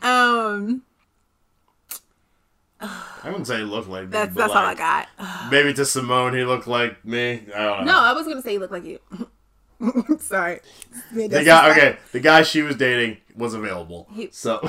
Um, 0.02 0.82
I 2.80 3.26
wouldn't 3.26 3.46
say 3.46 3.58
he 3.58 3.62
looked 3.64 3.88
like 3.88 4.04
me. 4.04 4.10
that's 4.10 4.34
that's 4.34 4.52
all 4.52 4.58
I 4.64 4.74
got. 4.74 5.08
Maybe 5.50 5.72
to 5.74 5.84
Simone, 5.84 6.34
he 6.34 6.44
looked 6.44 6.66
like 6.66 7.04
me. 7.04 7.44
I 7.54 7.58
don't 7.64 7.84
know. 7.86 7.92
No, 7.92 7.98
I 8.00 8.12
was 8.12 8.26
gonna 8.26 8.42
say 8.42 8.52
he 8.52 8.58
looked 8.58 8.72
like 8.72 8.84
you. 8.84 8.98
Sorry. 10.18 10.60
The 11.12 11.28
guy, 11.44 11.70
okay, 11.70 11.96
the 12.12 12.20
guy 12.20 12.42
she 12.42 12.62
was 12.62 12.76
dating 12.76 13.18
was 13.36 13.54
available. 13.54 14.08
He- 14.12 14.28
So 14.32 14.58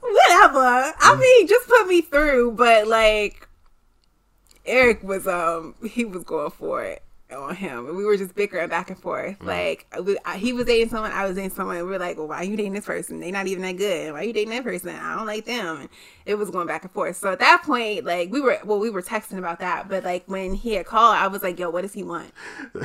Whatever. 0.00 0.94
I 0.98 1.16
mean, 1.20 1.46
just 1.46 1.68
put 1.68 1.86
me 1.86 2.00
through, 2.00 2.52
but 2.52 2.86
like 2.88 3.48
Erik 4.66 5.02
was 5.02 5.26
um 5.26 5.74
he 5.88 6.04
was 6.04 6.24
going 6.24 6.50
for 6.50 6.82
it 6.84 7.02
on 7.32 7.54
him, 7.56 7.86
and 7.86 7.96
we 7.96 8.04
were 8.04 8.16
just 8.16 8.34
bickering 8.34 8.68
back 8.68 8.90
and 8.90 8.98
forth. 8.98 9.36
Like 9.42 9.86
we, 10.02 10.18
I, 10.24 10.36
he 10.36 10.52
was 10.52 10.66
dating 10.66 10.88
someone, 10.88 11.12
I 11.12 11.26
was 11.26 11.36
dating 11.36 11.50
someone. 11.50 11.76
And 11.76 11.86
we 11.86 11.92
were 11.92 11.98
like, 11.98 12.16
"Well, 12.16 12.28
why 12.28 12.36
are 12.36 12.44
you 12.44 12.56
dating 12.56 12.74
this 12.74 12.86
person? 12.86 13.20
They 13.20 13.30
not 13.30 13.46
even 13.46 13.62
that 13.62 13.76
good. 13.76 14.12
Why 14.12 14.20
are 14.20 14.24
you 14.24 14.32
dating 14.32 14.50
that 14.50 14.64
person? 14.64 14.90
I 14.90 15.16
don't 15.16 15.26
like 15.26 15.44
them." 15.44 15.78
And 15.80 15.88
it 16.30 16.38
was 16.38 16.50
going 16.50 16.66
back 16.66 16.82
and 16.84 16.92
forth. 16.92 17.16
So 17.16 17.32
at 17.32 17.40
that 17.40 17.62
point, 17.64 18.04
like 18.04 18.30
we 18.30 18.40
were, 18.40 18.58
well, 18.64 18.78
we 18.78 18.88
were 18.90 19.02
texting 19.02 19.38
about 19.38 19.58
that. 19.60 19.88
But 19.88 20.04
like 20.04 20.24
when 20.26 20.54
he 20.54 20.74
had 20.74 20.86
called, 20.86 21.16
I 21.16 21.26
was 21.26 21.42
like, 21.42 21.58
"Yo, 21.58 21.70
what 21.70 21.82
does 21.82 21.92
he 21.92 22.02
want? 22.02 22.30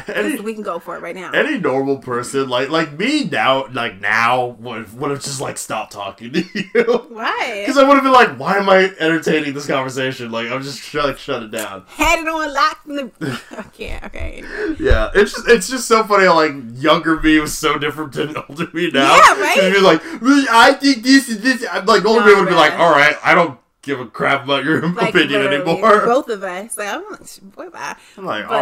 any, 0.08 0.40
we 0.40 0.54
can 0.54 0.64
go 0.64 0.80
for 0.80 0.96
it 0.96 1.02
right 1.02 1.16
now." 1.16 1.32
any 1.32 1.58
normal 1.60 1.98
person, 2.00 2.50
like 2.50 2.70
like 2.70 2.98
me 2.98 3.26
now, 3.26 3.68
like 3.72 4.02
now 4.02 4.48
would 4.60 4.98
would 5.00 5.12
have 5.12 5.22
just 5.22 5.40
like 5.40 5.58
stopped 5.58 5.94
talking 5.94 6.34
to 6.34 6.44
you. 6.74 6.84
Why? 7.10 7.64
Because 7.66 7.78
I 7.78 7.84
would 7.88 7.96
have 7.96 8.04
been 8.04 8.12
like, 8.14 8.38
why 8.40 8.58
am 8.58 8.68
I 8.70 8.92
entertaining 9.00 9.54
this 9.54 9.68
conversation? 9.68 10.32
Like, 10.32 10.50
I'm 10.50 10.64
just 10.64 10.80
trying 10.82 11.14
to 11.14 11.20
shut 11.20 11.44
it 11.44 11.52
down. 11.52 11.84
Had 11.88 12.20
it 12.20 12.28
on 12.28 12.54
lock. 12.54 12.84
from 12.84 12.96
the- 12.96 13.42
can't. 13.74 14.04
Okay. 14.06 14.44
Yeah, 14.80 15.12
it's 15.14 15.34
just 15.34 15.48
it's 15.48 15.70
just 15.70 15.88
so 15.88 16.04
funny 16.04 16.28
like 16.28 16.54
younger 16.82 17.20
me 17.22 17.40
was 17.40 17.56
so 17.58 17.78
different 17.78 18.14
than 18.14 18.36
older 18.50 18.68
me 18.74 18.90
now. 18.92 19.16
Yeah, 19.16 19.42
right? 19.42 19.82
like, 19.84 20.02
"Well, 20.22 20.46
I 20.50 20.74
think 20.74 21.04
this 21.04 21.30
is 21.30 21.42
this. 21.42 21.66
I'm 21.72 21.86
like 21.86 22.06
older 22.06 22.22
Nah, 22.22 22.28
me 22.28 22.36
would 22.36 22.50
be 22.50 22.56
like, 22.56 22.74
all 22.74 22.92
right, 22.92 23.16
I 23.24 23.35
don't 23.36 23.60
give 23.82 24.00
a 24.00 24.06
crap 24.08 24.46
about 24.46 24.64
your 24.64 24.88
Like, 24.94 25.10
opinion 25.14 25.42
anymore. 25.48 26.06
Both 26.06 26.30
of 26.30 26.44
us. 26.44 26.78
Like, 26.78 26.88
I'm 26.88 27.04
like, 27.12 27.42
boy, 27.56 27.70
bye. 27.70 27.96
I'm 28.18 28.26
like, 28.26 28.48
But 28.48 28.54
all 28.54 28.62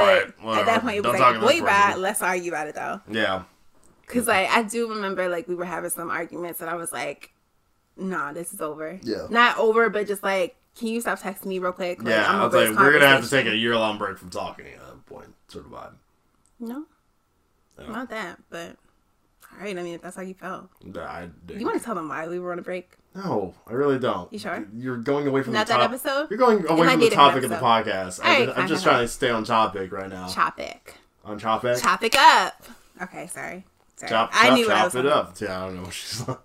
right, 0.52 0.60
at 0.60 0.66
that 0.66 0.82
point, 0.82 0.98
it 0.98 1.04
was 1.06 1.14
Don't 1.18 1.22
like, 1.22 1.36
to 1.36 1.62
boy, 1.62 1.66
bye. 1.66 1.96
Let's 1.98 2.22
argue 2.22 2.52
about 2.52 2.68
it 2.68 2.76
though. 2.76 3.00
Yeah, 3.10 3.44
Cause 4.08 4.28
like 4.28 4.50
I 4.50 4.64
do 4.64 4.90
remember 4.90 5.30
like 5.30 5.48
we 5.48 5.56
were 5.56 5.66
having 5.66 5.90
some 5.90 6.10
arguments 6.10 6.60
and 6.62 6.70
I 6.70 6.76
was 6.76 6.92
like, 6.92 7.32
nah, 7.98 8.34
this 8.34 8.54
is 8.54 8.62
over. 8.62 9.00
Yeah. 9.02 9.28
Not 9.30 9.58
over, 9.58 9.90
but 9.90 10.08
just 10.08 10.22
like, 10.24 10.56
can 10.78 10.90
you 10.90 11.02
stop 11.02 11.20
texting 11.20 11.46
me 11.46 11.60
real 11.60 11.72
quick? 11.72 12.00
Like, 12.04 12.10
yeah. 12.10 12.26
I'm 12.30 12.50
tell 12.50 12.60
this 12.60 12.70
you, 12.70 12.76
we're 12.76 12.92
gonna 12.94 13.08
have 13.08 13.24
to 13.24 13.30
take 13.30 13.48
a 13.48 13.56
year 13.56 13.76
long 13.78 13.98
break 13.98 14.18
from 14.18 14.30
talking 14.30 14.66
at 14.68 14.80
that 14.80 15.06
point, 15.06 15.34
sort 15.48 15.66
of 15.66 15.72
vibe. 15.72 15.94
No, 16.60 16.86
Yeah. 17.80 17.88
not 17.88 18.10
that, 18.10 18.40
but 18.50 18.76
all 19.52 19.60
right. 19.62 19.78
I 19.78 19.82
mean, 19.84 19.94
if 19.96 20.02
that's 20.02 20.16
how 20.16 20.22
you 20.22 20.34
felt, 20.34 20.70
Nah, 20.84 21.02
I, 21.02 21.30
you 21.50 21.66
want 21.66 21.78
to 21.80 21.84
tell 21.84 21.96
them 21.96 22.10
why 22.10 22.28
we 22.28 22.40
were 22.40 22.52
on 22.52 22.60
a 22.60 22.64
break? 22.64 22.92
No, 23.16 23.54
I 23.68 23.74
really 23.74 24.00
don't. 24.00 24.32
You 24.34 24.40
sure? 24.40 24.66
You're 24.76 24.98
going 24.98 25.28
away 25.28 25.44
from 25.44 25.54
Not 25.54 25.68
the 25.68 25.74
that 25.74 25.82
episode? 25.82 26.28
You're 26.32 26.40
going 26.40 26.66
away 26.68 26.88
from 26.90 27.00
the 27.00 27.10
topic 27.12 27.44
of 27.44 27.50
the 27.52 27.58
podcast. 27.58 28.20
All 28.20 28.26
I, 28.30 28.62
am 28.62 28.68
just 28.68 28.84
fine, 28.84 28.94
trying 28.94 29.04
to 29.06 29.08
stay 29.08 29.30
on 29.30 29.44
topic 29.44 29.92
right 29.92 30.10
now. 30.10 30.28
Topic. 30.28 30.96
On 31.24 31.38
topic. 31.38 31.78
Topic 31.78 32.16
up. 32.18 32.64
Okay, 33.02 33.28
sorry. 33.28 33.66
Sorry. 33.98 34.10
chop, 34.10 34.32
I 34.34 34.48
chop, 34.48 34.58
knew 34.58 34.68
what 34.68 34.76
I 34.78 34.84
was 34.86 34.96
it 34.96 35.04
talking 35.04 35.12
up. 35.12 35.40
Yeah, 35.42 35.62
I 35.62 35.66
don't 35.68 35.76
know 35.76 35.84
what 35.84 35.94
she's 35.94 36.28
like. 36.28 36.40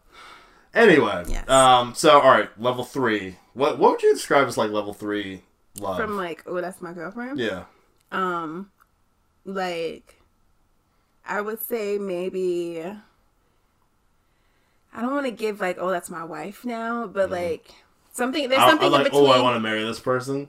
Anyway, 0.74 1.24
Yes. 1.28 1.48
um, 1.48 1.94
so 1.94 2.20
all 2.20 2.30
right, 2.30 2.48
level 2.60 2.84
three. 2.84 3.36
What 3.54 3.78
what 3.78 3.92
would 3.92 4.02
you 4.02 4.12
describe 4.14 4.46
as 4.46 4.58
like 4.58 4.70
level 4.70 4.92
three 4.92 5.42
love? 5.80 5.96
From 5.96 6.16
like, 6.18 6.42
oh, 6.46 6.60
that's 6.60 6.82
my 6.82 6.92
girlfriend. 6.92 7.38
yeah, 7.38 7.64
Um, 8.12 8.70
like, 9.46 10.16
I 11.26 11.40
would 11.40 11.60
say 11.62 11.96
maybe. 11.98 12.84
I 14.95 15.01
don't 15.03 15.12
want 15.12 15.26
to 15.26 15.32
give 15.32 15.61
like, 15.61 15.76
oh, 15.78 15.91
that's 15.91 16.11
my 16.11 16.24
wife 16.24 16.64
now, 16.64 17.07
but 17.07 17.30
like 17.30 17.70
something. 18.12 18.49
There's 18.49 18.61
Mm-hmm. 18.61 18.66
I, 18.68 18.70
something 18.70 18.86
I'm 18.86 18.93
like, 18.93 19.07
in 19.07 19.12
between. 19.12 19.26
oh, 19.30 19.32
I 19.32 19.41
want 19.43 19.57
to 19.57 19.61
marry 19.61 19.84
this 19.84 20.01
person. 20.01 20.49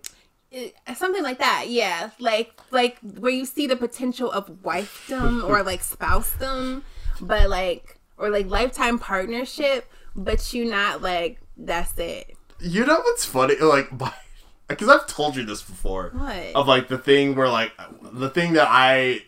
it- 0.51 0.75
something 0.95 1.23
like 1.23 1.39
that. 1.39 1.65
Yeah, 1.69 2.09
like 2.19 2.53
like 2.71 2.97
where 2.99 3.31
you 3.31 3.45
see 3.45 3.67
the 3.67 3.75
potential 3.75 4.31
of 4.31 4.47
wifedom 4.63 5.47
or 5.47 5.63
like 5.71 5.81
spousedom, 5.81 6.83
but 7.21 7.49
like 7.49 7.97
or 8.17 8.29
like 8.29 8.47
lifetime 8.47 8.97
partnership, 8.99 9.89
but 10.15 10.53
you 10.53 10.65
not 10.65 11.01
like 11.01 11.39
that's 11.57 11.97
it. 11.97 12.35
You 12.61 12.85
know 12.85 12.99
what's 12.99 13.23
funny? 13.25 13.55
Like, 13.57 13.89
because 14.67 14.89
I've 14.89 15.07
told 15.07 15.35
you 15.35 15.45
this 15.45 15.61
before. 15.61 16.11
What? 16.13 16.55
Of 16.55 16.67
like 16.67 16.87
the 16.87 16.97
thing 16.97 17.35
where 17.35 17.47
like 17.49 17.71
the 18.01 18.29
thing 18.29 18.53
that 18.53 18.67
I, 18.69 19.23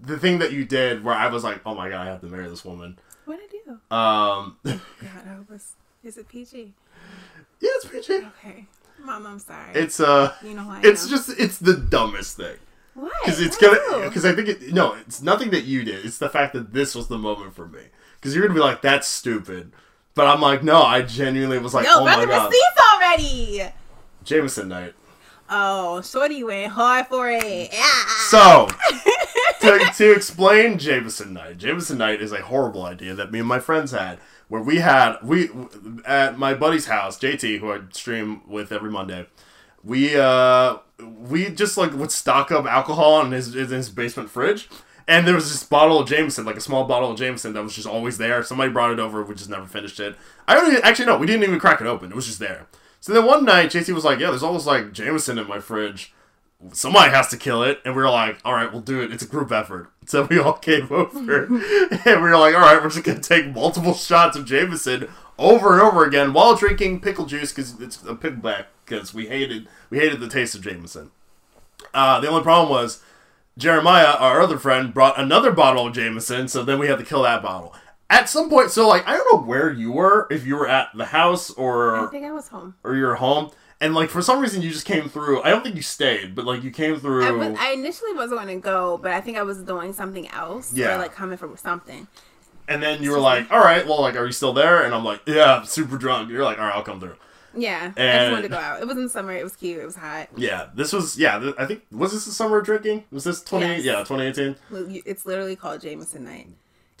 the 0.00 0.18
thing 0.18 0.38
that 0.40 0.52
you 0.52 0.64
did 0.64 1.02
where 1.04 1.14
I 1.14 1.28
was 1.28 1.42
like, 1.44 1.60
oh 1.66 1.74
my 1.74 1.88
god, 1.88 2.06
I 2.06 2.10
have 2.10 2.20
to 2.20 2.26
marry 2.26 2.48
this 2.48 2.64
woman. 2.64 2.98
What 3.24 3.38
did 3.38 3.50
I 3.50 3.64
do? 3.64 3.96
Um, 3.96 4.56
God, 4.64 4.80
I 5.28 5.36
was. 5.52 5.72
Is 6.04 6.16
it 6.16 6.28
PG? 6.28 6.72
Yeah, 7.60 7.70
it's 7.76 7.84
PG. 7.86 8.14
Okay, 8.38 8.66
Mom, 9.00 9.26
I'm 9.26 9.38
sorry. 9.38 9.72
It's 9.74 10.00
uh, 10.00 10.34
you 10.42 10.54
know 10.54 10.62
who 10.62 10.70
I 10.72 10.80
it's 10.82 11.04
am. 11.04 11.10
just 11.10 11.30
it's 11.38 11.58
the 11.58 11.74
dumbest 11.76 12.36
thing. 12.36 12.56
what? 12.94 13.12
because 13.24 13.40
it's 13.40 13.60
What 13.62 13.80
gonna 13.90 14.08
because 14.08 14.24
I 14.24 14.32
think 14.34 14.48
it 14.48 14.72
no 14.72 14.94
it's 14.94 15.22
nothing 15.22 15.50
that 15.50 15.64
you 15.64 15.84
did 15.84 16.04
it's 16.04 16.18
the 16.18 16.28
fact 16.28 16.52
that 16.54 16.72
this 16.74 16.94
was 16.94 17.06
the 17.08 17.16
moment 17.18 17.54
for 17.54 17.66
me 17.66 17.80
because 18.16 18.34
you're 18.34 18.46
gonna 18.46 18.58
be 18.58 18.60
like 18.64 18.82
that's 18.82 19.06
stupid 19.08 19.72
but 20.14 20.26
I'm 20.26 20.40
like 20.42 20.62
no 20.62 20.82
I 20.82 21.02
genuinely 21.02 21.58
was 21.58 21.72
like 21.72 21.86
Yo, 21.86 21.92
oh 21.94 22.04
my 22.04 22.24
god 22.26 22.48
receipts 22.50 22.80
already. 22.94 23.64
Jameson 24.24 24.68
night 24.68 24.94
Oh, 25.54 26.00
Shorty 26.00 26.42
went 26.42 26.72
hard 26.72 27.08
for 27.08 27.30
it. 27.30 27.68
Yeah. 27.70 28.04
so 28.28 28.68
to, 29.60 29.78
to 29.98 30.12
explain 30.12 30.78
Jameson 30.78 31.34
night 31.34 31.58
Jameson 31.58 31.98
night 31.98 32.22
is 32.22 32.32
a 32.32 32.40
horrible 32.40 32.84
idea 32.84 33.14
that 33.14 33.30
me 33.30 33.40
and 33.40 33.48
my 33.48 33.58
friends 33.58 33.92
had 33.92 34.18
where 34.48 34.62
we 34.62 34.78
had 34.78 35.16
we 35.22 35.50
at 36.06 36.38
my 36.38 36.54
buddy's 36.54 36.86
house 36.86 37.18
JT 37.18 37.58
who 37.60 37.70
I 37.70 37.80
stream 37.92 38.40
with 38.48 38.72
every 38.72 38.90
Monday 38.90 39.26
we 39.84 40.16
uh 40.16 40.78
we 40.98 41.50
just 41.50 41.76
like 41.76 41.92
would 41.92 42.12
stock 42.12 42.50
up 42.50 42.64
alcohol 42.64 43.22
in 43.24 43.32
his 43.32 43.54
in 43.54 43.68
his 43.68 43.90
basement 43.90 44.30
fridge 44.30 44.70
and 45.06 45.26
there 45.26 45.34
was 45.34 45.52
this 45.52 45.62
bottle 45.64 46.00
of 46.00 46.08
Jameson 46.08 46.46
like 46.46 46.56
a 46.56 46.60
small 46.62 46.84
bottle 46.84 47.10
of 47.10 47.18
Jameson 47.18 47.52
that 47.52 47.62
was 47.62 47.74
just 47.74 47.86
always 47.86 48.16
there 48.16 48.42
somebody 48.42 48.72
brought 48.72 48.90
it 48.90 48.98
over 48.98 49.22
we 49.22 49.34
just 49.34 49.50
never 49.50 49.66
finished 49.66 50.00
it 50.00 50.16
I 50.48 50.54
don't 50.54 50.70
even 50.70 50.82
actually 50.82 51.06
no 51.06 51.18
we 51.18 51.26
didn't 51.26 51.42
even 51.42 51.60
crack 51.60 51.82
it 51.82 51.86
open 51.86 52.10
it 52.10 52.16
was 52.16 52.26
just 52.26 52.38
there 52.38 52.68
so 53.02 53.12
then 53.12 53.26
one 53.26 53.44
night 53.44 53.70
JT 53.70 53.92
was 53.92 54.04
like 54.04 54.20
yeah 54.20 54.30
there's 54.30 54.44
all 54.44 54.54
this 54.54 54.64
like 54.64 54.92
Jameson 54.92 55.38
in 55.38 55.48
my 55.48 55.58
fridge. 55.58 56.14
Somebody 56.72 57.10
has 57.10 57.26
to 57.30 57.36
kill 57.36 57.64
it. 57.64 57.80
And 57.84 57.96
we 57.96 58.02
were 58.02 58.08
like 58.08 58.38
all 58.44 58.54
right 58.54 58.70
we'll 58.70 58.80
do 58.80 59.02
it. 59.02 59.12
It's 59.12 59.24
a 59.24 59.26
group 59.26 59.52
effort. 59.52 59.90
So 60.06 60.24
we 60.24 60.38
all 60.38 60.54
came 60.54 60.88
over. 60.90 61.46
And 61.46 62.22
we 62.22 62.30
were 62.30 62.38
like 62.38 62.54
all 62.54 62.60
right 62.60 62.80
we're 62.80 62.88
just 62.88 63.04
gonna 63.04 63.20
take 63.20 63.52
multiple 63.54 63.94
shots 63.94 64.36
of 64.36 64.46
Jameson 64.46 65.08
over 65.38 65.72
and 65.72 65.82
over 65.82 66.04
again 66.04 66.32
while 66.32 66.54
drinking 66.54 67.00
pickle 67.00 67.26
juice 67.26 67.52
because 67.52 67.80
it's 67.80 68.02
a 68.04 68.14
pickleback 68.14 68.66
because 68.84 69.12
we 69.12 69.26
hated 69.26 69.66
we 69.90 69.98
hated 69.98 70.20
the 70.20 70.28
taste 70.28 70.54
of 70.54 70.62
Jameson. 70.62 71.10
Uh, 71.92 72.20
the 72.20 72.28
only 72.28 72.42
problem 72.42 72.70
was 72.70 73.02
Jeremiah, 73.58 74.14
our 74.18 74.40
other 74.40 74.58
friend, 74.58 74.94
brought 74.94 75.18
another 75.18 75.52
bottle 75.52 75.88
of 75.88 75.94
Jameson, 75.94 76.48
so 76.48 76.64
then 76.64 76.78
we 76.78 76.86
had 76.86 76.98
to 76.98 77.04
kill 77.04 77.22
that 77.22 77.42
bottle. 77.42 77.74
At 78.12 78.28
some 78.28 78.50
point, 78.50 78.70
so 78.70 78.86
like 78.86 79.06
I 79.08 79.16
don't 79.16 79.32
know 79.32 79.46
where 79.46 79.72
you 79.72 79.90
were, 79.90 80.26
if 80.30 80.46
you 80.46 80.56
were 80.56 80.68
at 80.68 80.88
the 80.94 81.06
house 81.06 81.50
or 81.50 81.96
I 81.96 82.06
think 82.10 82.24
I 82.26 82.32
was 82.32 82.48
home. 82.48 82.74
or 82.84 82.94
you 82.94 83.04
were 83.04 83.14
home, 83.14 83.50
and 83.80 83.94
like 83.94 84.10
for 84.10 84.20
some 84.20 84.38
reason 84.38 84.60
you 84.60 84.70
just 84.70 84.84
came 84.84 85.08
through. 85.08 85.42
I 85.42 85.48
don't 85.50 85.62
think 85.62 85.76
you 85.76 85.82
stayed, 85.82 86.34
but 86.34 86.44
like 86.44 86.62
you 86.62 86.70
came 86.70 87.00
through. 87.00 87.24
I, 87.26 87.30
was, 87.30 87.58
I 87.58 87.72
initially 87.72 88.12
wasn't 88.14 88.40
going 88.42 88.60
to 88.60 88.62
go, 88.62 88.98
but 88.98 89.12
I 89.12 89.20
think 89.22 89.38
I 89.38 89.42
was 89.42 89.58
doing 89.62 89.92
something 89.94 90.28
else. 90.28 90.74
Yeah. 90.74 90.94
Or 90.94 90.98
like 90.98 91.14
coming 91.14 91.38
from 91.38 91.56
something. 91.56 92.06
and 92.68 92.82
then 92.82 93.02
you 93.02 93.10
were 93.12 93.18
like, 93.18 93.50
"All 93.50 93.58
right, 93.60 93.86
well, 93.86 94.00
like, 94.02 94.14
are 94.14 94.26
you 94.26 94.32
still 94.32 94.52
there?" 94.52 94.82
And 94.82 94.94
I'm 94.94 95.04
like, 95.04 95.22
"Yeah, 95.26 95.56
I'm 95.56 95.64
super 95.64 95.96
drunk." 95.96 96.30
You're 96.30 96.44
like, 96.44 96.58
"All 96.58 96.64
right, 96.64 96.74
I'll 96.76 96.82
come 96.84 97.00
through." 97.00 97.16
Yeah. 97.54 97.92
and, 97.96 98.10
I 98.10 98.18
just 98.18 98.32
wanted 98.32 98.42
to 98.42 98.48
go 98.48 98.56
out. 98.56 98.80
It 98.80 98.86
was 98.86 98.96
in 98.96 99.08
summer. 99.08 99.32
It 99.32 99.42
was 99.42 99.56
cute. 99.56 99.78
It 99.78 99.84
was 99.84 99.96
hot. 99.96 100.28
Yeah, 100.36 100.68
this 100.74 100.92
was 100.92 101.18
yeah. 101.18 101.38
Th- 101.38 101.54
I 101.58 101.66
think 101.66 101.82
was 101.90 102.12
this 102.12 102.24
the 102.26 102.32
summer 102.32 102.58
of 102.58 102.64
drinking? 102.64 103.04
Was 103.10 103.24
this 103.24 103.42
20? 103.42 103.66
Yes. 103.66 103.84
Yeah, 103.84 104.04
2018. 104.04 104.56
It's 105.06 105.26
literally 105.26 105.56
called 105.56 105.80
Jameson 105.80 106.24
Night. 106.24 106.48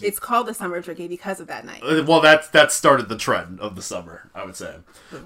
It's 0.02 0.18
called 0.18 0.46
the 0.46 0.54
summer 0.54 0.80
drinking 0.80 1.08
because 1.08 1.40
of 1.40 1.46
that 1.48 1.64
night. 1.64 1.82
Uh, 1.82 2.02
Well, 2.06 2.20
that 2.20 2.52
that 2.52 2.72
started 2.72 3.08
the 3.08 3.16
trend 3.16 3.60
of 3.60 3.76
the 3.76 3.82
summer, 3.82 4.30
I 4.34 4.44
would 4.44 4.56
say. 4.56 4.76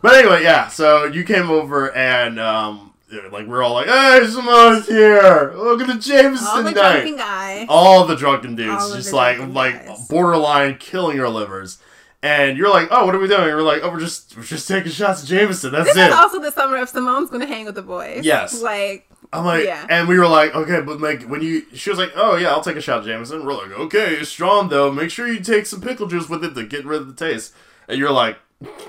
But 0.02 0.14
anyway, 0.14 0.42
yeah. 0.42 0.68
So 0.68 1.04
you 1.04 1.24
came 1.24 1.50
over 1.50 1.94
and 1.94 2.38
um, 2.40 2.94
like 3.30 3.46
we're 3.46 3.62
all 3.62 3.74
like, 3.74 3.86
"Hey, 3.86 4.26
Simone's 4.26 4.86
here! 4.88 5.52
Look 5.56 5.80
at 5.80 5.86
the 5.86 5.94
Jameson 5.94 6.46
All 6.48 6.62
the 6.62 6.70
night!" 6.72 6.92
drunken 7.02 7.16
guys. 7.16 7.66
all 7.68 8.04
the 8.06 8.16
drunken 8.16 8.56
dudes, 8.56 8.82
All 8.84 8.94
just 8.94 9.12
like 9.12 9.38
like 9.48 9.86
guys. 9.86 10.08
borderline 10.08 10.76
killing 10.78 11.16
your 11.16 11.28
livers. 11.28 11.78
And 12.22 12.56
you're 12.58 12.70
like, 12.70 12.88
"Oh, 12.90 13.06
what 13.06 13.14
are 13.14 13.18
we 13.18 13.28
doing?" 13.28 13.42
And 13.44 13.54
we're 13.54 13.62
like, 13.62 13.82
"Oh, 13.84 13.90
we're 13.90 14.00
just 14.00 14.36
we're 14.36 14.42
just 14.42 14.66
taking 14.66 14.90
shots 14.90 15.22
of 15.22 15.28
Jameson. 15.28 15.70
That's 15.70 15.86
This 15.90 15.96
it." 15.96 16.08
is 16.08 16.14
also 16.14 16.40
the 16.40 16.50
summer 16.50 16.78
of 16.78 16.88
Simone's 16.88 17.28
going 17.30 17.42
to 17.42 17.46
hang 17.46 17.66
with 17.66 17.74
the 17.76 17.82
boys. 17.82 18.24
Yes. 18.24 18.60
Like, 18.60 19.06
I'm 19.32 19.44
like, 19.44 19.64
Yeah. 19.64 19.86
and 19.90 20.08
we 20.08 20.18
were 20.18 20.26
like, 20.28 20.54
okay, 20.54 20.80
but 20.80 21.00
like 21.00 21.22
when 21.24 21.42
you, 21.42 21.66
she 21.74 21.90
was 21.90 21.98
like, 21.98 22.12
oh 22.16 22.36
yeah, 22.36 22.48
I'll 22.50 22.62
take 22.62 22.76
a 22.76 22.80
shot, 22.80 23.00
of 23.00 23.04
Jameson. 23.06 23.44
We're 23.44 23.54
like, 23.54 23.72
okay, 23.72 24.14
it's 24.16 24.30
strong 24.30 24.68
though. 24.68 24.90
Make 24.92 25.10
sure 25.10 25.26
you 25.28 25.40
take 25.40 25.66
some 25.66 25.80
pickle 25.80 26.06
juice 26.06 26.28
with 26.28 26.44
it 26.44 26.54
to 26.54 26.64
get 26.64 26.84
rid 26.84 27.00
of 27.02 27.08
the 27.08 27.14
taste. 27.24 27.52
And 27.88 27.98
you're 27.98 28.10
like, 28.10 28.38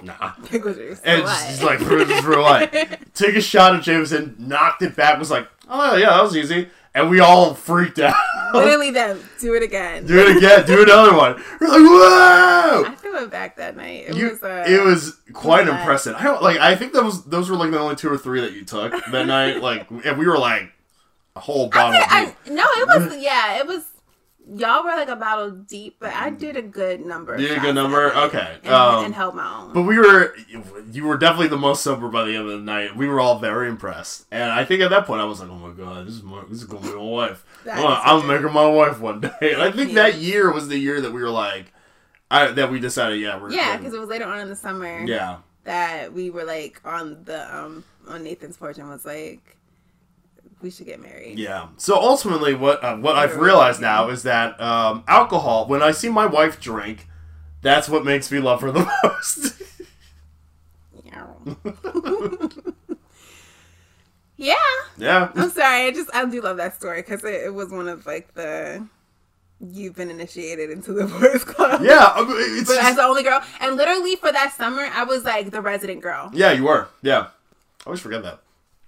nah. 0.03 0.31
pickle 0.45 0.73
juice. 0.73 1.01
And 1.03 1.23
she's 1.47 1.61
like 1.63 1.79
for, 1.79 2.03
for 2.05 2.39
what? 2.41 2.71
Take 3.13 3.35
a 3.35 3.41
shot 3.41 3.75
of 3.75 3.81
Jameson, 3.81 4.35
knocked 4.39 4.81
it 4.81 4.95
back, 4.95 5.19
was 5.19 5.31
like, 5.31 5.47
oh 5.69 5.95
yeah, 5.95 6.09
that 6.11 6.23
was 6.23 6.35
easy. 6.38 6.69
and 6.93 7.09
we 7.09 7.19
all 7.19 7.53
freaked 7.53 7.99
out. 7.99 8.15
Literally, 8.53 8.91
them 8.91 9.19
do 9.39 9.53
it 9.55 9.63
again. 9.63 10.05
do 10.05 10.17
it 10.19 10.37
again. 10.37 10.65
Do 10.65 10.81
another 10.83 11.15
one. 11.15 11.41
We're 11.59 11.67
like, 11.67 11.79
whoa! 11.81 12.83
I 12.85 12.95
it 13.23 13.31
back 13.31 13.57
that 13.57 13.75
night. 13.75 14.05
It 14.09 14.15
You- 14.15 14.29
was. 14.31 14.43
Uh, 14.43 14.63
it 14.67 14.81
was 14.83 15.17
quite 15.33 15.65
nuts. 15.65 15.79
impressive. 15.79 16.15
I 16.15 16.23
don't 16.23 16.41
like. 16.41 16.57
I 16.57 16.75
think 16.75 16.93
that 16.93 17.03
was 17.03 17.23
those 17.25 17.49
were 17.49 17.55
like 17.57 17.71
the 17.71 17.79
only 17.79 17.95
two 17.95 18.09
or 18.09 18.17
three 18.17 18.41
that 18.41 18.53
you 18.53 18.63
took 18.65 18.93
that 19.11 19.25
night. 19.27 19.61
Like, 19.61 19.89
and 20.05 20.17
we 20.17 20.27
were 20.27 20.37
like 20.37 20.71
a 21.35 21.39
whole 21.39 21.69
I 21.73 21.77
bottle. 21.77 21.99
did, 21.99 22.07
I, 22.09 22.35
no, 22.53 22.63
it 22.63 22.87
was. 22.87 23.17
Yeah, 23.21 23.57
it 23.59 23.67
was. 23.67 23.83
Y'all 24.55 24.83
were 24.83 24.91
like 24.91 25.09
a 25.09 25.15
battle 25.17 25.51
deep, 25.51 25.97
but 25.99 26.13
I 26.13 26.29
did 26.29 26.55
a 26.55 26.61
good 26.61 27.05
number. 27.05 27.35
did 27.35 27.57
a 27.57 27.59
good 27.59 27.75
number? 27.75 28.13
Okay, 28.15 28.57
and, 28.63 28.73
um, 28.73 29.03
and 29.05 29.13
held 29.13 29.35
my 29.35 29.45
own. 29.61 29.73
But 29.73 29.81
we 29.81 29.97
were, 29.97 30.33
you 30.91 31.05
were 31.05 31.17
definitely 31.17 31.49
the 31.49 31.57
most 31.57 31.83
sober 31.83 32.07
by 32.07 32.23
the 32.23 32.35
end 32.35 32.45
of 32.45 32.51
the 32.51 32.57
night. 32.65 32.95
We 32.95 33.07
were 33.09 33.19
all 33.19 33.39
very 33.39 33.67
impressed, 33.67 34.25
and 34.31 34.49
I 34.49 34.63
think 34.63 34.81
at 34.81 34.89
that 34.91 35.05
point 35.05 35.19
I 35.21 35.25
was 35.25 35.41
like, 35.41 35.49
"Oh 35.49 35.55
my 35.55 35.73
god, 35.73 36.07
this 36.07 36.13
is 36.13 36.23
my, 36.23 36.43
this 36.49 36.59
is 36.59 36.63
gonna 36.63 36.81
be 36.87 36.95
my 36.95 37.01
wife. 37.01 37.45
I'm, 37.65 37.77
is 37.79 37.83
I'm 37.83 38.19
such 38.21 38.23
a- 38.23 38.27
making 38.33 38.53
my 38.53 38.67
wife 38.67 38.99
one 39.01 39.19
day." 39.19 39.31
And 39.41 39.61
I 39.61 39.69
think 39.71 39.89
Yeah. 39.89 40.03
that 40.03 40.15
year 40.15 40.49
was 40.51 40.69
the 40.69 40.77
year 40.77 41.01
that 41.01 41.11
we 41.11 41.21
were 41.21 41.29
like, 41.29 41.73
I, 42.31 42.47
that 42.51 42.71
we 42.71 42.79
decided, 42.79 43.19
yeah, 43.19 43.41
we're 43.41 43.51
yeah, 43.51 43.75
because 43.75 43.93
it 43.93 43.99
was 43.99 44.07
later 44.07 44.25
on 44.25 44.39
in 44.39 44.47
the 44.47 44.55
summer. 44.55 45.01
yeah, 45.05 45.39
that 45.65 46.13
we 46.13 46.29
were 46.29 46.45
like 46.45 46.79
on 46.85 47.23
the 47.25 47.53
um 47.53 47.83
on 48.07 48.23
Nathan's 48.23 48.55
porch 48.55 48.77
and 48.77 48.87
was 48.87 49.05
like, 49.05 49.56
we 50.61 50.71
should 50.71 50.85
get 50.87 50.99
married. 51.01 51.37
yeah. 51.39 51.67
So 51.77 51.95
ultimately, 51.95 52.53
what 52.55 52.83
uh, 52.83 52.97
what 52.97 53.15
I've 53.15 53.37
realized 53.37 53.79
now 53.81 54.09
is 54.09 54.23
that 54.23 54.59
um, 54.59 55.03
alcohol. 55.07 55.67
When 55.67 55.81
I 55.83 55.91
see 55.91 56.09
my 56.09 56.25
wife 56.25 56.59
drink, 56.59 57.07
that's 57.61 57.87
what 57.89 58.03
makes 58.05 58.31
me 58.31 58.39
love 58.39 58.61
her 58.61 58.71
the 58.71 58.85
most. 59.03 59.53
yeah. 64.37 64.53
yeah. 64.97 65.31
I'm 65.35 65.49
sorry. 65.49 65.87
I 65.87 65.91
just 65.91 66.09
I 66.13 66.25
do 66.25 66.41
love 66.41 66.57
that 66.57 66.75
story 66.75 67.01
because 67.01 67.23
it, 67.23 67.45
it 67.45 67.53
was 67.53 67.69
one 67.71 67.87
of 67.87 68.05
like 68.05 68.33
the 68.33 68.85
you've 69.59 69.95
been 69.95 70.11
initiated 70.11 70.69
into 70.69 70.93
the 70.93 71.05
boys 71.19 71.43
club. 71.43 71.81
Yeah, 71.83 72.11
I 72.13 72.21
mean, 72.21 72.63
But 72.65 72.75
just- 72.75 72.83
as 72.83 72.95
the 72.97 73.03
only 73.03 73.23
girl, 73.23 73.41
and 73.59 73.75
literally 73.75 74.15
for 74.15 74.31
that 74.31 74.53
summer, 74.53 74.87
I 74.93 75.03
was 75.03 75.23
like 75.23 75.51
the 75.51 75.61
resident 75.61 76.01
girl. 76.01 76.29
yeah, 76.33 76.51
you 76.51 76.65
were. 76.65 76.87
Yeah, 77.01 77.19
I 77.19 77.29
always 77.87 78.01
forget 78.01 78.21
that. 78.23 78.39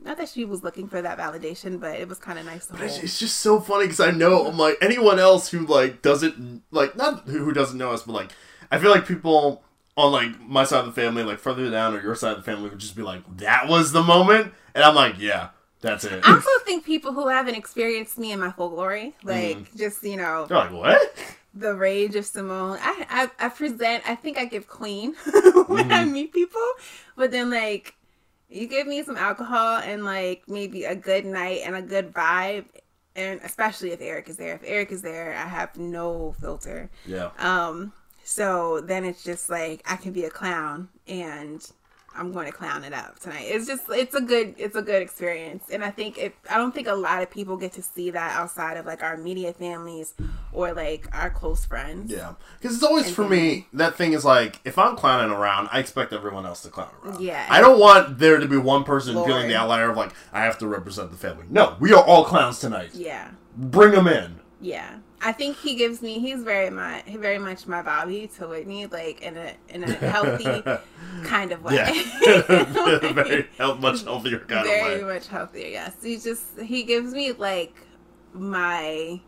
Not 0.01 0.17
that 0.17 0.29
she 0.29 0.45
was 0.45 0.63
looking 0.63 0.87
for 0.87 1.01
that 1.01 1.17
validation, 1.17 1.79
but 1.79 1.99
it 1.99 2.07
was 2.07 2.19
kind 2.19 2.39
of 2.39 2.45
nice 2.45 2.67
to 2.67 2.73
But 2.73 2.83
it's, 2.83 2.93
hold. 2.93 3.03
it's 3.05 3.19
just 3.19 3.39
so 3.41 3.59
funny 3.59 3.85
because 3.85 3.99
I 3.99 4.11
know 4.11 4.47
I'm 4.47 4.57
like 4.57 4.77
anyone 4.81 5.19
else 5.19 5.49
who 5.49 5.65
like 5.65 6.01
doesn't 6.01 6.63
like 6.71 6.95
not 6.95 7.27
who 7.27 7.39
who 7.43 7.51
doesn't 7.51 7.77
know 7.77 7.91
us, 7.91 8.03
but 8.03 8.13
like 8.13 8.31
I 8.71 8.79
feel 8.79 8.91
like 8.91 9.05
people 9.05 9.61
on 9.97 10.11
like 10.13 10.39
my 10.39 10.63
side 10.63 10.79
of 10.79 10.85
the 10.85 10.91
family, 11.01 11.23
like 11.23 11.39
further 11.39 11.69
down 11.69 11.93
or 11.95 12.01
your 12.01 12.15
side 12.15 12.31
of 12.31 12.37
the 12.37 12.43
family, 12.43 12.69
would 12.69 12.79
just 12.79 12.95
be 12.95 13.01
like, 13.01 13.21
"That 13.37 13.67
was 13.67 13.91
the 13.91 14.01
moment," 14.03 14.53
and 14.73 14.83
I'm 14.83 14.95
like, 14.95 15.15
"Yeah, 15.19 15.49
that's 15.81 16.05
it." 16.05 16.23
I 16.23 16.31
also 16.31 16.49
think 16.65 16.85
people 16.85 17.11
who 17.13 17.27
haven't 17.27 17.55
experienced 17.55 18.17
me 18.17 18.31
in 18.31 18.39
my 18.39 18.51
full 18.51 18.69
glory, 18.69 19.15
like 19.23 19.57
Mm. 19.57 19.77
just 19.77 20.01
you 20.03 20.15
know 20.15 20.45
They're 20.47 20.57
like, 20.57 20.71
"What?" 20.71 21.13
the 21.53 21.75
rage 21.75 22.15
of 22.15 22.25
Simone. 22.25 22.77
I 22.81 23.29
I, 23.39 23.45
I 23.47 23.49
present. 23.49 24.03
I 24.07 24.15
think 24.15 24.37
I 24.37 24.45
give 24.45 24.67
clean 24.67 25.13
when 25.25 25.83
I 25.91 26.05
Mm-hmm. 26.05 26.13
meet 26.13 26.31
people, 26.33 26.65
but 27.17 27.31
then 27.31 27.49
like 27.49 27.95
you 28.49 28.67
give 28.67 28.87
me 28.87 29.03
some 29.03 29.17
alcohol 29.17 29.77
and 29.77 30.03
like 30.05 30.43
maybe 30.47 30.85
a 30.85 30.95
good 30.95 31.25
night 31.25 31.61
and 31.65 31.75
a 31.75 31.81
good 31.81 32.13
vibe, 32.13 32.65
and 33.15 33.39
especially 33.43 33.91
if 33.91 34.01
Erik 34.01 34.29
is 34.29 34.37
there. 34.37 34.55
If 34.55 34.63
Erik 34.63 34.91
is 34.91 35.01
there, 35.01 35.35
I 35.35 35.47
have 35.47 35.77
no 35.77 36.35
filter. 36.39 36.89
Yeah, 37.05 37.31
Um, 37.37 37.93
so 38.23 38.81
then 38.81 39.05
it's 39.05 39.23
just 39.23 39.49
like 39.49 39.81
I 39.89 39.95
can 39.95 40.11
be 40.13 40.25
a 40.25 40.29
clown 40.29 40.89
and 41.07 41.65
I'm 42.19 42.33
going 42.33 42.47
to 42.47 42.51
clown 42.51 42.83
it 42.83 42.93
up 42.93 43.17
tonight. 43.19 43.43
It's 43.43 43.65
just 43.65 43.83
it's 43.89 44.13
a 44.13 44.21
good 44.21 44.53
it's 44.57 44.75
a 44.75 44.81
good 44.81 45.01
experience. 45.01 45.63
And 45.71 45.83
I 45.83 45.89
think 45.89 46.17
it 46.17 46.35
I 46.49 46.57
don't 46.57 46.73
think 46.75 46.87
a 46.87 46.93
lot 46.93 47.23
of 47.23 47.31
people 47.31 47.55
get 47.55 47.71
to 47.73 47.81
see 47.81 48.11
that 48.11 48.35
outside 48.35 48.75
of 48.75 48.85
like 48.85 49.01
our 49.01 49.15
media 49.15 49.53
families 49.53 50.13
or 50.51 50.73
like 50.73 51.07
our 51.13 51.29
close 51.29 51.65
friends. 51.65 52.11
yeah. 52.11 52.33
Because 52.59 52.75
it's 52.75 52.83
always 52.83 53.09
for 53.09 53.27
me 53.27 53.67
that 53.71 53.95
thing 53.95 54.11
is 54.11 54.25
like 54.25 54.59
if 54.65 54.77
I'm 54.77 54.97
clowning 54.97 55.31
around, 55.31 55.69
I 55.71 55.79
expect 55.79 56.11
everyone 56.11 56.45
else 56.45 56.61
to 56.63 56.69
clown 56.69 56.91
around. 57.03 57.21
Yeah. 57.21 57.47
I 57.49 57.61
don't 57.61 57.79
want 57.79 58.19
there 58.19 58.37
to 58.37 58.47
be 58.47 58.57
one 58.57 58.83
person 58.83 59.15
Lord. 59.15 59.27
feeling 59.27 59.47
the 59.47 59.55
outlier 59.55 59.89
of 59.89 59.95
like 59.97 60.11
I 60.33 60.41
have 60.43 60.57
to 60.59 60.67
represent 60.67 61.11
the 61.11 61.17
family. 61.17 61.45
No, 61.49 61.77
we 61.79 61.93
are 61.93 62.03
all 62.03 62.25
clowns 62.25 62.59
tonight. 62.59 62.89
Yeah. 62.93 63.31
Bring 63.55 63.91
them 63.91 64.07
in. 64.07 64.41
Yeah. 64.59 64.97
I 65.21 65.33
think 65.33 65.57
he 65.57 65.75
gives 65.75 66.01
me 66.01 66.19
he's 66.19 66.43
very 66.43 66.69
much 66.69 67.05
very 67.05 67.39
much 67.39 67.67
my 67.67 67.81
Bobby 67.81 68.27
to 68.37 68.47
Whitney, 68.47 68.85
like 68.87 69.21
in 69.21 69.35
a 69.37 69.53
in 69.67 69.83
a 69.83 69.91
healthy 69.93 70.63
kind 71.23 71.51
of 71.51 71.61
way. 71.63 71.75
Yeah, 71.75 71.91
very 73.13 73.47
health, 73.57 73.79
much 73.81 74.03
healthier 74.03 74.39
kind 74.39 74.65
very 74.65 75.01
of 75.01 75.07
way. 75.07 75.13
much 75.15 75.27
healthier 75.27 75.67
yes 75.67 75.93
he 76.01 76.17
just 76.17 76.59
he 76.61 76.83
gives 76.83 77.13
me 77.13 77.33
like 77.33 77.75
my 78.33 79.19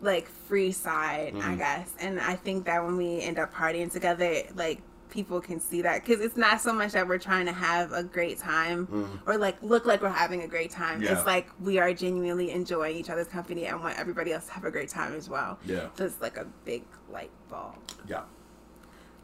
like 0.00 0.28
free 0.28 0.72
side 0.72 1.34
i 1.36 1.54
Mhm. 1.54 1.58
guess 1.58 1.90
and 1.98 2.20
i 2.20 2.34
think 2.36 2.66
that 2.66 2.84
when 2.84 2.96
we 2.96 3.20
end 3.22 3.38
up 3.38 3.52
partying 3.54 3.90
together 3.90 4.42
like 4.54 4.80
people 5.14 5.40
can 5.40 5.60
see 5.60 5.80
that 5.80 6.04
because 6.04 6.20
it's 6.20 6.36
not 6.36 6.60
so 6.60 6.72
much 6.72 6.90
that 6.90 7.06
we're 7.06 7.18
trying 7.18 7.46
to 7.46 7.52
have 7.52 7.92
a 7.92 8.02
great 8.02 8.36
time 8.36 8.86
Mm. 8.88 9.20
or 9.28 9.38
like 9.38 9.56
look 9.62 9.86
like 9.86 10.02
we're 10.02 10.08
having 10.08 10.42
a 10.42 10.48
great 10.48 10.72
time 10.72 11.00
Yeah. 11.00 11.12
it's 11.16 11.24
like 11.24 11.48
we 11.60 11.78
are 11.78 11.94
genuinely 11.94 12.50
enjoying 12.50 12.96
each 12.96 13.08
other's 13.10 13.28
company 13.28 13.66
and 13.66 13.80
want 13.80 13.96
everybody 13.96 14.32
else 14.32 14.46
to 14.46 14.52
have 14.52 14.64
a 14.64 14.72
great 14.72 14.88
time 14.88 15.14
as 15.14 15.28
well 15.30 15.56
Yeah, 15.64 15.86
so 15.96 16.04
it's 16.04 16.20
like 16.20 16.36
a 16.36 16.46
big 16.64 16.82
light 17.12 17.30
bulb 17.48 17.76
yeah. 18.08 18.22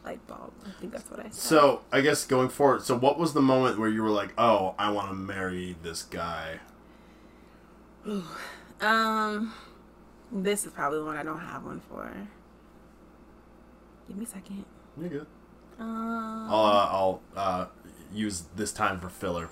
light 0.04 0.24
bulb 0.28 0.52
i 0.64 0.70
think 0.80 0.92
that's 0.92 1.10
what 1.10 1.18
i 1.18 1.24
said 1.24 1.34
So 1.34 1.80
I 1.90 2.00
guess 2.02 2.24
going 2.24 2.50
forward, 2.50 2.82
so 2.82 2.96
what 2.96 3.18
was 3.18 3.32
the 3.34 3.42
moment 3.42 3.76
where 3.80 3.88
you 3.88 4.02
were 4.04 4.10
like, 4.10 4.32
"Oh, 4.38 4.76
I 4.78 4.92
want 4.92 5.08
to 5.08 5.14
marry 5.14 5.76
this 5.82 6.04
guy"? 6.04 6.60
Um, 8.80 9.52
this 10.32 10.64
is 10.66 10.72
probably 10.72 11.02
one 11.02 11.16
I 11.16 11.22
don't 11.24 11.40
have 11.40 11.64
one 11.64 11.80
for. 11.88 12.10
Give 14.08 14.16
me 14.16 14.24
a 14.24 14.28
second. 14.28 14.64
You're 14.98 15.08
good. 15.10 15.26
Um, 15.80 16.46
I'll 16.50 16.64
uh, 16.66 16.88
I'll 16.90 17.20
uh, 17.36 17.66
use 18.12 18.44
this 18.56 18.72
time 18.72 19.00
for 19.00 19.08
filler. 19.08 19.48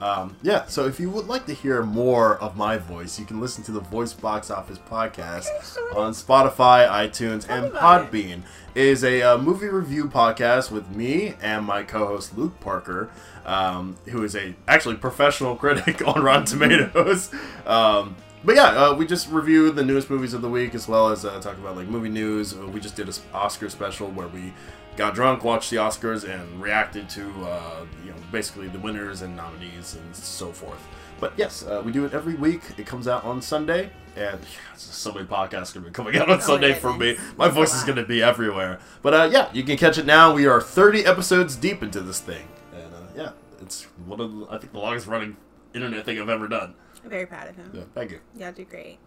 Um, 0.00 0.36
yeah, 0.42 0.64
so 0.64 0.86
if 0.86 0.98
you 0.98 1.10
would 1.10 1.26
like 1.26 1.44
to 1.46 1.52
hear 1.52 1.82
more 1.82 2.38
of 2.38 2.56
my 2.56 2.78
voice, 2.78 3.18
you 3.18 3.26
can 3.26 3.38
listen 3.38 3.62
to 3.64 3.72
the 3.72 3.80
Voice 3.80 4.14
Box 4.14 4.50
Office 4.50 4.78
podcast 4.78 5.48
on 5.94 6.14
Spotify, 6.14 6.88
iTunes, 6.88 7.46
and 7.50 7.64
me 7.64 7.68
about 7.70 8.04
it. 8.04 8.10
Podbean. 8.10 8.42
It 8.74 8.86
is 8.86 9.04
a 9.04 9.20
uh, 9.20 9.38
movie 9.38 9.68
review 9.68 10.06
podcast 10.06 10.70
with 10.70 10.88
me 10.88 11.34
and 11.42 11.66
my 11.66 11.82
co-host 11.82 12.38
Luke 12.38 12.58
Parker, 12.60 13.10
um, 13.44 13.98
who 14.06 14.24
is 14.24 14.34
a 14.34 14.54
actually 14.66 14.96
professional 14.96 15.54
critic 15.56 16.06
on 16.08 16.22
Rotten 16.22 16.46
Tomatoes. 16.46 17.30
Um, 17.66 18.16
but 18.44 18.56
yeah, 18.56 18.66
uh, 18.68 18.94
we 18.94 19.06
just 19.06 19.28
review 19.28 19.70
the 19.70 19.82
newest 19.84 20.08
movies 20.10 20.34
of 20.34 20.42
the 20.42 20.48
week 20.48 20.74
as 20.74 20.88
well 20.88 21.08
as 21.10 21.24
uh, 21.24 21.40
talk 21.40 21.58
about 21.58 21.76
like 21.76 21.88
movie 21.88 22.08
news. 22.08 22.54
Uh, 22.54 22.66
We 22.66 22.80
just 22.80 22.96
did 22.96 23.08
an 23.08 23.14
Oscar 23.34 23.68
special 23.68 24.08
where 24.08 24.28
we 24.28 24.52
got 24.96 25.14
drunk, 25.14 25.44
watched 25.44 25.70
the 25.70 25.76
Oscars, 25.76 26.28
and 26.28 26.60
reacted 26.62 27.08
to 27.10 27.22
uh, 27.44 27.84
you 28.04 28.10
know 28.10 28.16
basically 28.32 28.68
the 28.68 28.78
winners 28.78 29.22
and 29.22 29.36
nominees 29.36 29.94
and 29.96 30.14
so 30.16 30.52
forth. 30.52 30.80
But 31.20 31.34
yes, 31.36 31.64
uh, 31.66 31.82
we 31.84 31.92
do 31.92 32.06
it 32.06 32.14
every 32.14 32.34
week. 32.34 32.62
It 32.78 32.86
comes 32.86 33.06
out 33.06 33.24
on 33.24 33.42
Sunday, 33.42 33.90
and 34.16 34.40
so 34.74 35.12
many 35.12 35.26
podcasts 35.26 35.72
to 35.74 35.80
be 35.80 35.90
coming 35.90 36.16
out 36.16 36.30
on 36.30 36.38
my 36.38 36.42
Sunday 36.42 36.72
for 36.72 36.94
me. 36.96 37.18
My 37.36 37.48
voice 37.48 37.74
is 37.74 37.84
going 37.84 37.96
to 37.96 38.04
be 38.06 38.22
everywhere. 38.22 38.78
But 39.02 39.12
uh, 39.14 39.28
yeah, 39.30 39.50
you 39.52 39.62
can 39.62 39.76
catch 39.76 39.98
it 39.98 40.06
now. 40.06 40.32
We 40.34 40.46
are 40.46 40.62
30 40.62 41.04
episodes 41.04 41.56
deep 41.56 41.82
into 41.82 42.00
this 42.00 42.20
thing, 42.20 42.48
and 42.74 42.94
uh, 42.94 42.98
yeah, 43.14 43.30
it's 43.60 43.82
one 44.06 44.18
of 44.18 44.34
the, 44.34 44.46
I 44.50 44.56
think 44.58 44.72
the 44.72 44.78
longest 44.78 45.06
running 45.06 45.36
internet 45.74 46.06
thing 46.06 46.18
I've 46.18 46.30
ever 46.30 46.48
done. 46.48 46.74
I'm 47.04 47.10
very 47.10 47.26
proud 47.26 47.48
of 47.48 47.56
him. 47.56 47.70
Yeah, 47.74 47.82
thank 47.94 48.10
you. 48.10 48.20
Y'all 48.36 48.52
do 48.52 48.64
great. 48.64 48.98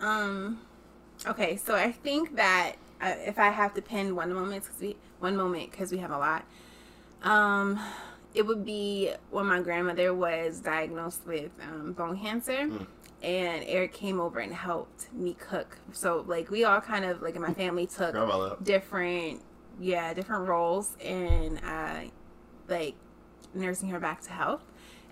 Um, 0.00 0.60
okay, 1.26 1.56
so 1.56 1.74
I 1.74 1.92
think 1.92 2.36
that 2.36 2.76
uh, 3.00 3.14
if 3.18 3.38
I 3.38 3.50
have 3.50 3.74
to 3.74 3.82
pin 3.82 4.14
one 4.16 4.32
moment, 4.32 4.64
cause 4.64 4.76
we 4.80 4.96
one 5.18 5.36
moment 5.36 5.70
because 5.70 5.90
we 5.92 5.98
have 5.98 6.10
a 6.10 6.18
lot. 6.18 6.44
Um, 7.22 7.78
it 8.34 8.46
would 8.46 8.64
be 8.64 9.12
when 9.30 9.46
my 9.46 9.60
grandmother 9.60 10.14
was 10.14 10.60
diagnosed 10.60 11.26
with 11.26 11.50
um, 11.62 11.92
bone 11.92 12.18
cancer. 12.18 12.66
Mm. 12.66 12.86
And 13.20 13.64
Erik 13.64 13.92
came 13.92 14.20
over 14.20 14.38
and 14.38 14.54
helped 14.54 15.12
me 15.12 15.34
cook. 15.34 15.78
So 15.92 16.24
like 16.28 16.50
we 16.50 16.62
all 16.62 16.80
kind 16.80 17.04
of 17.04 17.20
like 17.20 17.34
in 17.34 17.42
my 17.42 17.52
family 17.52 17.86
took 17.88 18.12
Forgot 18.14 18.24
about 18.24 18.58
that. 18.60 18.64
different 18.64 19.42
yeah 19.80 20.12
different 20.12 20.48
roles 20.48 20.96
in 21.00 21.56
uh 21.58 22.02
like 22.68 22.94
nursing 23.54 23.88
her 23.88 24.00
back 24.00 24.20
to 24.22 24.30
health 24.32 24.62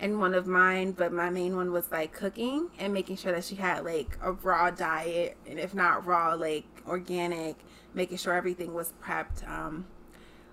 and 0.00 0.18
one 0.20 0.34
of 0.34 0.46
mine 0.46 0.92
but 0.92 1.12
my 1.12 1.30
main 1.30 1.56
one 1.56 1.72
was 1.72 1.90
like 1.90 2.12
cooking 2.12 2.68
and 2.78 2.92
making 2.92 3.16
sure 3.16 3.32
that 3.32 3.44
she 3.44 3.54
had 3.56 3.84
like 3.84 4.18
a 4.22 4.32
raw 4.32 4.70
diet 4.70 5.36
and 5.48 5.58
if 5.58 5.74
not 5.74 6.04
raw 6.06 6.34
like 6.34 6.64
organic 6.86 7.56
making 7.94 8.16
sure 8.18 8.34
everything 8.34 8.74
was 8.74 8.92
prepped 9.02 9.46
um 9.48 9.86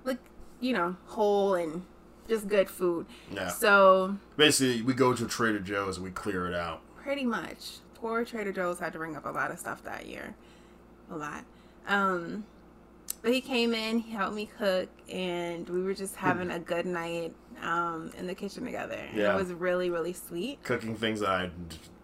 like 0.05 0.19
you 0.61 0.71
know 0.73 0.95
whole 1.07 1.55
and 1.55 1.83
just 2.29 2.47
good 2.47 2.69
food 2.69 3.05
Yeah. 3.31 3.49
so 3.49 4.17
Basically, 4.37 4.81
we 4.81 4.93
go 4.93 5.13
to 5.13 5.27
Trader 5.27 5.59
Joe's 5.59 5.97
and 5.97 6.05
we 6.05 6.11
clear 6.11 6.47
it 6.47 6.53
out. 6.55 6.79
pretty 6.95 7.25
much 7.25 7.79
poor 7.95 8.23
trader 8.25 8.51
joe's 8.51 8.79
had 8.79 8.91
to 8.93 8.99
bring 8.99 9.15
up 9.15 9.25
a 9.25 9.29
lot 9.29 9.49
of 9.51 9.57
stuff 9.59 9.81
that 9.83 10.05
year 10.07 10.35
a 11.11 11.15
lot 11.17 11.43
um 11.87 12.45
but 13.21 13.31
he 13.33 13.41
came 13.41 13.73
in, 13.73 13.99
he 13.99 14.11
helped 14.11 14.35
me 14.35 14.49
cook, 14.57 14.89
and 15.09 15.67
we 15.69 15.81
were 15.81 15.93
just 15.93 16.15
having 16.15 16.51
a 16.51 16.59
good 16.59 16.85
night 16.85 17.33
um, 17.61 18.11
in 18.17 18.27
the 18.27 18.35
kitchen 18.35 18.65
together. 18.65 18.95
And 18.95 19.17
Yeah. 19.17 19.33
It 19.33 19.37
was 19.37 19.51
really, 19.53 19.89
really 19.89 20.13
sweet. 20.13 20.63
Cooking 20.63 20.95
things 20.95 21.21
that 21.21 21.29
I 21.29 21.49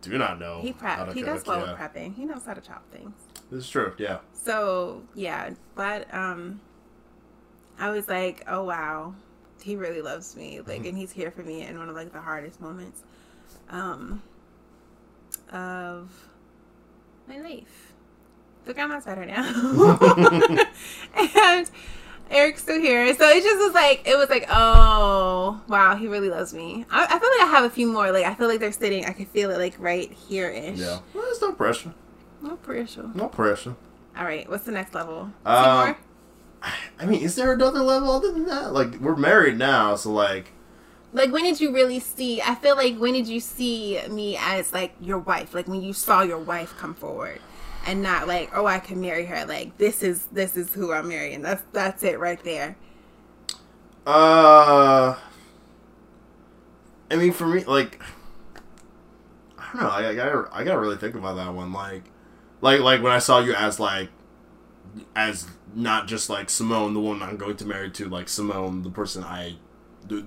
do 0.02 0.18
not 0.18 0.40
know. 0.40 0.62
He 0.62 0.72
how 0.72 1.06
prep. 1.06 1.14
He 1.14 1.22
cook, 1.22 1.36
does 1.36 1.46
well 1.46 1.60
yeah. 1.60 1.72
with 1.72 1.80
prepping. 1.80 2.16
He 2.16 2.26
knows 2.26 2.46
how 2.46 2.54
to 2.54 2.62
chop 2.62 2.90
things. 2.92 3.14
This 3.52 3.66
is 3.66 3.70
true. 3.70 3.94
Yeah. 3.98 4.20
So 4.34 5.04
yeah, 5.16 5.52
but 5.76 6.12
um, 6.14 6.62
I 7.78 7.90
was 7.90 8.08
like, 8.08 8.44
oh 8.48 8.64
wow, 8.64 9.14
he 9.62 9.76
really 9.76 10.02
loves 10.02 10.36
me. 10.36 10.62
Like, 10.62 10.86
and 10.86 10.98
he's 10.98 11.12
here 11.12 11.32
for 11.32 11.44
me 11.44 11.64
in 11.64 11.78
one 11.78 11.90
of 11.90 11.96
like 11.96 12.14
the 12.14 12.22
hardest 12.22 12.62
moments, 12.62 13.04
um, 13.70 14.22
of 15.52 16.10
my 17.28 17.40
life. 17.40 17.89
The 18.66 18.74
grandma's 18.74 19.06
better 19.06 19.26
now, 19.26 19.44
and 21.16 21.70
Erik's 22.30 22.62
still 22.62 22.80
here. 22.80 23.14
So 23.16 23.28
it 23.28 23.42
just 23.44 23.58
was 23.58 23.74
like 23.74 24.08
it 24.08 24.16
was 24.16 24.30
like, 24.30 24.46
oh 24.50 25.60
wow, 25.68 25.96
he 25.96 26.08
really 26.08 26.30
loves 26.30 26.54
me. 26.54 26.86
I, 26.92 27.06
I 27.06 27.20
feel 27.20 27.30
like 27.40 27.42
I 27.48 27.52
have 27.52 27.64
a 27.64 27.70
few 27.70 27.92
more. 27.92 28.12
Like 28.12 28.26
I 28.26 28.36
feel 28.36 28.48
like 28.48 28.60
they're 28.60 28.72
sitting. 28.72 29.06
I 29.06 29.12
can 29.14 29.26
feel 29.26 29.50
it 29.50 29.58
like 29.58 29.76
right 29.80 30.12
here 30.12 30.50
ish. 30.50 30.78
Yeah. 30.80 31.00
Well, 31.14 31.24
there's 31.24 31.42
no 31.42 31.54
pressure. 31.54 31.94
No 32.42 32.56
pressure. 32.58 33.10
No 33.16 33.28
pressure. 33.28 33.76
All 34.18 34.26
right, 34.26 34.48
what's 34.50 34.66
the 34.66 34.72
next 34.72 34.94
level? 34.94 35.32
Um, 35.46 35.76
more. 35.88 35.98
I 37.00 37.06
mean, 37.06 37.22
is 37.22 37.36
there 37.36 37.54
another 37.54 37.80
level 37.82 38.12
other 38.12 38.32
than 38.34 38.46
that? 38.48 38.74
Like, 38.74 39.00
we're 39.00 39.16
married 39.16 39.58
now, 39.58 39.96
so 39.96 40.12
like, 40.12 40.52
Like 41.14 41.32
when 41.32 41.44
did 41.44 41.62
you 41.62 41.74
really 41.74 42.00
see? 42.02 42.42
I 42.42 42.56
feel 42.56 42.76
like 42.76 42.98
when 42.98 43.14
did 43.14 43.28
you 43.28 43.40
see 43.40 44.00
me 44.10 44.38
as 44.40 44.74
like 44.74 44.94
your 45.00 45.20
wife? 45.20 45.54
Like 45.56 45.68
when 45.68 45.82
you 45.82 45.94
saw 45.94 46.22
your 46.22 46.38
wife 46.38 46.76
come 46.78 46.94
forward, 46.94 47.40
and 47.86 48.02
not 48.04 48.28
like 48.28 48.52
oh 48.56 48.66
I 48.66 48.80
can 48.80 49.02
marry 49.02 49.26
her. 49.26 49.46
Like 49.46 49.78
this 49.78 50.04
is 50.04 50.26
this 50.28 50.58
is 50.58 50.74
who 50.74 50.92
I'm 50.94 51.10
marrying. 51.10 51.42
That's 51.42 51.64
that's 51.74 52.04
it 52.04 52.20
right 52.20 52.44
there. 52.44 52.78
uh, 54.06 55.16
I 57.12 57.16
mean, 57.16 57.32
for 57.32 57.48
me, 57.48 57.64
like, 57.64 58.02
I 59.58 59.74
don't 59.74 59.82
know. 59.84 59.90
I, 59.90 60.10
I 60.10 60.16
gotta, 60.16 60.50
I 60.52 60.64
gotta 60.64 60.80
really 60.80 60.98
think 60.98 61.16
about 61.16 61.36
that 61.36 61.54
one. 61.54 61.74
Like, 61.74 62.04
like, 62.62 62.82
like 62.82 63.02
when 63.02 63.12
I 63.12 63.20
saw 63.20 63.40
you 63.40 63.54
as 63.54 63.80
like, 63.80 64.10
as 65.16 65.48
not 65.76 66.08
just 66.08 66.30
like 66.30 66.50
Simone, 66.50 66.94
the 66.94 67.00
woman 67.00 67.28
I'm 67.28 67.38
going 67.38 67.58
to 67.58 67.66
marry 67.66 67.92
to, 67.92 68.10
like 68.10 68.30
Simone, 68.30 68.84
the 68.84 68.90
person 68.90 69.24
I, 69.24 69.58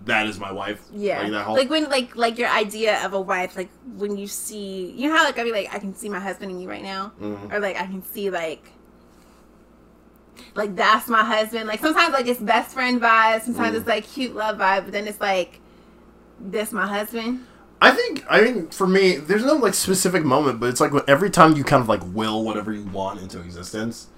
that 0.04 0.26
is 0.26 0.38
my 0.38 0.52
wife. 0.52 0.80
Yeah, 0.92 1.22
Like 1.22 1.32
that 1.32 1.44
whole. 1.44 1.54
like 1.56 1.70
when 1.70 1.88
like 1.90 2.14
like 2.16 2.38
your 2.38 2.48
idea 2.48 3.04
of 3.04 3.12
a 3.12 3.20
wife. 3.20 3.56
Like 3.56 3.68
when 3.96 4.16
you 4.16 4.26
see 4.26 4.90
you 4.92 5.08
know 5.08 5.16
how 5.16 5.24
like 5.24 5.38
I 5.38 5.44
be 5.44 5.52
like 5.52 5.72
I 5.74 5.78
can 5.78 5.94
see 5.94 6.08
my 6.08 6.20
husband 6.20 6.50
in 6.50 6.60
you 6.60 6.68
right 6.68 6.82
now, 6.82 7.12
Mhm. 7.20 7.52
or 7.52 7.60
like 7.60 7.76
I 7.76 7.84
can 7.86 8.02
see 8.04 8.30
like. 8.30 8.64
Like 10.54 10.74
that's 10.76 11.08
my 11.08 11.22
husband. 11.24 11.68
Like 11.68 11.80
sometimes 11.80 12.12
like 12.12 12.26
it's 12.26 12.40
best 12.40 12.72
friend 12.74 13.00
vibe. 13.00 13.42
Sometimes 13.42 13.74
Mm. 13.74 13.78
it's 13.80 13.88
like 13.88 14.04
cute 14.06 14.34
love 14.34 14.58
vibe. 14.58 14.84
But 14.84 14.92
then 14.92 15.06
it's 15.06 15.20
like, 15.20 15.60
this 16.40 16.72
my 16.72 16.86
husband. 16.86 17.46
I 17.80 17.90
think 17.90 18.24
I 18.30 18.40
mean 18.42 18.68
for 18.68 18.86
me, 18.86 19.16
there's 19.16 19.44
no 19.44 19.54
like 19.54 19.74
specific 19.74 20.24
moment, 20.24 20.60
but 20.60 20.68
it's 20.68 20.80
like 20.80 20.92
every 21.08 21.30
time 21.30 21.56
you 21.56 21.64
kind 21.64 21.82
of 21.82 21.88
like 21.88 22.00
will 22.14 22.44
whatever 22.44 22.72
you 22.72 22.84
want 22.84 23.20
into 23.20 23.40
existence. 23.40 24.08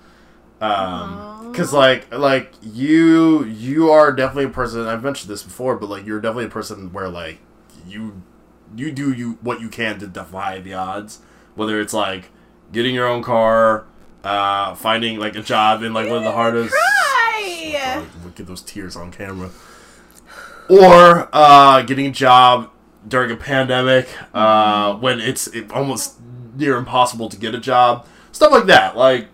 Um, 0.65 1.51
because 1.51 1.73
like 1.73 2.13
like 2.13 2.53
you 2.63 3.45
you 3.45 3.91
are 3.91 4.13
definitely 4.13 4.47
a 4.47 4.49
person. 4.49 4.87
I've 4.87 5.05
mentioned 5.05 5.31
this 5.31 5.43
before, 5.43 5.77
but 5.77 5.89
like 5.89 6.05
you're 6.05 6.21
definitely 6.21 6.47
a 6.47 6.51
person 6.51 6.93
where 6.93 7.09
like 7.09 7.39
you 7.87 8.23
you 8.77 8.91
do 8.91 9.13
you 9.13 9.39
what 9.41 9.61
you 9.61 9.69
can 9.69 9.99
to 10.01 10.07
defy 10.07 10.61
the 10.61 10.75
odds. 10.75 11.21
Whether 11.55 11.81
it's 11.81 11.95
like 11.95 12.31
getting 12.73 12.95
your 12.95 13.07
own 13.07 13.23
car, 13.23 13.87
uh, 14.25 14.75
finding 14.75 15.19
like 15.19 15.37
a 15.37 15.43
job 15.43 15.83
in 15.83 15.93
like 15.93 16.09
one 16.09 16.19
of 16.19 16.25
the 16.25 16.33
hardest. 16.33 16.73
Cry. 16.73 17.75
Oh, 17.77 18.07
Look 18.25 18.41
at 18.41 18.47
those 18.47 18.63
tears 18.63 18.97
on 18.97 19.13
camera. 19.13 19.51
Or 20.69 21.29
uh, 21.33 21.83
getting 21.83 22.07
a 22.07 22.11
job 22.11 22.71
during 23.07 23.31
a 23.31 23.37
pandemic 23.37 24.09
uh, 24.33 24.95
when 24.95 25.21
it's 25.21 25.47
it, 25.49 25.71
almost 25.71 26.19
near 26.57 26.77
impossible 26.77 27.29
to 27.29 27.37
get 27.37 27.55
a 27.55 27.61
job. 27.61 28.07
Stuff 28.33 28.51
like 28.51 28.67
that. 28.67 28.97
Like, 28.97 29.29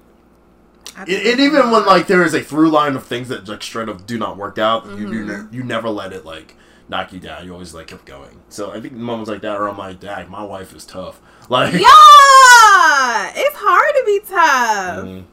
and, 0.97 1.09
and 1.09 1.41
even 1.41 1.71
when 1.71 1.85
like 1.87 2.07
there 2.07 2.23
is 2.25 2.35
a 2.35 2.43
through 2.43 2.71
line 2.71 2.97
of 2.97 3.05
things 3.07 3.29
that 3.29 3.49
like 3.49 3.63
straight 3.63 3.89
up 3.89 4.07
do 4.07 4.19
not 4.19 4.37
work 4.37 4.59
out, 4.59 4.87
you 4.87 5.13
you, 5.13 5.25
ne- 5.25 5.47
you 5.57 5.63
never 5.63 5.89
let 5.91 6.13
it 6.13 6.25
like 6.25 6.57
knock 6.89 7.13
you 7.13 7.21
down. 7.21 7.45
You 7.45 7.53
always 7.53 7.73
like 7.75 7.87
kept 7.89 8.05
going. 8.05 8.41
So 8.49 8.73
I 8.73 8.81
think 8.81 8.95
moments 8.95 9.31
like 9.31 9.43
that 9.43 9.57
are 9.57 9.69
on 9.69 9.77
my 9.77 9.93
dad. 9.93 10.29
My 10.29 10.43
wife 10.45 10.75
is 10.75 10.85
tough. 10.85 11.21
Like, 11.51 11.73
Yeah, 11.73 13.33
it's 13.35 13.57
hard 13.57 13.95
to 13.97 14.03
be 14.07 14.21
tough. 14.21 15.05
mm, 15.05 15.25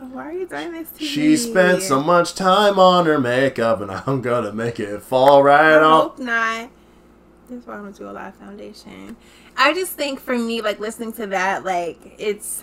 Why 0.12 0.28
are 0.28 0.32
you 0.32 0.46
doing 0.46 0.72
this 0.72 0.90
to 0.90 1.00
me? 1.00 1.06
she 1.06 1.36
spent 1.36 1.82
so 1.82 2.02
much 2.02 2.34
time 2.34 2.78
on 2.78 3.06
her 3.06 3.20
makeup, 3.20 3.80
and 3.80 3.90
I'm 3.90 4.20
gonna 4.22 4.52
make 4.52 4.78
it 4.80 5.00
fall 5.02 5.42
right 5.42 5.76
off. 5.76 5.82
I 5.82 5.84
off. 5.84 6.02
hope 6.02 6.18
not. 6.18 6.70
That's 7.48 7.66
why 7.66 7.74
I'm 7.74 7.82
gonna 7.84 7.92
do 7.96 8.08
a 8.08 8.12
lot 8.12 8.28
of 8.28 8.34
foundation. 8.34 9.16
I 9.56 9.72
just 9.74 9.92
think 9.92 10.20
for 10.20 10.36
me, 10.36 10.60
like 10.60 10.80
listening 10.80 11.12
to 11.14 11.26
that, 11.28 11.64
like 11.64 12.16
it's 12.18 12.62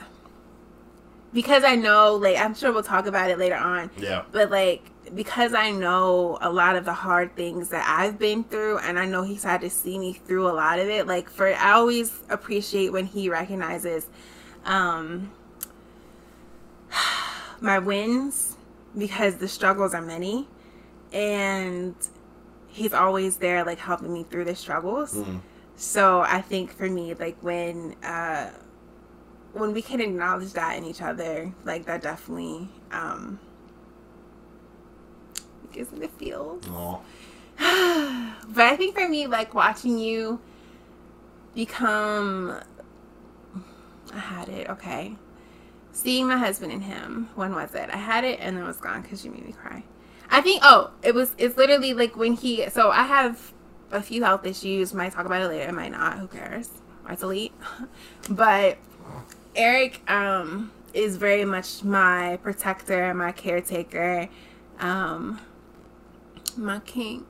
because 1.34 1.64
I 1.64 1.76
know, 1.76 2.16
like 2.16 2.38
I'm 2.38 2.54
sure 2.54 2.72
we'll 2.72 2.84
talk 2.84 3.06
about 3.08 3.30
it 3.30 3.38
later 3.38 3.56
on. 3.56 3.90
Yeah. 3.98 4.24
but 4.32 4.52
like 4.52 4.90
because 5.14 5.54
I 5.54 5.72
know 5.72 6.38
a 6.42 6.50
lot 6.50 6.76
of 6.76 6.86
the 6.86 6.94
hard 6.94 7.36
things 7.36 7.70
that 7.70 7.86
I've 7.88 8.18
been 8.18 8.44
through, 8.44 8.80
and 8.80 8.98
I 8.98 9.06
know 9.06 9.24
he's 9.24 9.44
had 9.44 9.62
to 9.62 9.70
see 9.70 10.00
me 10.00 10.14
through 10.14 10.48
a 10.48 10.54
lot 10.54 10.80
of 10.80 10.88
it. 10.88 11.08
Like 11.08 11.30
for 11.30 11.54
I 11.54 11.74
always 11.74 12.12
appreciate 12.30 12.92
when 12.92 13.06
he 13.06 13.30
recognizes 13.30 14.08
um 14.66 15.32
my 17.62 17.80
wins 17.80 18.56
because 18.98 19.38
the 19.38 19.48
struggles 19.48 19.94
are 19.94 20.02
many, 20.02 20.48
and 21.12 21.96
he's 22.68 22.94
always 22.94 23.38
there 23.38 23.64
like 23.64 23.80
helping 23.80 24.14
me 24.14 24.24
through 24.24 24.46
the 24.46 24.56
struggles. 24.56 25.16
Mm. 25.16 25.42
So 25.76 26.22
I 26.22 26.42
think 26.42 26.72
for 26.72 26.90
me, 26.90 27.14
like 27.14 27.38
when 27.42 27.96
uh 28.04 28.52
when 29.54 29.74
we 29.74 29.82
can 29.82 30.02
acknowledge 30.02 30.54
that 30.54 30.78
in 30.78 30.84
each 30.84 31.02
other, 31.02 31.54
like 31.64 31.86
that 31.86 32.02
definitely 32.02 32.70
um 32.92 33.40
gives 35.72 35.92
me 35.92 36.00
the 36.00 36.08
feels. 36.08 36.68
Aw. 36.70 37.00
but 38.50 38.66
I 38.66 38.76
think 38.76 38.96
for 38.96 39.08
me, 39.08 39.28
like 39.28 39.54
watching 39.54 39.98
you 39.98 40.40
become 41.56 42.60
I 44.14 44.20
had 44.20 44.50
it, 44.50 44.70
okay. 44.70 45.16
Seeing 45.92 46.28
my 46.28 46.38
husband 46.38 46.72
and 46.72 46.84
him, 46.84 47.30
when 47.36 47.54
was 47.54 47.74
it? 47.76 47.90
I 47.92 47.98
had 47.98 48.24
it 48.24 48.40
and 48.40 48.58
then 48.58 48.64
it 48.64 48.68
was 48.68 48.78
gone 48.78 49.02
because 49.02 49.24
you 49.24 49.32
made 49.32 49.46
me 49.46 49.54
cry. 49.54 49.84
I 50.30 50.42
think 50.42 50.62
oh, 50.64 50.92
it 51.04 51.14
was 51.14 51.36
it's 51.38 51.58
literally 51.58 51.94
like 51.94 52.16
when 52.16 52.34
he 52.34 52.68
so 52.70 52.90
I 52.90 53.04
have 53.04 53.54
a 53.92 54.02
few 54.02 54.24
health 54.24 54.46
issues, 54.46 54.94
might 54.94 55.12
talk 55.12 55.26
about 55.26 55.44
it 55.44 55.48
later, 55.48 55.72
might 55.72 55.92
not, 55.92 56.18
who 56.18 56.28
cares? 56.28 56.70
I 57.06 57.16
delete. 57.16 57.54
but 58.30 58.78
Eric 59.56 60.02
um 60.10 60.72
is 60.94 61.18
very 61.18 61.46
much 61.46 61.84
my 61.84 62.38
protector, 62.44 63.14
my 63.14 63.32
caretaker, 63.32 64.30
um 64.80 65.40
my 66.58 66.80
king. 66.80 67.26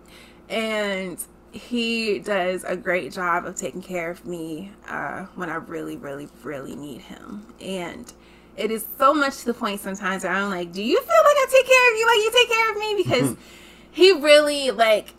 And 0.49 1.23
he 1.53 2.19
does 2.19 2.63
a 2.63 2.75
great 2.75 3.11
job 3.11 3.45
of 3.45 3.55
taking 3.55 3.81
care 3.81 4.09
of 4.09 4.25
me 4.25 4.71
uh, 4.87 5.25
when 5.35 5.49
I 5.49 5.55
really, 5.55 5.97
really, 5.97 6.27
really 6.43 6.75
need 6.75 7.01
him. 7.01 7.45
And 7.61 8.11
it 8.57 8.71
is 8.71 8.85
so 8.97 9.13
much 9.13 9.39
to 9.39 9.45
the 9.45 9.53
point 9.53 9.79
sometimes 9.79 10.23
where 10.23 10.33
I'm 10.33 10.49
like, 10.49 10.71
do 10.71 10.81
you 10.83 10.97
feel 10.97 11.07
like 11.07 11.37
I 11.37 11.45
take 11.51 11.67
care 11.67 11.91
of 11.91 11.97
you 11.99 12.07
like 12.07 12.17
you 12.17 12.31
take 12.31 12.49
care 12.49 12.71
of 12.71 12.77
me? 12.77 13.03
Because 13.03 13.37
he 13.91 14.11
really, 14.13 14.71
like, 14.71 15.13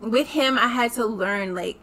with 0.00 0.28
him, 0.28 0.56
I 0.56 0.68
had 0.68 0.92
to 0.92 1.04
learn, 1.04 1.54
like, 1.54 1.80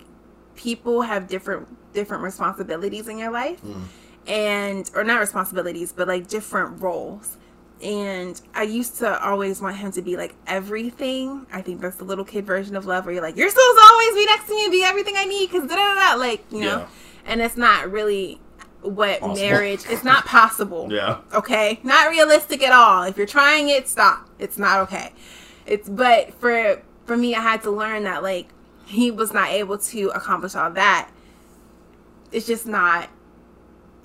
people 0.55 1.01
have 1.01 1.27
different 1.27 1.67
different 1.93 2.23
responsibilities 2.23 3.07
in 3.07 3.17
your 3.17 3.31
life 3.31 3.61
mm. 3.61 3.83
and 4.27 4.89
or 4.95 5.03
not 5.03 5.19
responsibilities 5.19 5.93
but 5.93 6.07
like 6.07 6.27
different 6.27 6.81
roles 6.81 7.37
and 7.81 8.41
I 8.53 8.63
used 8.63 8.97
to 8.99 9.21
always 9.23 9.61
want 9.61 9.77
him 9.77 9.91
to 9.91 10.01
be 10.01 10.15
like 10.15 10.33
everything. 10.47 11.45
I 11.51 11.61
think 11.61 11.81
that's 11.81 11.97
the 11.97 12.05
little 12.05 12.23
kid 12.23 12.45
version 12.45 12.75
of 12.75 12.85
love 12.85 13.05
where 13.05 13.13
you're 13.13 13.23
like, 13.23 13.35
you're 13.35 13.49
supposed 13.49 13.77
to 13.77 13.85
always 13.91 14.13
be 14.15 14.25
next 14.25 14.47
to 14.47 14.55
me 14.55 14.63
and 14.63 14.71
be 14.71 14.83
everything 14.83 15.15
I 15.17 15.25
need 15.25 15.51
because 15.51 15.67
da 15.69 15.75
da 15.75 16.13
da, 16.13 16.15
like 16.17 16.43
you 16.51 16.61
know. 16.61 16.79
Yeah. 16.79 16.87
And 17.25 17.41
it's 17.41 17.57
not 17.57 17.91
really 17.91 18.39
what 18.81 19.19
Possible. 19.19 19.35
marriage. 19.35 19.83
It's 19.89 20.03
not 20.03 20.25
possible. 20.25 20.87
Yeah. 20.95 21.19
Okay, 21.33 21.79
not 21.83 22.09
realistic 22.09 22.63
at 22.63 22.71
all. 22.71 23.03
If 23.03 23.17
you're 23.17 23.25
trying 23.25 23.67
it, 23.69 23.89
stop. 23.89 24.29
It's 24.39 24.57
not 24.57 24.79
okay. 24.81 25.11
It's 25.65 25.89
but 25.89 26.33
for 26.35 26.81
for 27.05 27.17
me, 27.17 27.35
I 27.35 27.41
had 27.41 27.61
to 27.63 27.71
learn 27.71 28.03
that 28.03 28.23
like 28.23 28.47
he 28.85 29.11
was 29.11 29.33
not 29.33 29.49
able 29.49 29.77
to 29.77 30.09
accomplish 30.09 30.55
all 30.55 30.71
that. 30.71 31.09
It's 32.31 32.47
just 32.47 32.65
not 32.65 33.09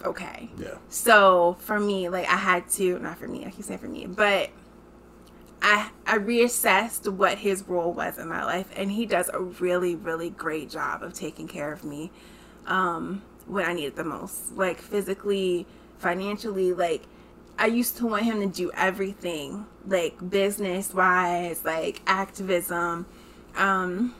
okay. 0.05 0.51
Yeah. 0.59 0.76
So 0.89 1.57
for 1.61 1.78
me, 1.78 2.09
like 2.09 2.28
I 2.28 2.37
had 2.37 2.68
to 2.70 2.99
not 2.99 3.18
for 3.18 3.28
me, 3.28 3.45
I 3.45 3.51
keep 3.51 3.64
saying 3.64 3.81
for 3.81 3.89
me, 3.89 4.07
but 4.07 4.51
I 5.62 5.91
I 6.07 6.18
reassessed 6.18 7.11
what 7.12 7.39
his 7.39 7.62
role 7.68 7.93
was 7.93 8.18
in 8.18 8.28
my 8.28 8.45
life 8.45 8.70
and 8.76 8.91
he 8.93 9.07
does 9.07 9.31
a 9.33 9.41
really, 9.41 9.95
really 9.95 10.31
great 10.31 10.70
job 10.70 11.03
of 11.03 11.12
taking 11.12 11.49
care 11.49 11.72
of 11.72 11.85
me 11.85 12.11
um 12.66 13.22
when 13.47 13.64
I 13.66 13.72
need 13.72 13.87
it 13.87 13.97
the 13.97 14.05
most. 14.05 14.57
Like 14.57 14.78
physically, 14.78 15.66
financially. 15.99 16.72
Like 16.72 17.03
I 17.59 17.66
used 17.66 17.97
to 17.99 18.07
want 18.07 18.22
him 18.22 18.41
to 18.41 18.47
do 18.47 18.70
everything, 18.74 19.66
like 19.87 20.31
business 20.31 20.95
wise, 20.95 21.64
like 21.64 22.01
activism. 22.07 23.07
Um, 23.57 24.14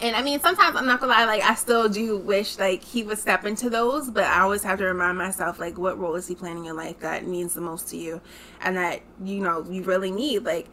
and 0.00 0.16
I 0.16 0.22
mean, 0.22 0.40
sometimes 0.40 0.76
I'm 0.76 0.86
not 0.86 1.00
gonna 1.00 1.12
lie, 1.12 1.24
like 1.24 1.42
I 1.42 1.54
still 1.54 1.88
do 1.88 2.16
wish 2.18 2.58
like 2.58 2.82
he 2.82 3.02
would 3.02 3.18
step 3.18 3.44
into 3.44 3.68
those, 3.70 4.10
but 4.10 4.24
I 4.24 4.40
always 4.40 4.62
have 4.62 4.78
to 4.78 4.84
remind 4.84 5.18
myself 5.18 5.58
like 5.58 5.78
what 5.78 5.98
role 5.98 6.14
is 6.14 6.26
he 6.26 6.34
playing 6.34 6.58
in 6.58 6.64
your 6.64 6.74
life 6.74 7.00
that 7.00 7.26
means 7.26 7.54
the 7.54 7.60
most 7.60 7.88
to 7.90 7.96
you, 7.96 8.20
and 8.62 8.76
that 8.76 9.02
you 9.24 9.40
know 9.40 9.64
you 9.68 9.82
really 9.82 10.10
need 10.10 10.44
like 10.44 10.68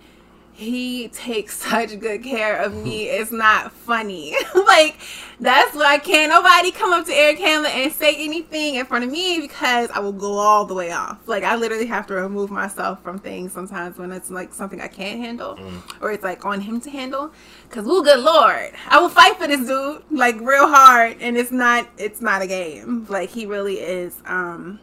he 0.57 1.07
takes 1.09 1.55
such 1.69 1.99
good 1.99 2.23
care 2.23 2.57
of 2.57 2.73
me. 2.73 3.07
It's 3.09 3.31
not 3.31 3.71
funny. 3.71 4.35
like 4.55 4.97
that's 5.39 5.75
why 5.75 5.99
can't 5.99 6.31
nobody 6.31 6.71
come 6.71 6.91
up 6.93 7.05
to 7.05 7.13
Erik 7.13 7.37
Hamlet 7.37 7.75
and 7.75 7.93
say 7.93 8.15
anything 8.15 8.75
in 8.75 8.85
front 8.87 9.05
of 9.05 9.11
me 9.11 9.39
because 9.39 9.91
I 9.91 9.99
will 9.99 10.11
go 10.11 10.33
all 10.33 10.65
the 10.65 10.73
way 10.73 10.91
off. 10.91 11.27
Like 11.27 11.43
I 11.43 11.55
literally 11.55 11.85
have 11.85 12.07
to 12.07 12.15
remove 12.15 12.49
myself 12.49 13.03
from 13.03 13.19
things 13.19 13.53
sometimes 13.53 13.99
when 13.99 14.11
it's 14.11 14.31
like 14.31 14.51
something 14.51 14.81
I 14.81 14.87
can't 14.87 15.19
handle 15.19 15.55
mm. 15.57 16.01
or 16.01 16.11
it's 16.11 16.23
like 16.23 16.43
on 16.43 16.59
him 16.59 16.81
to 16.81 16.89
handle. 16.89 17.31
Cause 17.69 17.85
oh 17.87 18.01
good 18.01 18.19
lord, 18.19 18.71
I 18.89 18.99
will 18.99 19.09
fight 19.09 19.37
for 19.37 19.47
this 19.47 19.67
dude 19.67 20.03
like 20.09 20.39
real 20.41 20.67
hard, 20.67 21.17
and 21.19 21.37
it's 21.37 21.51
not 21.51 21.87
it's 21.97 22.21
not 22.21 22.41
a 22.41 22.47
game. 22.47 23.05
Like 23.09 23.29
he 23.29 23.45
really 23.45 23.75
is. 23.75 24.21
um 24.25 24.79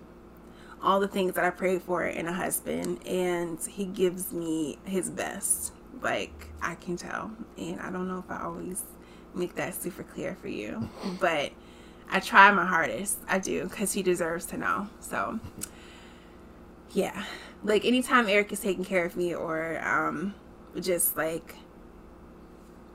all 0.85 1.01
the 1.01 1.09
things 1.09 1.35
that 1.35 1.45
I 1.45 1.51
prayed 1.51 1.83
for 1.83 2.05
in 2.05 2.29
a 2.29 2.33
husband, 2.33 3.05
and 3.07 3.59
he 3.61 3.87
gives 3.87 4.33
me 4.33 4.79
his 4.85 5.11
best. 5.11 5.73
Like 6.01 6.49
I 6.61 6.75
can 6.75 6.97
tell, 6.97 7.31
and 7.57 7.81
I 7.81 7.91
don't 7.91 8.07
know 8.07 8.19
if 8.19 8.31
I 8.31 8.43
always 8.43 8.83
make 9.35 9.55
that 9.57 9.75
super 9.75 10.03
clear 10.03 10.37
for 10.41 10.49
you, 10.49 10.89
but 11.21 11.53
I 12.11 12.21
try 12.21 12.51
my 12.53 12.67
hardest. 12.67 13.19
I 13.27 13.39
do 13.39 13.65
because 13.65 13.93
he 13.93 14.03
deserves 14.03 14.45
to 14.47 14.59
know. 14.59 14.89
So, 15.01 15.41
yeah, 16.91 17.25
like 17.65 17.85
anytime 17.85 18.29
Erik 18.29 18.53
is 18.53 18.61
taking 18.61 18.85
care 18.85 19.05
of 19.05 19.17
me 19.17 19.35
or 19.35 19.81
um, 19.83 20.35
just 20.79 21.17
like 21.17 21.57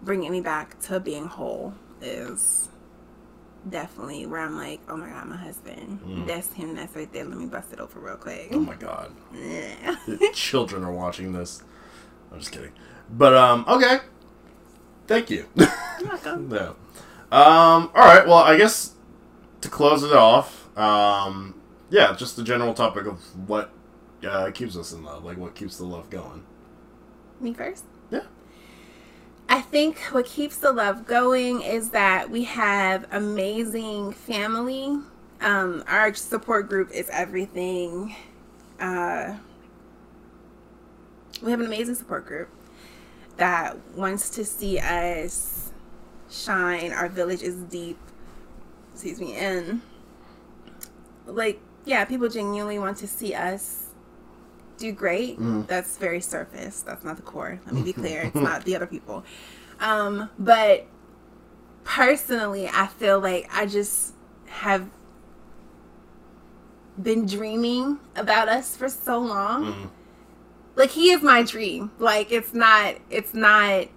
bringing 0.02 0.32
me 0.32 0.42
back 0.42 0.80
to 0.82 1.00
being 1.00 1.26
whole 1.26 1.74
is 2.02 2.70
definitely 3.68 4.26
where 4.26 4.42
I'm 4.42 4.56
like, 4.56 4.82
oh 4.88 4.98
my 4.98 5.10
god, 5.10 5.28
my 5.28 5.38
husband. 5.38 6.00
Mm. 6.06 6.28
That's 6.28 6.52
him. 6.54 6.76
That's 6.76 6.96
right 6.96 7.12
there. 7.12 7.26
Let 7.26 7.38
me 7.38 7.46
bust 7.46 7.74
it 7.74 7.80
over 7.80 8.00
real 8.00 8.16
quick. 8.16 8.50
Oh 8.52 8.60
my 8.60 8.76
god. 8.76 9.12
Yeah. 9.34 9.96
children 10.34 10.84
are 10.84 10.92
watching 10.92 11.34
this. 11.34 11.64
I'm 12.32 12.40
just 12.40 12.52
kidding. 12.52 12.72
But 13.10 13.34
um, 13.34 13.66
okay. 13.68 14.00
Thank 15.08 15.30
you. 15.30 15.48
You're 15.56 15.70
welcome. 16.08 16.50
no. 16.50 16.76
Um. 17.32 17.92
All 17.94 18.06
right. 18.06 18.26
Well, 18.26 18.38
I 18.38 18.58
guess 18.58 18.96
to 19.62 19.70
close 19.70 20.04
it 20.04 20.14
off, 20.14 20.76
um, 20.78 21.60
yeah, 21.90 22.16
just 22.16 22.36
the 22.36 22.44
general 22.44 22.74
topic 22.74 23.06
of 23.06 23.20
what 23.48 23.72
uh, 24.28 24.52
keeps 24.52 24.78
us 24.78 24.94
in 24.94 25.04
love, 25.04 25.24
like 25.24 25.38
what 25.38 25.56
keeps 25.56 25.78
the 25.78 25.86
love 25.86 26.10
going. 26.10 26.44
Me 27.40 27.54
first. 27.54 27.86
I 29.52 29.62
think 29.62 29.98
what 30.12 30.28
keeps 30.28 30.58
the 30.58 30.72
love 30.72 31.08
going 31.08 31.64
is 31.64 31.90
that 31.90 32.30
we 32.30 32.44
have 32.44 33.08
amazing 33.12 34.12
family. 34.12 35.00
Um, 35.42 35.84
our 35.88 36.14
support 36.14 36.70
group 36.70 36.92
is 36.92 37.10
everything. 37.10 38.16
Uh, 38.80 39.38
we 41.42 41.50
have 41.50 41.62
an 41.62 41.66
amazing 41.66 41.96
support 41.96 42.28
group 42.28 42.50
that 43.38 43.76
wants 43.96 44.30
to 44.32 44.46
see 44.46 44.78
us 44.78 45.72
shine. 46.30 46.92
Our 46.92 47.10
village 47.10 47.42
is 47.42 47.56
deep. 47.56 47.98
Excuse 48.94 49.20
me. 49.20 49.34
And, 49.34 49.82
like, 51.26 51.60
yeah, 51.86 52.06
people 52.06 52.30
genuinely 52.30 52.78
want 52.78 52.98
to 52.98 53.08
see 53.08 53.34
us 53.34 53.89
do 54.80 54.92
great. 54.92 55.40
Mm. 55.40 55.68
That's 55.68 55.98
very 55.98 56.22
surface. 56.22 56.82
That's 56.82 57.04
not 57.04 57.18
the 57.18 57.22
core. 57.22 57.60
Let 57.66 57.76
me 57.76 57.84
be 57.84 57.94
clear. 57.94 58.22
it's 58.24 58.36
not 58.36 58.64
the 58.66 58.76
other 58.76 58.88
people. 58.88 59.24
Um, 59.80 60.30
but 60.40 60.88
personally, 61.84 62.68
I 62.68 62.88
feel 62.88 63.20
like 63.20 63.50
I 63.54 63.66
just 63.66 64.14
have 64.48 64.90
been 67.02 67.26
dreaming 67.26 68.00
about 68.16 68.50
us 68.50 68.76
for 68.76 68.90
so 68.90 69.20
long. 69.20 69.66
Mm. 69.66 69.90
Like 70.76 70.92
he 70.92 71.12
is 71.12 71.22
my 71.22 71.44
dream. 71.44 71.92
Like 72.00 72.32
it's 72.32 72.54
not. 72.54 72.96
It's 73.10 73.34
not. 73.34 73.88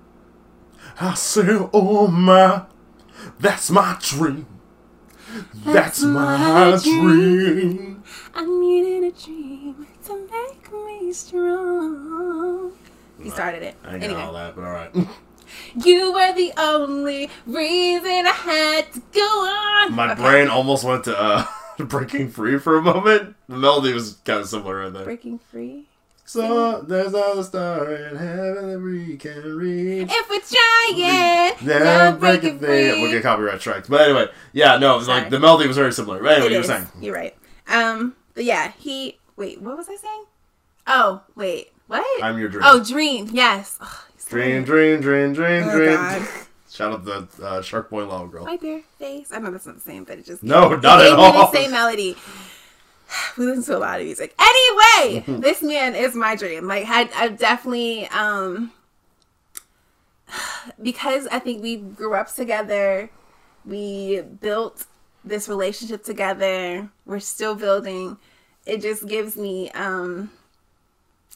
I 1.00 1.14
say, 1.14 1.46
oh 1.72 2.08
my, 2.08 2.64
that's 3.38 3.70
my 3.70 3.96
dream. 4.00 4.46
That's, 5.54 6.00
that's 6.00 6.02
my, 6.02 6.36
my 6.36 6.78
dream. 6.82 7.76
dream. 7.76 8.02
I 8.34 8.44
needed 8.44 9.14
a 9.14 9.24
dream 9.24 9.86
to 10.04 10.28
make 10.30 10.72
me 10.72 11.12
strong. 11.12 12.72
He 13.20 13.30
started 13.30 13.62
it. 13.62 13.76
I 13.84 13.94
ain't 13.94 14.04
anyway. 14.04 14.20
all 14.20 14.32
that, 14.32 14.56
but 14.56 14.64
all 14.64 14.72
right. 14.72 14.90
you 15.84 16.12
were 16.12 16.34
the 16.34 16.52
only 16.56 17.30
reason 17.46 18.26
I 18.26 18.32
had 18.32 18.92
to 18.94 19.02
go 19.12 19.20
on. 19.20 19.94
My 19.94 20.12
okay. 20.12 20.22
brain 20.22 20.48
almost 20.48 20.84
went 20.84 21.04
to 21.04 21.20
uh, 21.20 21.46
Breaking 21.78 22.28
Free 22.30 22.58
for 22.58 22.76
a 22.76 22.82
moment. 22.82 23.36
The 23.48 23.56
melody 23.56 23.92
was 23.92 24.14
kind 24.24 24.40
of 24.40 24.48
similar 24.48 24.82
in 24.82 24.92
there. 24.92 25.04
Breaking 25.04 25.38
Free? 25.38 25.86
So 26.24 26.80
there's 26.82 27.12
a 27.12 27.44
star 27.44 27.92
in 27.92 28.16
heaven 28.16 28.70
that 28.70 28.80
we 28.80 29.16
can 29.18 29.54
reach. 29.54 30.08
If 30.10 30.30
we're 30.30 30.40
trying, 30.40 31.66
then 31.66 32.18
breaking 32.18 32.58
free. 32.58 33.02
We'll 33.02 33.10
get 33.10 33.22
copyright 33.22 33.60
strikes. 33.60 33.88
But 33.88 34.02
anyway, 34.02 34.28
yeah, 34.52 34.78
no, 34.78 35.00
Sorry. 35.00 35.22
like 35.22 35.30
the 35.30 35.40
melody 35.40 35.66
was 35.68 35.76
very 35.76 35.92
similar. 35.92 36.22
But 36.22 36.38
anyway, 36.38 36.52
you 36.52 36.58
were 36.58 36.64
saying. 36.64 36.86
You're 37.00 37.14
right. 37.14 37.36
Um, 37.68 38.14
but 38.34 38.44
yeah, 38.44 38.72
he. 38.78 39.18
Wait, 39.36 39.60
what 39.60 39.76
was 39.76 39.88
I 39.88 39.96
saying? 39.96 40.24
Oh, 40.86 41.22
wait, 41.34 41.72
what? 41.86 42.22
I'm 42.22 42.38
your 42.38 42.48
dream. 42.48 42.62
Oh, 42.64 42.82
dream. 42.82 43.28
Yes. 43.32 43.78
Oh, 43.80 44.04
dream, 44.28 44.64
dream, 44.64 45.00
dream, 45.00 45.32
dream, 45.32 45.64
oh, 45.64 45.76
dream. 45.76 45.94
God. 45.94 46.28
Shout 46.70 46.92
out 46.92 47.04
the 47.04 47.28
uh, 47.44 47.60
Shark 47.60 47.90
Boy 47.90 48.06
Lava 48.06 48.28
Girl. 48.28 48.46
My 48.46 48.56
bare 48.56 48.80
face. 48.98 49.30
I 49.30 49.38
know 49.38 49.50
that's 49.50 49.66
not 49.66 49.74
the 49.74 49.80
same, 49.82 50.04
but 50.04 50.18
it 50.18 50.24
just 50.24 50.42
no, 50.42 50.72
it 50.72 50.82
not 50.82 51.02
at 51.02 51.12
all. 51.12 51.50
the 51.50 51.58
same 51.58 51.70
melody. 51.70 52.16
We 53.36 53.44
listen 53.44 53.64
to 53.64 53.76
a 53.76 53.78
lot 53.78 54.00
of 54.00 54.06
music. 54.06 54.34
Anyway, 54.40 55.22
this 55.40 55.62
man 55.62 55.94
is 55.94 56.14
my 56.14 56.34
dream. 56.34 56.66
Like, 56.66 56.86
I, 56.88 57.10
I 57.14 57.28
definitely 57.28 58.06
um 58.08 58.72
because 60.82 61.26
I 61.26 61.38
think 61.38 61.62
we 61.62 61.76
grew 61.76 62.14
up 62.14 62.34
together. 62.34 63.10
We 63.66 64.22
built 64.22 64.86
this 65.26 65.46
relationship 65.46 66.04
together. 66.04 66.88
We're 67.04 67.20
still 67.20 67.54
building. 67.54 68.16
It 68.66 68.80
just 68.80 69.06
gives 69.06 69.36
me 69.36 69.70
um 69.72 70.30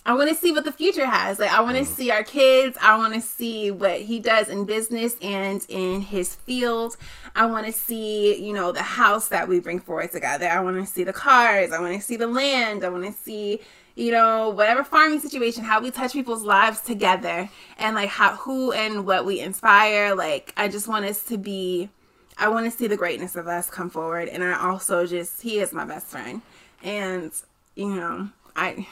I 0.07 0.15
want 0.15 0.29
to 0.29 0.37
see 0.37 0.53
what 0.53 0.65
the 0.65 0.71
future 0.71 1.05
has. 1.05 1.41
Like 1.41 1.51
I 1.51 1.61
want 1.63 1.77
to 1.77 1.83
mm. 1.83 1.87
see 1.87 2.13
our 2.13 2.23
kids. 2.23 2.79
I 2.81 2.97
want 2.97 3.15
to 3.15 3.21
see 3.21 3.73
what 3.73 4.01
he 4.01 4.21
does 4.21 4.49
in 4.49 4.65
business 4.65 5.17
and 5.21 5.67
in 5.69 6.01
his 6.01 6.37
field. 6.37 6.97
I 7.35 7.47
want 7.47 7.67
to 7.67 7.73
see, 7.73 8.41
you 8.41 8.53
know, 8.53 8.71
the 8.71 8.85
house 8.85 9.27
that 9.29 9.49
we 9.49 9.59
bring 9.59 9.81
forward 9.81 10.13
together. 10.13 10.47
I 10.47 10.61
want 10.61 10.77
to 10.77 10.87
see 10.87 11.03
the 11.03 11.13
cars. 11.13 11.73
I 11.73 11.81
want 11.81 11.97
to 11.97 12.01
see 12.01 12.15
the 12.15 12.29
land. 12.29 12.85
I 12.85 12.89
want 12.89 13.05
to 13.05 13.13
see, 13.13 13.61
you 13.97 14.13
know, 14.13 14.51
whatever 14.51 14.85
farming 14.85 15.19
situation, 15.19 15.65
how 15.65 15.81
we 15.81 15.91
touch 15.91 16.13
people's 16.13 16.45
lives 16.45 16.81
together 16.83 17.51
and 17.77 17.97
like 17.97 18.11
how 18.11 18.37
who 18.37 18.71
and 18.71 19.07
what 19.07 19.27
we 19.27 19.41
inspire. 19.41 20.15
Like 20.15 20.55
I 20.57 20.69
just 20.69 20.87
want 20.87 21.05
us 21.05 21.25
to 21.25 21.37
be 21.37 21.91
I 22.39 22.47
want 22.49 22.71
to 22.71 22.71
see 22.71 22.87
the 22.87 22.97
greatness 22.97 23.35
of 23.35 23.49
us 23.49 23.69
come 23.69 23.91
forward 23.91 24.29
and 24.29 24.45
I 24.45 24.69
also 24.69 25.05
just 25.05 25.43
he 25.43 25.59
is 25.59 25.73
my 25.73 25.85
best 25.85 26.07
friend. 26.07 26.43
And 26.87 27.33
you 27.75 27.95
know, 27.95 28.31
I 28.55 28.87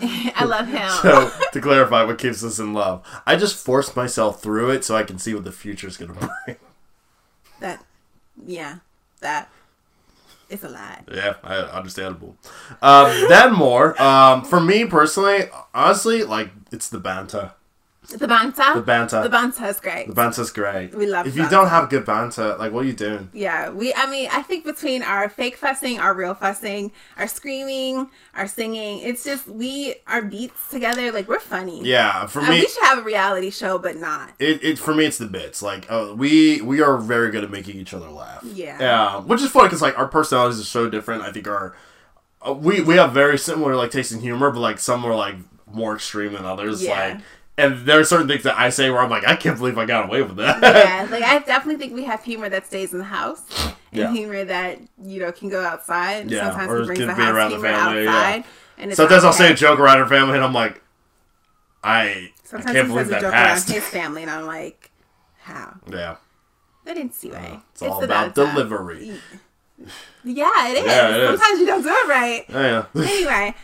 I 0.00 0.44
love 0.44 0.68
him. 0.68 0.90
so 1.02 1.32
to 1.52 1.60
clarify, 1.60 2.04
what 2.04 2.18
keeps 2.18 2.44
us 2.44 2.58
in 2.58 2.72
love? 2.72 3.04
I 3.26 3.36
just 3.36 3.56
forced 3.56 3.96
myself 3.96 4.40
through 4.42 4.70
it 4.70 4.84
so 4.84 4.94
I 4.94 5.02
can 5.02 5.18
see 5.18 5.34
what 5.34 5.44
the 5.44 5.52
future 5.52 5.88
is 5.88 5.96
going 5.96 6.14
to 6.14 6.30
bring. 6.44 6.56
That, 7.60 7.84
yeah, 8.46 8.76
that. 9.20 9.50
It's 10.48 10.64
a 10.64 10.68
lot. 10.68 11.04
Yeah, 11.12 11.34
I, 11.42 11.56
understandable. 11.56 12.36
Um, 12.80 13.28
then 13.28 13.52
more. 13.52 14.00
Um, 14.00 14.44
for 14.44 14.60
me 14.60 14.84
personally, 14.86 15.46
honestly, 15.74 16.22
like 16.22 16.50
it's 16.70 16.88
the 16.88 16.98
banter. 16.98 17.52
The 18.08 18.26
banter. 18.26 18.74
The 18.74 18.80
banter. 18.80 19.22
The 19.22 19.28
banter 19.28 19.66
is 19.66 19.80
great. 19.80 20.06
The 20.06 20.14
banter 20.14 20.40
is 20.40 20.50
great. 20.50 20.94
We 20.94 21.06
love. 21.06 21.26
If 21.26 21.36
you 21.36 21.46
don't 21.50 21.68
have 21.68 21.90
good 21.90 22.06
banter, 22.06 22.56
like 22.56 22.72
what 22.72 22.84
are 22.84 22.86
you 22.86 22.94
doing? 22.94 23.28
Yeah, 23.34 23.68
we. 23.68 23.92
I 23.92 24.10
mean, 24.10 24.30
I 24.32 24.40
think 24.40 24.64
between 24.64 25.02
our 25.02 25.28
fake 25.28 25.56
fussing, 25.56 26.00
our 26.00 26.14
real 26.14 26.34
fussing, 26.34 26.90
our 27.18 27.28
screaming, 27.28 28.08
our 28.34 28.46
singing, 28.46 29.00
it's 29.00 29.24
just 29.24 29.46
we 29.46 29.96
our 30.06 30.22
beats 30.22 30.70
together. 30.70 31.12
Like 31.12 31.28
we're 31.28 31.38
funny. 31.38 31.84
Yeah, 31.84 32.26
for 32.26 32.40
uh, 32.40 32.48
me, 32.48 32.60
we 32.60 32.66
should 32.66 32.84
have 32.84 32.98
a 32.98 33.02
reality 33.02 33.50
show, 33.50 33.78
but 33.78 33.96
not. 33.96 34.30
It, 34.38 34.64
it 34.64 34.78
for 34.78 34.94
me, 34.94 35.04
it's 35.04 35.18
the 35.18 35.26
bits. 35.26 35.60
Like 35.60 35.84
uh, 35.90 36.14
we 36.16 36.62
we 36.62 36.80
are 36.80 36.96
very 36.96 37.30
good 37.30 37.44
at 37.44 37.50
making 37.50 37.76
each 37.76 37.92
other 37.92 38.08
laugh. 38.08 38.42
Yeah. 38.42 38.78
Yeah, 38.80 39.20
which 39.20 39.42
is 39.42 39.50
funny 39.50 39.66
because 39.66 39.82
like 39.82 39.98
our 39.98 40.08
personalities 40.08 40.58
are 40.58 40.64
so 40.64 40.88
different. 40.88 41.24
I 41.24 41.30
think 41.30 41.46
our 41.46 41.76
uh, 42.40 42.54
we 42.54 42.80
we 42.80 42.96
have 42.96 43.12
very 43.12 43.36
similar 43.36 43.76
like 43.76 43.90
taste 43.90 44.12
in 44.12 44.20
humor, 44.20 44.50
but 44.50 44.60
like 44.60 44.78
some 44.78 45.04
are 45.04 45.14
like 45.14 45.36
more 45.70 45.94
extreme 45.94 46.32
than 46.32 46.46
others. 46.46 46.82
Yeah. 46.82 46.92
Like 46.92 47.20
and 47.58 47.84
there 47.84 47.98
are 48.00 48.04
certain 48.04 48.26
things 48.28 48.44
that 48.44 48.56
I 48.58 48.70
say 48.70 48.88
where 48.88 49.00
I'm 49.00 49.10
like, 49.10 49.26
I 49.26 49.36
can't 49.36 49.58
believe 49.58 49.76
I 49.76 49.84
got 49.84 50.06
away 50.06 50.22
with 50.22 50.36
that. 50.36 50.62
yeah, 50.62 51.06
like 51.10 51.22
I 51.22 51.40
definitely 51.40 51.76
think 51.76 51.94
we 51.94 52.04
have 52.04 52.22
humor 52.24 52.48
that 52.48 52.66
stays 52.66 52.92
in 52.94 52.98
the 52.98 53.04
house, 53.04 53.42
and 53.66 53.74
Yeah. 53.92 54.12
humor 54.12 54.44
that 54.44 54.78
you 55.04 55.20
know 55.20 55.32
can 55.32 55.48
go 55.50 55.62
outside. 55.62 56.30
Yeah, 56.30 56.46
Sometimes 56.48 56.72
or 56.72 56.80
he 56.80 56.86
brings 56.86 56.98
can 57.00 57.08
the 57.08 57.14
be 57.14 57.22
house 57.22 57.34
around 57.34 57.50
the 57.50 57.58
family, 57.60 58.04
yeah. 58.04 58.10
outside. 58.10 58.44
And 58.78 58.90
it's 58.90 58.96
Sometimes 58.96 59.24
I'll 59.24 59.32
say 59.32 59.50
a 59.52 59.54
joke 59.54 59.78
around 59.80 59.98
her 59.98 60.06
family, 60.06 60.36
and 60.36 60.44
I'm 60.44 60.54
like, 60.54 60.80
I, 61.84 62.30
Sometimes 62.44 62.70
I 62.70 62.72
can't 62.74 62.86
he 62.88 62.92
believe 62.94 63.06
says 63.06 63.08
a 63.08 63.10
that 63.16 63.20
joke 63.22 63.32
passed. 63.32 63.68
around 63.68 63.74
his 63.80 63.88
family, 63.88 64.22
and 64.22 64.30
I'm 64.30 64.46
like, 64.46 64.90
how? 65.40 65.74
Yeah, 65.90 66.16
I 66.86 66.94
didn't 66.94 67.14
see 67.14 67.30
way. 67.30 67.58
it's 67.72 67.82
all 67.82 68.02
about 68.04 68.34
delivery. 68.34 69.18
Yeah, 70.24 70.68
it 70.68 70.78
is. 70.78 70.86
Yeah, 70.86 71.08
it 71.16 71.20
is. 71.22 71.40
Sometimes 71.40 71.60
you 71.60 71.66
don't 71.66 71.82
do 71.82 71.88
it 71.90 72.08
right. 72.08 72.44
Yeah, 72.48 72.84
anyway, 72.96 73.54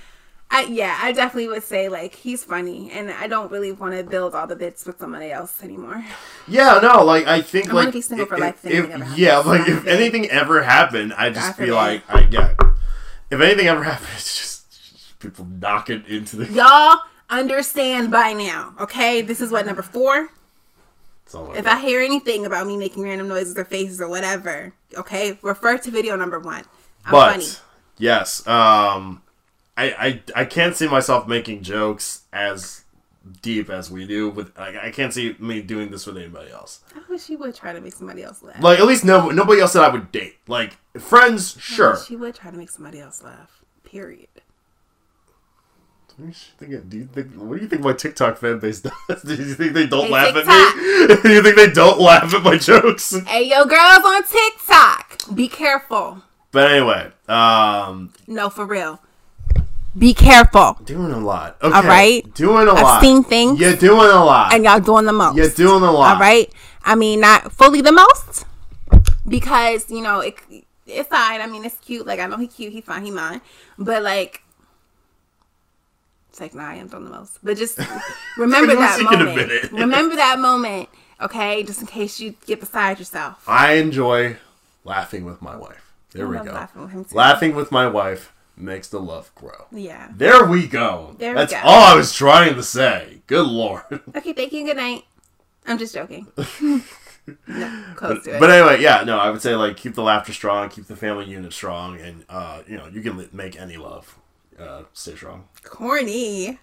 I 0.55 0.63
yeah, 0.67 0.99
I 1.03 1.13
definitely 1.13 1.49
would 1.49 1.63
say 1.65 1.89
like 1.89 2.15
he's 2.15 2.45
funny, 2.45 2.91
and 2.93 3.11
I 3.11 3.27
don't 3.27 3.51
really 3.51 3.73
want 3.73 3.95
to 3.97 4.05
build 4.05 4.35
all 4.35 4.47
the 4.47 4.57
bits 4.57 4.87
with 4.87 4.99
somebody 4.99 5.31
else 5.33 5.63
anymore. 5.63 6.05
yeah. 6.49 6.79
No, 6.83 7.05
like 7.05 7.27
I 7.27 7.43
think 7.43 7.71
I 7.71 7.73
like 7.73 7.93
be 7.93 8.01
single 8.01 8.27
for 8.27 8.39
life, 8.39 8.65
if 8.65 8.71
if- 8.73 8.91
anything 8.91 8.93
ever 8.93 9.05
happens. 9.05 9.19
yeah, 9.19 9.39
like 9.39 9.69
if 9.69 9.87
anything 9.87 10.31
ever 10.31 10.63
happened, 10.63 11.15
I'd 11.15 11.35
just 11.35 11.57
feel 11.57 11.75
like 11.75 12.03
I 12.09 12.29
yeah. 12.31 12.55
If 13.31 13.41
anything 13.41 13.67
ever 13.67 13.83
happened, 13.91 14.09
it's 14.15 14.37
just 14.39 15.19
people 15.19 15.45
knocking 15.47 16.05
into 16.07 16.37
the. 16.37 16.53
Y'all 16.53 16.99
understand 17.31 18.11
by 18.13 18.33
now, 18.33 18.75
okay? 18.79 19.23
This 19.23 19.41
is 19.41 19.51
what 19.51 19.67
number 19.67 19.83
four. 19.83 20.29
If 21.57 21.67
I 21.67 21.81
hear 21.81 22.01
anything 22.01 22.47
about 22.47 22.67
me 22.69 22.77
making 22.77 23.03
random 23.03 23.27
noises 23.27 23.57
or 23.59 23.65
faces 23.65 24.01
or 24.01 24.09
whatever, 24.09 24.73
okay, 24.97 25.37
refer 25.43 25.77
to 25.79 25.91
video 25.91 26.15
number 26.15 26.39
one. 26.39 26.63
I'm 27.05 27.11
but 27.11 27.33
funny. 27.33 27.47
yes, 27.99 28.47
um, 28.47 29.21
I, 29.77 29.85
I 30.37 30.43
I 30.43 30.45
can't 30.45 30.77
see 30.77 30.87
myself 30.89 31.27
making 31.27 31.63
jokes 31.63 32.23
as 32.33 32.85
deep 33.43 33.71
as 33.71 33.91
we 33.91 34.07
do 34.07 34.29
with. 34.31 34.57
Like, 34.57 34.77
I 34.77 34.91
can't 34.91 35.13
see 35.13 35.35
me 35.39 35.63
doing 35.63 35.91
this 35.91 36.07
with 36.07 36.17
anybody 36.17 36.51
else. 36.53 36.81
I 36.95 37.01
wish 37.11 37.29
you 37.29 37.39
would 37.39 37.55
try 37.55 37.73
to 37.73 37.81
make 37.81 37.95
somebody 37.95 38.23
else 38.23 38.43
laugh. 38.43 38.63
Like 38.63 38.79
at 38.79 38.87
least 38.87 39.05
no 39.05 39.31
nobody 39.31 39.61
else 39.61 39.73
that 39.73 39.83
I 39.83 39.89
would 39.89 40.13
date. 40.13 40.37
Like 40.47 40.77
friends, 40.99 41.57
sure. 41.61 41.97
She 42.07 42.15
would 42.17 42.35
try 42.35 42.51
to 42.51 42.57
make 42.57 42.71
somebody 42.71 43.01
else 43.01 43.23
laugh. 43.23 43.63
Period. 43.83 44.29
What 46.17 46.27
do 46.27 46.27
you 46.27 46.33
think- 46.79 46.89
Do 46.91 46.97
you 46.99 47.07
think? 47.07 47.33
What 47.35 47.57
do 47.57 47.63
you 47.63 47.69
think 47.69 47.83
my 47.83 47.93
TikTok 47.93 48.37
fan 48.39 48.61
base 48.61 48.81
does? 49.09 49.23
Do 49.23 49.35
you 49.35 49.55
think 49.55 49.73
they 49.73 49.87
don't 49.89 50.07
Hey, 50.07 50.13
laugh 50.13 50.35
TikTok. 50.35 50.49
at 50.55 50.77
me? 50.77 51.17
do 51.23 51.33
you 51.33 51.43
think 51.43 51.57
they 51.57 51.71
don't 51.71 51.99
laugh 52.01 52.33
at 52.33 52.43
my 52.45 52.57
jokes? 52.57 53.17
Hey, 53.27 53.49
yo, 53.51 53.65
girls 53.65 54.05
on 54.05 54.23
TikTok, 54.23 55.35
be 55.35 55.49
careful. 55.49 56.23
But 56.53 56.71
anyway, 56.71 57.11
um, 57.29 58.13
No, 58.29 58.49
for 58.49 58.65
real. 58.65 59.01
Be 59.97 60.13
careful. 60.13 60.77
doing 60.85 61.13
a 61.13 61.19
lot. 61.19 61.57
Okay, 61.63 61.75
All 61.77 61.83
right. 61.85 62.35
doing 62.35 62.67
a 62.67 62.73
I've 62.73 62.83
lot. 62.83 63.01
seen 63.01 63.23
things. 63.23 63.61
You're 63.61 63.77
doing 63.77 64.11
a 64.11 64.25
lot. 64.25 64.53
And 64.53 64.65
y'all 64.65 64.81
doing 64.81 65.05
the 65.05 65.13
most. 65.13 65.37
You're 65.37 65.51
doing 65.51 65.83
a 65.85 65.91
lot. 65.93 66.15
All 66.15 66.21
right. 66.21 66.53
I 66.85 66.97
mean, 66.97 67.21
not 67.21 67.53
fully 67.53 67.81
the 67.81 67.93
most, 67.93 68.45
because 69.27 69.89
you 69.91 70.03
know 70.03 70.21
it. 70.21 70.35
It's 70.87 71.09
fine. 71.09 71.41
I 71.41 71.47
mean, 71.47 71.65
it's 71.65 71.77
cute. 71.79 72.07
Like 72.07 72.21
I 72.21 72.27
know 72.27 72.37
he 72.37 72.47
cute. 72.47 72.73
He 72.73 72.81
fine. 72.81 73.05
He 73.05 73.11
mine. 73.11 73.41
But 73.79 74.03
like, 74.03 74.43
it's 76.29 76.41
like 76.41 76.55
nah, 76.55 76.69
I 76.71 76.75
am 76.75 76.89
doing 76.89 77.05
the 77.05 77.11
most. 77.11 77.39
But 77.43 77.57
just 77.57 77.79
remember 78.37 78.75
that 78.75 79.01
moment. 79.11 79.73
remember 79.73 80.17
that 80.17 80.39
moment. 80.41 80.89
Okay, 81.23 81.63
just 81.63 81.81
in 81.81 81.87
case 81.87 82.19
you 82.21 82.35
get 82.47 82.61
beside 82.61 82.99
yourself. 82.99 83.43
I 83.49 83.75
enjoy 83.75 84.37
laughing 84.85 85.25
with 85.25 85.41
my 85.41 85.57
wife. 85.57 85.93
There 86.13 86.27
I 86.27 86.41
we 86.41 86.47
go. 86.47 86.53
laughing 86.53 86.83
with 86.83 86.91
him, 86.91 87.05
too. 87.05 87.15
Laughing 87.17 87.55
with 87.55 87.73
my 87.73 87.87
wife 87.87 88.33
makes 88.57 88.89
the 88.89 89.01
love 89.01 89.31
grow. 89.35 89.67
Yeah. 89.73 90.09
There 90.15 90.45
we 90.47 90.67
go. 90.67 91.15
There 91.19 91.33
we 91.33 91.37
That's 91.39 91.53
go. 91.53 91.61
all 91.65 91.93
I 91.93 91.97
was 91.97 92.13
trying 92.13 92.55
to 92.55 92.63
say. 92.63 93.23
Good 93.27 93.47
lord. 93.47 93.83
Okay. 94.17 94.33
Thank 94.33 94.53
you. 94.53 94.65
Good 94.65 94.77
night. 94.77 95.05
I'm 95.67 95.79
just 95.79 95.95
joking. 95.95 96.27
no, 97.47 97.85
close 97.97 98.25
to 98.25 98.37
it. 98.37 98.41
But 98.41 98.51
anyway, 98.51 98.83
yeah, 98.83 99.03
no, 99.05 99.19
I 99.19 99.31
would 99.31 99.41
say 99.43 99.55
like 99.57 99.77
keep 99.77 99.95
the 99.95 100.03
laughter 100.03 100.33
strong, 100.33 100.69
keep 100.69 100.87
the 100.87 100.97
family 100.97 101.25
unit 101.27 101.53
strong, 101.53 101.99
and 102.01 102.25
uh, 102.29 102.63
you 102.69 102.77
know 102.77 102.87
you 102.89 103.01
can 103.01 103.29
make 103.33 103.59
any 103.59 103.77
love 103.77 104.19
uh, 104.59 104.83
stay 104.93 105.15
strong. 105.17 105.49
Corny. 105.65 106.49
F- 106.49 106.59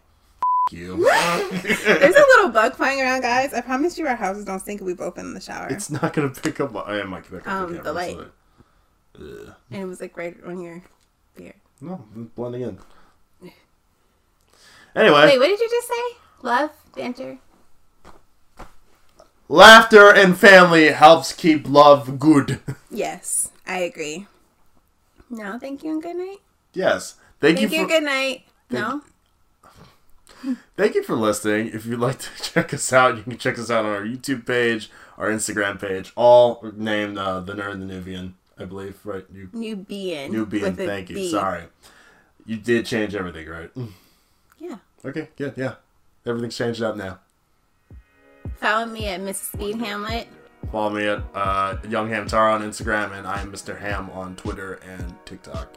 you. 0.72 0.98
There's 1.64 2.16
a 2.16 2.20
little 2.20 2.50
bug 2.50 2.76
flying 2.76 3.02
around, 3.02 3.22
guys. 3.22 3.54
I 3.54 3.62
promise 3.62 3.98
you, 3.98 4.08
our 4.08 4.16
houses 4.16 4.46
don't 4.46 4.60
stink 4.60 4.82
if 4.82 4.86
we 4.86 4.94
both 4.94 5.16
been 5.16 5.26
in 5.26 5.34
the 5.34 5.42
shower. 5.42 5.68
it's 5.70 5.90
not 5.90 6.14
gonna 6.14 6.30
pick 6.30 6.60
up. 6.60 6.76
I 6.88 7.02
might 7.04 7.24
pick 7.24 7.46
up 7.46 7.48
Um, 7.48 7.76
the 7.76 7.82
the 7.82 7.94
light. 7.94 8.18
so- 8.18 8.30
and 9.72 9.82
it 9.82 9.86
was 9.86 10.00
like 10.00 10.16
right 10.16 10.38
on 10.46 10.62
your 10.62 10.84
beard. 11.36 11.56
No, 11.82 12.06
blending 12.36 12.62
in. 12.62 12.80
Anyway, 14.96 15.26
Wait, 15.26 15.40
what 15.40 15.48
did 15.48 15.60
you 15.60 15.70
just 15.70 15.88
say? 15.88 16.18
Love, 16.42 16.72
banter. 16.96 17.38
laughter 19.48 20.14
and 20.14 20.38
family 20.38 20.88
helps 20.90 21.32
keep 21.34 21.68
love 21.68 22.20
good. 22.20 22.60
Yes, 22.94 23.52
I 23.66 23.78
agree. 23.80 24.28
No, 25.30 25.58
thank 25.58 25.82
you 25.82 25.92
and 25.92 26.04
good 26.04 26.18
night. 26.18 26.40
yes, 26.74 27.16
thank, 27.40 27.58
Thank 27.58 27.72
you 27.72 27.78
you, 27.78 27.84
for 27.86 27.90
good 27.90 28.04
night. 28.04 28.44
No, 28.70 29.02
thank 30.76 30.94
you 30.96 31.04
for 31.04 31.16
listening. 31.16 31.68
If 31.74 31.86
you'd 31.86 32.00
like 32.02 32.20
to 32.20 32.30
check 32.44 32.74
us 32.74 32.92
out, 32.92 33.16
you 33.16 33.24
can 33.24 33.38
check 33.38 33.58
us 33.58 33.72
out 33.72 33.86
on 33.86 33.92
our 33.94 34.02
YouTube 34.04 34.46
page, 34.46 34.92
our 35.18 35.30
Instagram 35.30 35.80
page, 35.80 36.12
all 36.18 36.62
named 36.76 37.18
uh, 37.18 37.40
the 37.40 37.54
Nerd 37.54 37.72
and 37.74 37.82
the 37.84 37.86
Nubian, 37.86 38.36
I 38.62 38.66
believe. 38.66 39.00
Right, 39.04 39.26
Nubian. 39.32 40.32
Nubian. 40.32 40.64
with 40.64 40.80
a 40.80 40.86
Thank 40.86 41.10
you. 41.10 41.16
B. 41.16 41.32
Sorry, 41.32 41.64
you 42.46 42.58
did 42.58 42.86
change 42.86 43.16
everything, 43.16 43.48
right? 43.48 43.72
Yeah. 44.60 44.78
Okay, 45.04 45.30
good. 45.36 45.54
Yeah, 45.58 45.76
everything's 46.26 46.58
changed 46.58 46.82
up 46.82 46.96
now. 46.96 47.20
Follow 48.56 48.86
me 48.86 49.08
at 49.08 49.22
Mrs. 49.22 49.54
Speed 49.54 49.78
Hamlet. 49.78 50.28
Follow 50.72 50.92
me 50.92 51.08
at 51.08 51.24
uh, 51.34 51.78
Young 51.90 52.10
Ham 52.10 52.28
Tara 52.28 52.54
on 52.54 52.62
Instagram, 52.62 53.18
and 53.18 53.28
I 53.28 53.42
am 53.42 53.52
Mr. 53.52 53.78
Ham 53.80 54.10
on 54.12 54.36
Twitter 54.36 54.76
and 54.88 55.14
TikTok. 55.26 55.74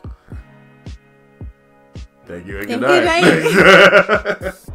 Thank 2.26 2.46
you 2.46 2.58
and 2.58 2.66
good 2.66 2.80
you, 2.80 2.86
night. 2.86 4.54